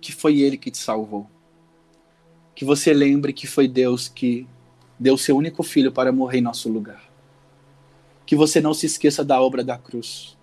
que 0.00 0.12
foi 0.12 0.40
Ele 0.40 0.56
que 0.56 0.70
te 0.70 0.78
salvou. 0.78 1.30
Que 2.54 2.64
você 2.64 2.92
lembre 2.92 3.32
que 3.32 3.46
foi 3.46 3.68
Deus 3.68 4.08
que 4.08 4.46
deu 4.98 5.16
seu 5.16 5.36
único 5.36 5.62
filho 5.62 5.92
para 5.92 6.10
morrer 6.10 6.38
em 6.38 6.42
nosso 6.42 6.68
lugar. 6.68 7.08
Que 8.26 8.34
você 8.34 8.60
não 8.60 8.74
se 8.74 8.86
esqueça 8.86 9.24
da 9.24 9.40
obra 9.40 9.62
da 9.62 9.78
cruz. 9.78 10.36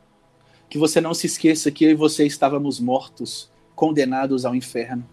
Que 0.70 0.78
você 0.78 1.02
não 1.02 1.14
se 1.14 1.28
esqueça 1.28 1.72
que 1.72 1.84
eu 1.84 1.91
e 1.91 1.95
você 1.95 2.26
estávamos 2.26 2.80
mortos, 2.80 3.52
condenados 3.76 4.45
ao 4.45 4.56
inferno. 4.56 5.08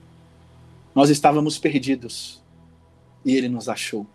Nós 0.95 1.11
estávamos 1.11 1.59
perdidos 1.59 2.43
e 3.25 3.35
Ele 3.35 3.49
nos 3.49 3.69
achou. 3.69 4.07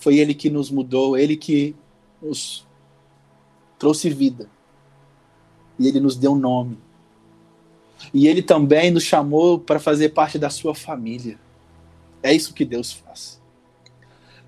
Foi 0.00 0.18
Ele 0.18 0.34
que 0.34 0.48
nos 0.48 0.70
mudou, 0.70 1.16
Ele 1.16 1.36
que 1.36 1.76
nos 2.20 2.66
trouxe 3.78 4.08
vida. 4.08 4.50
E 5.78 5.86
Ele 5.86 6.00
nos 6.00 6.16
deu 6.16 6.34
nome. 6.34 6.78
E 8.12 8.26
Ele 8.26 8.42
também 8.42 8.90
nos 8.90 9.04
chamou 9.04 9.58
para 9.58 9.78
fazer 9.78 10.08
parte 10.08 10.38
da 10.38 10.48
sua 10.48 10.74
família. 10.74 11.38
É 12.22 12.32
isso 12.32 12.54
que 12.54 12.64
Deus 12.64 12.90
faz. 12.92 13.40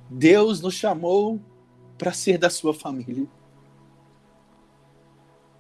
Deus 0.08 0.60
nos 0.62 0.74
chamou 0.74 1.38
para 1.98 2.12
ser 2.12 2.38
da 2.38 2.48
sua 2.48 2.72
família. 2.72 3.26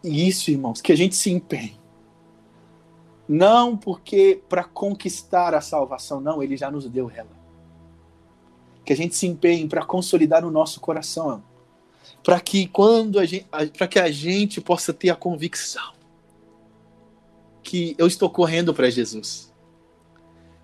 E 0.02 0.26
isso, 0.26 0.50
irmãos, 0.50 0.80
que 0.80 0.90
a 0.90 0.96
gente 0.96 1.14
se 1.14 1.30
empenhe. 1.30 1.78
Não 3.28 3.76
porque 3.76 4.42
para 4.48 4.64
conquistar 4.64 5.54
a 5.54 5.60
salvação, 5.60 6.18
não, 6.18 6.42
ele 6.42 6.56
já 6.56 6.70
nos 6.70 6.88
deu 6.88 7.10
ela 7.10 7.41
que 8.84 8.92
a 8.92 8.96
gente 8.96 9.14
se 9.14 9.26
empenhe 9.26 9.68
para 9.68 9.84
consolidar 9.84 10.44
o 10.44 10.50
nosso 10.50 10.80
coração, 10.80 11.42
para 12.22 12.40
que 12.40 12.66
quando 12.66 13.18
a 13.18 13.24
gente, 13.24 13.46
para 13.76 13.86
que 13.86 13.98
a 13.98 14.10
gente 14.10 14.60
possa 14.60 14.92
ter 14.92 15.10
a 15.10 15.16
convicção 15.16 15.92
que 17.62 17.94
eu 17.96 18.06
estou 18.06 18.28
correndo 18.28 18.74
para 18.74 18.90
Jesus. 18.90 19.52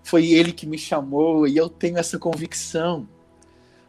Foi 0.03 0.27
ele 0.27 0.51
que 0.51 0.65
me 0.65 0.77
chamou 0.77 1.47
e 1.47 1.55
eu 1.55 1.69
tenho 1.69 1.97
essa 1.97 2.19
convicção. 2.19 3.07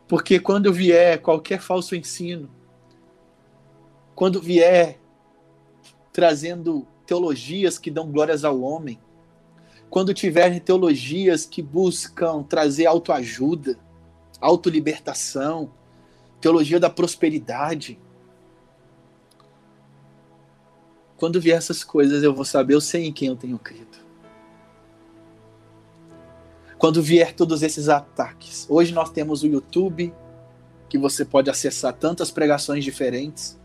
Porque 0.07 0.39
quando 0.39 0.73
vier 0.73 1.21
qualquer 1.21 1.61
falso 1.61 1.95
ensino, 1.95 2.49
quando 4.15 4.41
vier 4.41 4.99
trazendo 6.13 6.87
teologias 7.07 7.79
que 7.79 7.91
dão 7.91 8.11
glórias 8.11 8.45
ao 8.45 8.61
homem, 8.61 8.99
quando 9.89 10.15
tiver 10.15 10.61
teologias 10.61 11.45
que 11.45 11.63
buscam 11.63 12.43
trazer 12.43 12.87
autoajuda, 12.87 13.79
autolibertação, 14.41 15.71
teologia 16.41 16.81
da 16.81 16.89
prosperidade. 16.89 17.99
Quando 21.17 21.41
vier 21.41 21.59
essas 21.59 21.85
coisas, 21.85 22.23
eu 22.23 22.35
vou 22.35 22.45
saber, 22.45 22.75
eu 22.75 22.81
sei 22.81 23.07
em 23.07 23.13
quem 23.13 23.29
eu 23.29 23.37
tenho 23.37 23.59
crido. 23.59 23.99
Quando 26.79 27.03
vier 27.03 27.35
todos 27.35 27.63
esses 27.63 27.91
ataques. 27.91 28.67
Hoje 28.71 28.95
nós 28.95 29.11
temos 29.11 29.43
o 29.43 29.47
YouTube, 29.47 30.15
que 30.89 30.97
você 30.97 31.27
pode 31.27 31.51
acessar 31.51 31.93
tantas 31.93 32.31
pregações 32.31 32.83
diferentes. 32.83 33.61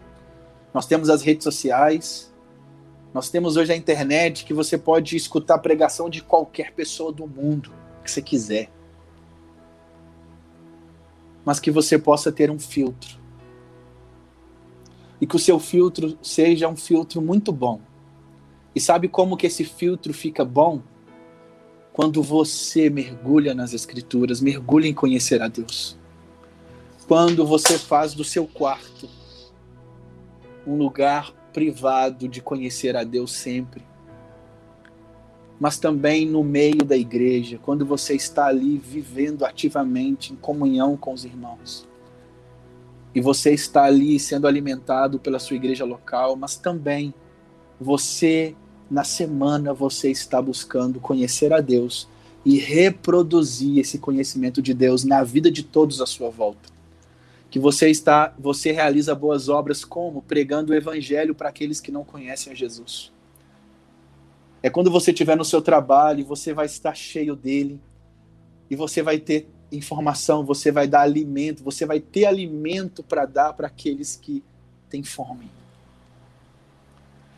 Nós 0.74 0.86
temos 0.86 1.10
as 1.10 1.22
redes 1.22 1.46
sociais. 1.46 2.34
Nós 3.14 3.30
temos 3.30 3.56
hoje 3.56 3.72
a 3.72 3.76
internet, 3.78 4.44
que 4.44 4.54
você 4.54 4.78
pode 4.78 5.16
escutar 5.16 5.56
a 5.56 5.60
pregação 5.60 6.10
de 6.10 6.22
qualquer 6.22 6.74
pessoa 6.74 7.14
do 7.14 7.26
mundo 7.26 7.72
que 8.04 8.12
você 8.12 8.22
quiser 8.22 8.75
mas 11.46 11.60
que 11.60 11.70
você 11.70 12.00
possa 12.00 12.32
ter 12.32 12.50
um 12.50 12.58
filtro. 12.58 13.20
E 15.22 15.28
que 15.28 15.36
o 15.36 15.40
seu 15.40 15.60
filtro 15.60 16.18
seja 16.22 16.68
um 16.68 16.76
filtro 16.76 17.22
muito 17.22 17.52
bom. 17.52 17.80
E 18.74 18.82
sabe 18.82 19.08
como 19.08 19.38
que 19.38 19.48
esse 19.48 19.64
filtro 19.64 20.14
fica 20.14 20.44
bom? 20.44 20.82
Quando 21.94 22.22
você 22.22 22.90
mergulha 22.90 23.54
nas 23.54 23.74
escrituras, 23.74 24.42
mergulha 24.42 24.88
em 24.88 24.94
conhecer 24.94 25.42
a 25.42 25.48
Deus. 25.48 25.98
quando 27.08 27.46
você 27.46 27.78
faz 27.78 28.16
do 28.16 28.24
seu 28.24 28.48
quarto 28.48 29.08
um 30.66 30.76
lugar 30.76 31.32
privado 31.54 32.28
de 32.28 32.42
conhecer 32.42 32.98
a 32.98 33.04
Deus 33.04 33.32
sempre, 33.32 33.84
mas 35.60 35.78
também 35.78 36.26
no 36.26 36.44
meio 36.44 36.84
da 36.84 36.98
igreja, 36.98 37.60
quando 37.64 37.86
você 37.86 38.14
está 38.14 38.48
ali 38.48 38.78
vivendo 38.78 39.46
ativamente 39.46 40.34
em 40.34 40.36
comunhão 40.36 40.98
com 40.98 41.14
os 41.14 41.24
irmãos. 41.24 41.88
E 43.14 43.22
você 43.22 43.54
está 43.54 43.86
ali 43.86 44.20
sendo 44.20 44.48
alimentado 44.48 45.18
pela 45.18 45.40
sua 45.40 45.56
igreja 45.56 45.86
local, 45.86 46.36
mas 46.36 46.58
também 46.58 47.14
você 47.80 48.54
na 48.92 49.04
semana 49.04 49.74
você 49.74 50.12
está 50.12 50.42
buscando 50.42 51.00
conhecer 51.00 51.54
a 51.54 51.62
Deus 51.62 52.08
e 52.44 52.58
reproduzir 52.58 53.80
esse 53.80 53.98
conhecimento 53.98 54.62
de 54.62 54.74
Deus 54.74 55.04
na 55.04 55.24
vida 55.24 55.50
de 55.50 55.64
todos 55.64 56.02
à 56.02 56.06
sua 56.06 56.30
volta. 56.30 56.70
Que 57.50 57.58
você 57.58 57.90
está, 57.90 58.36
você 58.38 58.74
realiza 58.74 59.16
boas 59.16 59.48
obras 59.48 59.86
como 59.86 60.22
pregando 60.22 60.74
o 60.74 60.76
evangelho 60.76 61.34
para 61.34 61.48
aqueles 61.48 61.80
que 61.80 61.92
não 61.92 62.04
conhecem 62.04 62.52
a 62.52 62.56
Jesus 62.56 63.15
é 64.66 64.70
quando 64.72 64.90
você 64.90 65.12
estiver 65.12 65.38
no 65.38 65.46
seu 65.46 65.62
trabalho 65.62 66.26
você 66.26 66.52
vai 66.52 66.66
estar 66.66 66.96
cheio 66.96 67.36
dele, 67.36 67.80
e 68.68 68.76
você 68.76 69.04
vai 69.04 69.20
ter 69.20 69.48
informação, 69.72 70.44
você 70.44 70.72
vai 70.72 70.88
dar 70.88 71.02
alimento, 71.02 71.64
você 71.64 71.86
vai 71.86 72.00
ter 72.00 72.26
alimento 72.26 73.04
para 73.04 73.28
dar 73.28 73.54
para 73.54 73.68
aqueles 73.68 74.16
que 74.16 74.44
têm 74.90 75.04
fome. 75.04 75.52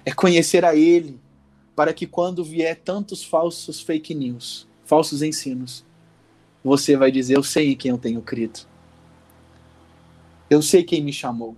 É 0.05 0.13
conhecer 0.13 0.63
a 0.63 0.73
ele, 0.73 1.19
para 1.75 1.93
que 1.93 2.07
quando 2.07 2.45
vier 2.45 2.79
tantos 2.79 3.25
falsos 3.25 3.81
fake 3.81 4.15
news, 4.15 4.65
falsos 4.85 5.21
ensinos, 5.21 5.83
você 6.63 6.95
vai 6.95 7.11
dizer: 7.11 7.35
Eu 7.35 7.43
sei 7.43 7.73
em 7.73 7.75
quem 7.75 7.91
eu 7.91 7.97
tenho 7.97 8.21
crido. 8.21 8.61
Eu 10.49 10.61
sei 10.61 10.81
quem 10.81 11.03
me 11.03 11.11
chamou. 11.11 11.57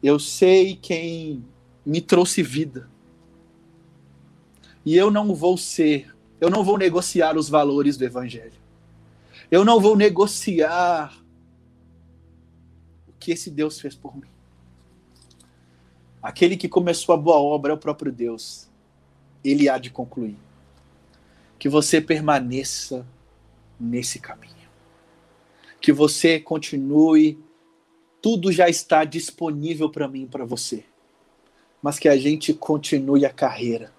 Eu 0.00 0.20
sei 0.20 0.76
quem 0.76 1.44
me 1.84 2.00
trouxe 2.00 2.40
vida. 2.40 2.88
E 4.88 4.96
eu 4.96 5.10
não 5.10 5.34
vou 5.34 5.58
ser, 5.58 6.10
eu 6.40 6.48
não 6.48 6.64
vou 6.64 6.78
negociar 6.78 7.36
os 7.36 7.46
valores 7.46 7.98
do 7.98 8.06
Evangelho. 8.06 8.58
Eu 9.50 9.62
não 9.62 9.78
vou 9.78 9.94
negociar 9.94 11.14
o 13.06 13.12
que 13.20 13.32
esse 13.32 13.50
Deus 13.50 13.78
fez 13.78 13.94
por 13.94 14.16
mim. 14.16 14.30
Aquele 16.22 16.56
que 16.56 16.70
começou 16.70 17.14
a 17.14 17.18
boa 17.18 17.36
obra 17.36 17.72
é 17.72 17.74
o 17.74 17.78
próprio 17.78 18.10
Deus. 18.10 18.66
Ele 19.44 19.68
há 19.68 19.76
de 19.76 19.90
concluir. 19.90 20.38
Que 21.58 21.68
você 21.68 22.00
permaneça 22.00 23.06
nesse 23.78 24.18
caminho. 24.18 24.70
Que 25.82 25.92
você 25.92 26.40
continue. 26.40 27.38
Tudo 28.22 28.50
já 28.50 28.70
está 28.70 29.04
disponível 29.04 29.90
para 29.90 30.08
mim 30.08 30.26
para 30.26 30.46
você. 30.46 30.82
Mas 31.82 31.98
que 31.98 32.08
a 32.08 32.16
gente 32.16 32.54
continue 32.54 33.26
a 33.26 33.30
carreira 33.30 33.97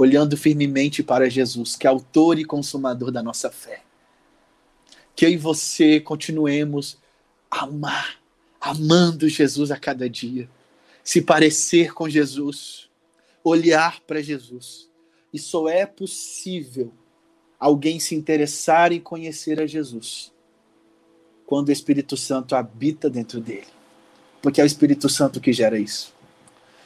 olhando 0.00 0.34
firmemente 0.34 1.02
para 1.02 1.28
Jesus, 1.28 1.76
que 1.76 1.86
é 1.86 1.90
autor 1.90 2.38
e 2.38 2.44
consumador 2.44 3.10
da 3.10 3.22
nossa 3.22 3.50
fé. 3.50 3.82
Que 5.14 5.26
eu 5.26 5.30
e 5.30 5.36
você 5.36 6.00
continuemos 6.00 6.96
a 7.50 7.64
amar, 7.64 8.18
amando 8.58 9.28
Jesus 9.28 9.70
a 9.70 9.76
cada 9.76 10.08
dia, 10.08 10.48
se 11.04 11.20
parecer 11.20 11.92
com 11.92 12.08
Jesus, 12.08 12.88
olhar 13.44 14.00
para 14.00 14.22
Jesus. 14.22 14.88
E 15.34 15.38
só 15.38 15.68
é 15.68 15.84
possível 15.84 16.94
alguém 17.58 18.00
se 18.00 18.14
interessar 18.14 18.92
em 18.92 19.00
conhecer 19.00 19.60
a 19.60 19.66
Jesus 19.66 20.32
quando 21.44 21.68
o 21.68 21.72
Espírito 21.72 22.16
Santo 22.16 22.56
habita 22.56 23.10
dentro 23.10 23.38
dele. 23.38 23.68
Porque 24.40 24.62
é 24.62 24.64
o 24.64 24.66
Espírito 24.66 25.10
Santo 25.10 25.42
que 25.42 25.52
gera 25.52 25.78
isso. 25.78 26.14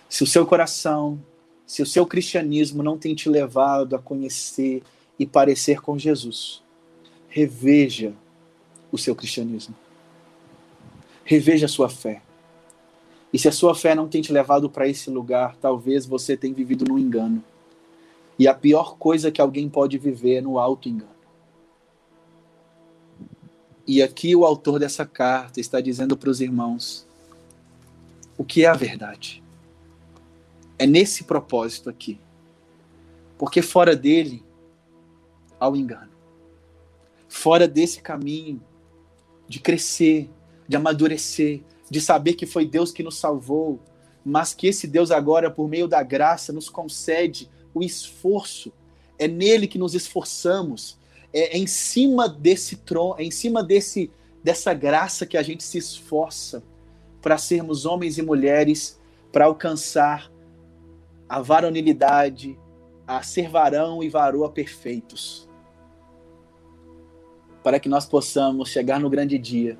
Se 0.08 0.24
o 0.24 0.26
seu 0.26 0.44
coração 0.44 1.22
se 1.66 1.82
o 1.82 1.86
seu 1.86 2.06
cristianismo 2.06 2.82
não 2.82 2.98
tem 2.98 3.14
te 3.14 3.28
levado 3.28 3.96
a 3.96 3.98
conhecer 3.98 4.82
e 5.18 5.26
parecer 5.26 5.80
com 5.80 5.98
Jesus, 5.98 6.62
reveja 7.28 8.12
o 8.92 8.98
seu 8.98 9.14
cristianismo. 9.14 9.74
Reveja 11.24 11.66
a 11.66 11.68
sua 11.68 11.88
fé. 11.88 12.22
E 13.32 13.38
se 13.38 13.48
a 13.48 13.52
sua 13.52 13.74
fé 13.74 13.94
não 13.94 14.08
tem 14.08 14.22
te 14.22 14.32
levado 14.32 14.70
para 14.70 14.86
esse 14.86 15.10
lugar, 15.10 15.56
talvez 15.56 16.06
você 16.06 16.36
tenha 16.36 16.54
vivido 16.54 16.84
no 16.84 16.98
engano. 16.98 17.42
E 18.38 18.46
a 18.46 18.54
pior 18.54 18.96
coisa 18.96 19.30
que 19.30 19.40
alguém 19.40 19.68
pode 19.68 19.98
viver 19.98 20.36
é 20.36 20.40
no 20.40 20.58
auto-engano. 20.58 21.14
E 23.86 24.02
aqui 24.02 24.34
o 24.34 24.44
autor 24.44 24.78
dessa 24.78 25.04
carta 25.04 25.60
está 25.60 25.80
dizendo 25.80 26.16
para 26.16 26.30
os 26.30 26.40
irmãos 26.40 27.06
o 28.38 28.44
que 28.44 28.64
é 28.64 28.68
a 28.68 28.74
verdade. 28.74 29.43
É 30.78 30.86
nesse 30.86 31.24
propósito 31.24 31.88
aqui. 31.88 32.18
Porque 33.38 33.62
fora 33.62 33.94
dele 33.94 34.44
há 35.58 35.68
o 35.68 35.76
engano. 35.76 36.10
Fora 37.28 37.66
desse 37.66 38.00
caminho 38.00 38.62
de 39.48 39.60
crescer, 39.60 40.30
de 40.68 40.76
amadurecer, 40.76 41.62
de 41.90 42.00
saber 42.00 42.34
que 42.34 42.46
foi 42.46 42.66
Deus 42.66 42.90
que 42.92 43.02
nos 43.02 43.18
salvou, 43.18 43.80
mas 44.24 44.54
que 44.54 44.66
esse 44.66 44.86
Deus 44.86 45.10
agora, 45.10 45.50
por 45.50 45.68
meio 45.68 45.86
da 45.86 46.02
graça, 46.02 46.52
nos 46.52 46.68
concede 46.68 47.50
o 47.74 47.82
esforço. 47.82 48.72
É 49.18 49.28
nele 49.28 49.66
que 49.66 49.78
nos 49.78 49.94
esforçamos. 49.94 50.98
É, 51.32 51.56
é 51.56 51.58
em 51.58 51.66
cima 51.66 52.28
desse 52.28 52.76
trono, 52.76 53.16
é 53.18 53.24
em 53.24 53.30
cima 53.30 53.62
desse 53.62 54.10
dessa 54.42 54.74
graça 54.74 55.24
que 55.24 55.38
a 55.38 55.42
gente 55.42 55.64
se 55.64 55.78
esforça 55.78 56.62
para 57.22 57.38
sermos 57.38 57.86
homens 57.86 58.18
e 58.18 58.22
mulheres 58.22 59.00
para 59.32 59.46
alcançar 59.46 60.30
a 61.28 61.40
varonilidade, 61.40 62.58
a 63.06 63.22
ser 63.22 63.48
varão 63.48 64.02
e 64.02 64.08
varoa 64.08 64.50
perfeitos, 64.50 65.48
para 67.62 67.80
que 67.80 67.88
nós 67.88 68.06
possamos 68.06 68.68
chegar 68.68 69.00
no 69.00 69.10
grande 69.10 69.38
dia, 69.38 69.78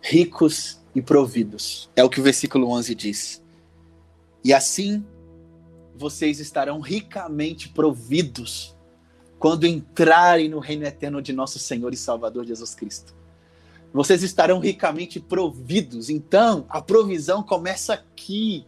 ricos 0.00 0.80
e 0.94 1.00
providos. 1.00 1.90
É 1.96 2.04
o 2.04 2.10
que 2.10 2.20
o 2.20 2.22
versículo 2.22 2.70
11 2.70 2.94
diz. 2.94 3.42
E 4.44 4.52
assim 4.52 5.04
vocês 5.94 6.40
estarão 6.40 6.80
ricamente 6.80 7.68
providos 7.68 8.74
quando 9.38 9.66
entrarem 9.66 10.48
no 10.48 10.58
reino 10.58 10.84
eterno 10.84 11.20
de 11.20 11.32
nosso 11.32 11.58
Senhor 11.58 11.92
e 11.92 11.96
Salvador 11.96 12.44
Jesus 12.44 12.74
Cristo. 12.74 13.14
Vocês 13.92 14.22
estarão 14.22 14.60
ricamente 14.60 15.18
providos. 15.18 16.08
Então, 16.08 16.64
a 16.68 16.80
provisão 16.80 17.42
começa 17.42 17.94
aqui 17.94 18.66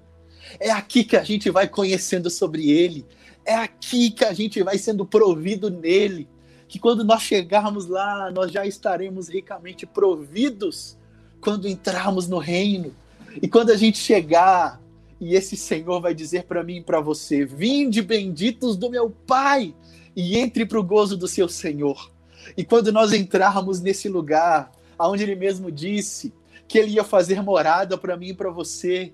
é 0.58 0.70
aqui 0.70 1.04
que 1.04 1.16
a 1.16 1.24
gente 1.24 1.50
vai 1.50 1.68
conhecendo 1.68 2.30
sobre 2.30 2.70
ele. 2.70 3.06
É 3.44 3.54
aqui 3.54 4.10
que 4.10 4.24
a 4.24 4.32
gente 4.32 4.62
vai 4.62 4.78
sendo 4.78 5.04
provido 5.04 5.70
nele. 5.70 6.28
Que 6.68 6.78
quando 6.78 7.04
nós 7.04 7.22
chegarmos 7.22 7.86
lá, 7.86 8.30
nós 8.30 8.50
já 8.50 8.66
estaremos 8.66 9.28
ricamente 9.28 9.86
providos 9.86 10.96
quando 11.40 11.68
entrarmos 11.68 12.28
no 12.28 12.38
reino. 12.38 12.94
E 13.40 13.48
quando 13.48 13.70
a 13.70 13.76
gente 13.76 13.98
chegar, 13.98 14.80
e 15.20 15.34
esse 15.34 15.56
Senhor 15.56 16.00
vai 16.00 16.14
dizer 16.14 16.44
para 16.44 16.62
mim 16.62 16.76
e 16.76 16.82
para 16.82 17.00
você: 17.00 17.44
Vinde 17.44 18.02
benditos 18.02 18.76
do 18.76 18.90
meu 18.90 19.10
Pai, 19.10 19.74
e 20.16 20.38
entre 20.38 20.66
para 20.66 20.78
o 20.78 20.84
gozo 20.84 21.16
do 21.16 21.28
seu 21.28 21.48
Senhor. 21.48 22.10
E 22.56 22.64
quando 22.64 22.92
nós 22.92 23.12
entrarmos 23.12 23.80
nesse 23.80 24.08
lugar, 24.08 24.72
aonde 24.98 25.22
ele 25.22 25.34
mesmo 25.34 25.70
disse 25.70 26.32
que 26.68 26.78
ele 26.78 26.92
ia 26.92 27.04
fazer 27.04 27.42
morada 27.42 27.96
para 27.96 28.16
mim 28.16 28.28
e 28.28 28.34
para 28.34 28.50
você, 28.50 29.12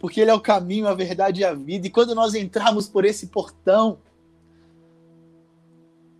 porque 0.00 0.18
Ele 0.18 0.30
é 0.30 0.34
o 0.34 0.40
caminho, 0.40 0.88
a 0.88 0.94
verdade 0.94 1.42
e 1.42 1.44
a 1.44 1.52
vida. 1.52 1.86
E 1.86 1.90
quando 1.90 2.14
nós 2.14 2.34
entrarmos 2.34 2.88
por 2.88 3.04
esse 3.04 3.26
portão, 3.26 3.98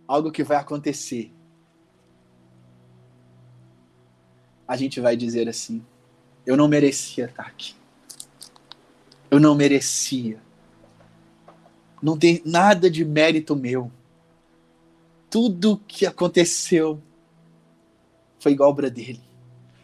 algo 0.07 0.31
que 0.31 0.43
vai 0.43 0.57
acontecer. 0.57 1.33
A 4.67 4.77
gente 4.77 5.01
vai 5.01 5.17
dizer 5.17 5.49
assim: 5.49 5.83
eu 6.45 6.55
não 6.55 6.67
merecia 6.67 7.25
estar 7.25 7.47
aqui. 7.47 7.73
Eu 9.31 9.39
não 9.39 9.55
merecia. 9.55 10.39
Não 12.01 12.15
tem 12.15 12.39
nada 12.45 12.89
de 12.89 13.03
mérito 13.03 13.55
meu. 13.55 13.91
Tudo 15.27 15.81
que 15.87 16.05
aconteceu 16.05 17.01
foi 18.39 18.55
obra 18.59 18.91
dele. 18.91 19.30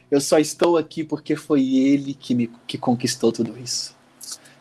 Eu 0.09 0.21
só 0.21 0.39
estou 0.39 0.77
aqui 0.77 1.03
porque 1.03 1.35
foi 1.35 1.75
Ele 1.75 2.13
que 2.13 2.33
me 2.33 2.49
que 2.65 2.77
conquistou 2.77 3.31
tudo 3.31 3.57
isso. 3.57 3.95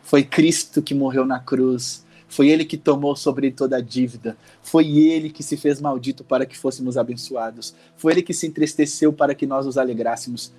Foi 0.03 0.23
Cristo 0.23 0.81
que 0.81 0.93
morreu 0.93 1.25
na 1.25 1.39
cruz. 1.39 2.05
Foi 2.27 2.49
Ele 2.49 2.65
que 2.65 2.77
tomou 2.77 3.15
sobre 3.15 3.51
toda 3.51 3.77
a 3.77 3.81
dívida. 3.81 4.37
Foi 4.61 4.85
Ele 4.97 5.29
que 5.29 5.41
se 5.41 5.55
fez 5.55 5.79
maldito 5.79 6.23
para 6.23 6.45
que 6.45 6.57
fôssemos 6.57 6.97
abençoados. 6.97 7.73
Foi 7.95 8.11
Ele 8.11 8.21
que 8.21 8.33
se 8.33 8.45
entristeceu 8.45 9.13
para 9.13 9.33
que 9.33 9.47
nós 9.47 9.65
nos 9.65 9.77
alegrássemos. 9.77 10.51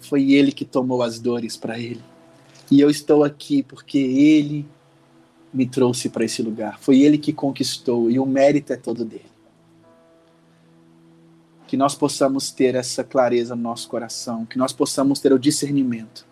Foi 0.00 0.32
Ele 0.32 0.50
que 0.50 0.64
tomou 0.64 1.02
as 1.02 1.18
dores 1.18 1.56
para 1.56 1.78
Ele. 1.78 2.02
E 2.70 2.80
eu 2.80 2.88
estou 2.88 3.24
aqui 3.24 3.62
porque 3.62 3.98
Ele 3.98 4.66
me 5.52 5.66
trouxe 5.66 6.08
para 6.08 6.24
esse 6.24 6.42
lugar. 6.42 6.78
Foi 6.80 7.00
Ele 7.00 7.18
que 7.18 7.34
conquistou 7.34 8.10
e 8.10 8.18
o 8.18 8.24
mérito 8.24 8.72
é 8.72 8.76
todo 8.76 9.04
dele. 9.04 9.31
Que 11.72 11.76
nós 11.78 11.94
possamos 11.94 12.50
ter 12.50 12.74
essa 12.74 13.02
clareza 13.02 13.56
no 13.56 13.62
nosso 13.62 13.88
coração, 13.88 14.44
que 14.44 14.58
nós 14.58 14.74
possamos 14.74 15.20
ter 15.20 15.32
o 15.32 15.38
discernimento 15.38 16.26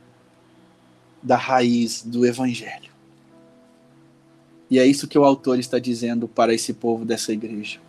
da 1.22 1.34
raiz 1.34 2.02
do 2.02 2.26
Evangelho. 2.26 2.90
E 4.70 4.78
é 4.78 4.84
isso 4.84 5.08
que 5.08 5.18
o 5.18 5.24
autor 5.24 5.58
está 5.58 5.78
dizendo 5.78 6.28
para 6.28 6.52
esse 6.52 6.74
povo 6.74 7.06
dessa 7.06 7.32
igreja. 7.32 7.80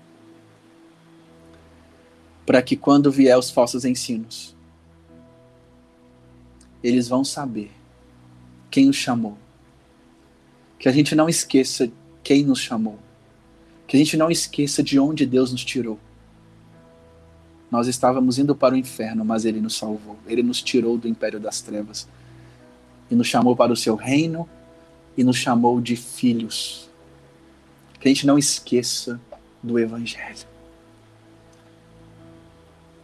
Para 2.45 2.61
que 2.61 2.77
quando 2.77 3.11
vier 3.11 3.37
os 3.37 3.49
falsos 3.49 3.83
ensinos, 3.83 4.55
eles 6.81 7.09
vão 7.09 7.25
saber 7.25 7.69
quem 8.69 8.87
os 8.87 8.95
chamou. 8.95 9.37
Que 10.79 10.87
a 10.87 10.91
gente 10.93 11.13
não 11.15 11.27
esqueça 11.27 11.91
quem 12.23 12.45
nos 12.45 12.61
chamou. 12.61 12.97
Que 13.85 13.97
a 13.97 13.99
gente 13.99 14.15
não 14.15 14.31
esqueça 14.31 14.81
de 14.81 14.97
onde 14.97 15.25
Deus 15.25 15.51
nos 15.51 15.65
tirou. 15.65 15.99
Nós 17.71 17.87
estávamos 17.87 18.37
indo 18.37 18.53
para 18.53 18.75
o 18.75 18.77
inferno, 18.77 19.23
mas 19.23 19.45
Ele 19.45 19.61
nos 19.61 19.77
salvou. 19.77 20.17
Ele 20.27 20.43
nos 20.43 20.61
tirou 20.61 20.97
do 20.97 21.07
império 21.07 21.39
das 21.39 21.61
trevas 21.61 22.05
e 23.09 23.15
nos 23.15 23.27
chamou 23.27 23.55
para 23.55 23.71
o 23.71 23.77
seu 23.77 23.95
reino 23.95 24.47
e 25.17 25.23
nos 25.23 25.37
chamou 25.37 25.79
de 25.79 25.95
filhos. 25.95 26.89
Que 27.97 28.09
a 28.09 28.11
gente 28.11 28.27
não 28.27 28.37
esqueça 28.37 29.21
do 29.63 29.79
Evangelho. 29.79 30.45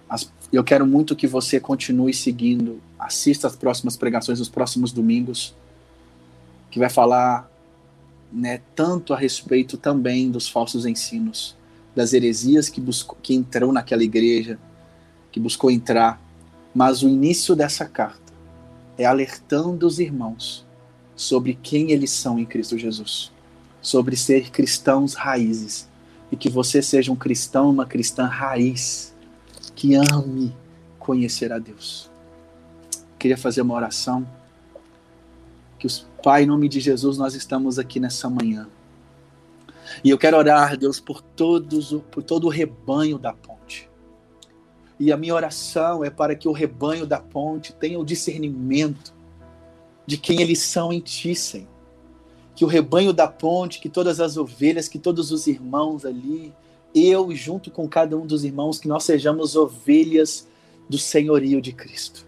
As, 0.09 0.30
eu 0.51 0.63
quero 0.65 0.86
muito 0.86 1.15
que 1.15 1.28
você 1.28 1.61
continue 1.61 2.13
seguindo, 2.13 2.82
assista 2.99 3.47
as 3.47 3.55
próximas 3.55 3.95
pregações 3.95 4.39
dos 4.39 4.49
próximos 4.49 4.91
domingos, 4.91 5.55
que 6.70 6.80
vai 6.80 6.89
falar 6.89 7.49
né, 8.32 8.61
tanto 8.76 9.13
a 9.13 9.18
respeito 9.18 9.78
também 9.78 10.30
dos 10.30 10.49
falsos 10.49 10.86
ensinos 10.86 11.55
das 11.98 12.14
heresias 12.14 12.70
que, 12.70 12.80
buscou, 12.80 13.18
que 13.24 13.34
entrou 13.34 13.74
naquela 13.74 14.04
igreja, 14.04 14.60
que 15.32 15.39
buscou 15.39 15.72
entrar. 15.72 16.22
Mas 16.72 17.02
o 17.02 17.10
início 17.10 17.56
dessa 17.56 17.86
carta 17.86 18.32
é 19.00 19.06
alertando 19.06 19.88
os 19.88 19.98
irmãos 19.98 20.64
sobre 21.16 21.56
quem 21.56 21.89
eles 21.89 22.12
são 22.12 22.38
em 22.38 22.45
Cristo 22.45 22.78
Jesus, 22.78 23.32
sobre 23.82 24.16
ser 24.16 24.52
cristãos 24.52 25.16
raízes 25.16 25.88
e 26.32 26.36
que 26.36 26.50
você 26.50 26.84
seja 26.84 27.12
um 27.12 27.16
cristão, 27.16 27.72
uma 27.72 27.88
cristã 27.88 28.28
raiz 28.28 29.12
que 29.76 29.95
ame 29.95 30.56
conhecer 31.00 31.52
a 31.52 31.58
Deus. 31.58 32.12
Queria 33.18 33.38
fazer 33.38 33.64
uma 33.64 33.74
oração. 33.74 34.28
Que 35.80 35.88
os 35.88 36.06
Pai, 36.24 36.43
em 36.43 36.45
nome 36.45 36.70
de 36.70 36.80
Jesus, 36.80 37.18
nós 37.18 37.34
estamos 37.34 37.80
aqui 37.80 38.00
nessa 38.00 38.30
manhã 38.30 38.68
e 40.04 40.10
eu 40.10 40.18
quero 40.18 40.38
orar, 40.38 40.78
Deus, 40.78 41.00
por 41.00 41.22
todos, 41.22 41.93
por 42.12 42.24
todo 42.24 42.45
o 42.45 42.50
rebanho 42.50 43.18
da 43.18 43.34
ponte. 43.34 43.89
E 45.00 45.12
a 45.12 45.18
minha 45.18 45.36
oração 45.36 46.04
é 46.04 46.10
para 46.10 46.36
que 46.36 46.48
o 46.48 46.52
rebanho 46.52 47.06
da 47.06 47.20
ponte 47.20 47.74
tenha 47.74 48.00
o 48.00 48.06
discernimento 48.06 49.14
de 50.06 50.18
quem 50.18 50.41
eles 50.41 50.60
são 50.60 50.91
em 50.91 51.00
ti, 51.00 51.36
Senhor. 51.36 51.68
Que 52.56 52.66
o 52.66 52.68
rebanho 52.68 53.14
da 53.14 53.28
ponte, 53.28 53.80
que 53.80 53.89
todas 53.89 54.20
as 54.20 54.38
ovelhas, 54.38 54.88
que 54.88 54.98
todos 54.98 55.32
os 55.32 55.45
irmãos 55.45 56.06
ali, 56.06 56.54
eu 56.95 57.34
junto 57.36 57.70
com 57.70 57.88
cada 57.88 58.18
um 58.18 58.26
dos 58.26 58.43
irmãos, 58.43 58.80
que 58.80 58.88
nós 58.88 59.04
sejamos 59.04 59.56
ovelhas 59.56 60.48
do 60.89 60.98
senhorio 60.98 61.62
de 61.62 61.72
Cristo. 61.72 62.26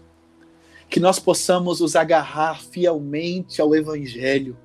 Que 0.88 1.00
nós 1.00 1.18
possamos 1.18 1.80
nos 1.80 1.96
agarrar 1.96 2.62
fielmente 2.62 3.60
ao 3.60 3.74
Evangelho 3.74 4.56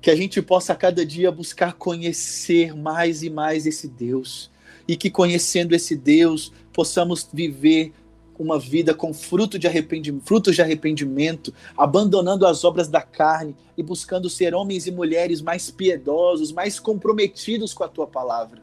que 0.00 0.10
a 0.10 0.16
gente 0.16 0.40
possa 0.40 0.74
cada 0.74 1.04
dia 1.04 1.30
buscar 1.30 1.74
conhecer 1.74 2.74
mais 2.74 3.22
e 3.22 3.30
mais 3.30 3.66
esse 3.66 3.86
Deus 3.86 4.50
e 4.88 4.96
que 4.96 5.10
conhecendo 5.10 5.74
esse 5.74 5.94
Deus 5.94 6.52
possamos 6.72 7.28
viver 7.32 7.92
uma 8.38 8.58
vida 8.58 8.94
com 8.94 9.12
fruto 9.12 9.58
de 9.58 9.66
arrependimento, 9.66 10.24
frutos 10.24 10.54
de 10.54 10.62
arrependimento, 10.62 11.52
abandonando 11.76 12.46
as 12.46 12.64
obras 12.64 12.88
da 12.88 13.02
carne 13.02 13.54
e 13.76 13.82
buscando 13.82 14.30
ser 14.30 14.54
homens 14.54 14.86
e 14.86 14.90
mulheres 14.90 15.42
mais 15.42 15.70
piedosos, 15.70 16.50
mais 16.50 16.80
comprometidos 16.80 17.74
com 17.74 17.84
a 17.84 17.88
tua 17.88 18.06
palavra. 18.06 18.62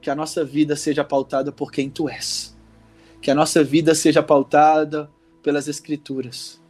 Que 0.00 0.08
a 0.08 0.14
nossa 0.14 0.44
vida 0.44 0.76
seja 0.76 1.02
pautada 1.02 1.50
por 1.50 1.72
quem 1.72 1.90
tu 1.90 2.08
és. 2.08 2.56
Que 3.20 3.32
a 3.32 3.34
nossa 3.34 3.64
vida 3.64 3.96
seja 3.96 4.22
pautada 4.22 5.10
pelas 5.42 5.66
escrituras 5.66 6.60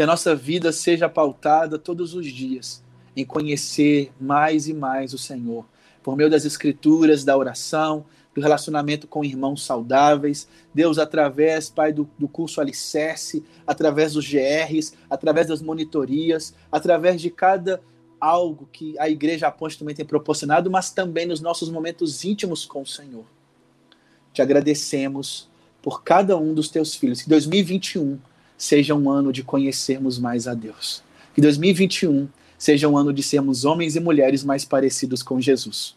que 0.00 0.04
a 0.04 0.06
nossa 0.06 0.34
vida 0.34 0.72
seja 0.72 1.10
pautada 1.10 1.78
todos 1.78 2.14
os 2.14 2.24
dias 2.24 2.82
em 3.14 3.22
conhecer 3.22 4.10
mais 4.18 4.66
e 4.66 4.72
mais 4.72 5.12
o 5.12 5.18
Senhor, 5.18 5.66
por 6.02 6.16
meio 6.16 6.30
das 6.30 6.46
escrituras, 6.46 7.22
da 7.22 7.36
oração, 7.36 8.06
do 8.34 8.40
relacionamento 8.40 9.06
com 9.06 9.22
irmãos 9.22 9.62
saudáveis. 9.62 10.48
Deus, 10.72 10.96
através, 10.96 11.68
Pai, 11.68 11.92
do, 11.92 12.08
do 12.18 12.26
curso 12.26 12.62
Alicerce, 12.62 13.44
através 13.66 14.14
dos 14.14 14.26
GRs, 14.26 14.94
através 15.10 15.48
das 15.48 15.60
monitorias, 15.60 16.54
através 16.72 17.20
de 17.20 17.28
cada 17.28 17.82
algo 18.18 18.70
que 18.72 18.98
a 18.98 19.06
Igreja 19.06 19.48
Aponte 19.48 19.78
também 19.78 19.94
tem 19.94 20.06
proporcionado, 20.06 20.70
mas 20.70 20.90
também 20.90 21.26
nos 21.26 21.42
nossos 21.42 21.68
momentos 21.68 22.24
íntimos 22.24 22.64
com 22.64 22.80
o 22.80 22.86
Senhor. 22.86 23.26
Te 24.32 24.40
agradecemos 24.40 25.46
por 25.82 26.02
cada 26.02 26.38
um 26.38 26.54
dos 26.54 26.70
teus 26.70 26.94
filhos. 26.94 27.20
Que 27.20 27.28
2021 27.28 28.18
seja 28.60 28.94
um 28.94 29.08
ano 29.08 29.32
de 29.32 29.42
conhecermos 29.42 30.18
mais 30.18 30.46
a 30.46 30.52
Deus. 30.52 31.02
Que 31.34 31.40
2021 31.40 32.28
seja 32.58 32.86
um 32.88 32.96
ano 32.96 33.10
de 33.10 33.22
sermos 33.22 33.64
homens 33.64 33.96
e 33.96 34.00
mulheres 34.00 34.44
mais 34.44 34.66
parecidos 34.66 35.22
com 35.22 35.40
Jesus. 35.40 35.96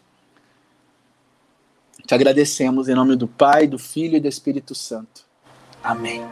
Te 2.06 2.14
agradecemos 2.14 2.88
em 2.88 2.94
nome 2.94 3.16
do 3.16 3.28
Pai, 3.28 3.66
do 3.66 3.78
Filho 3.78 4.16
e 4.16 4.20
do 4.20 4.28
Espírito 4.28 4.74
Santo. 4.74 5.26
Amém. 5.82 6.22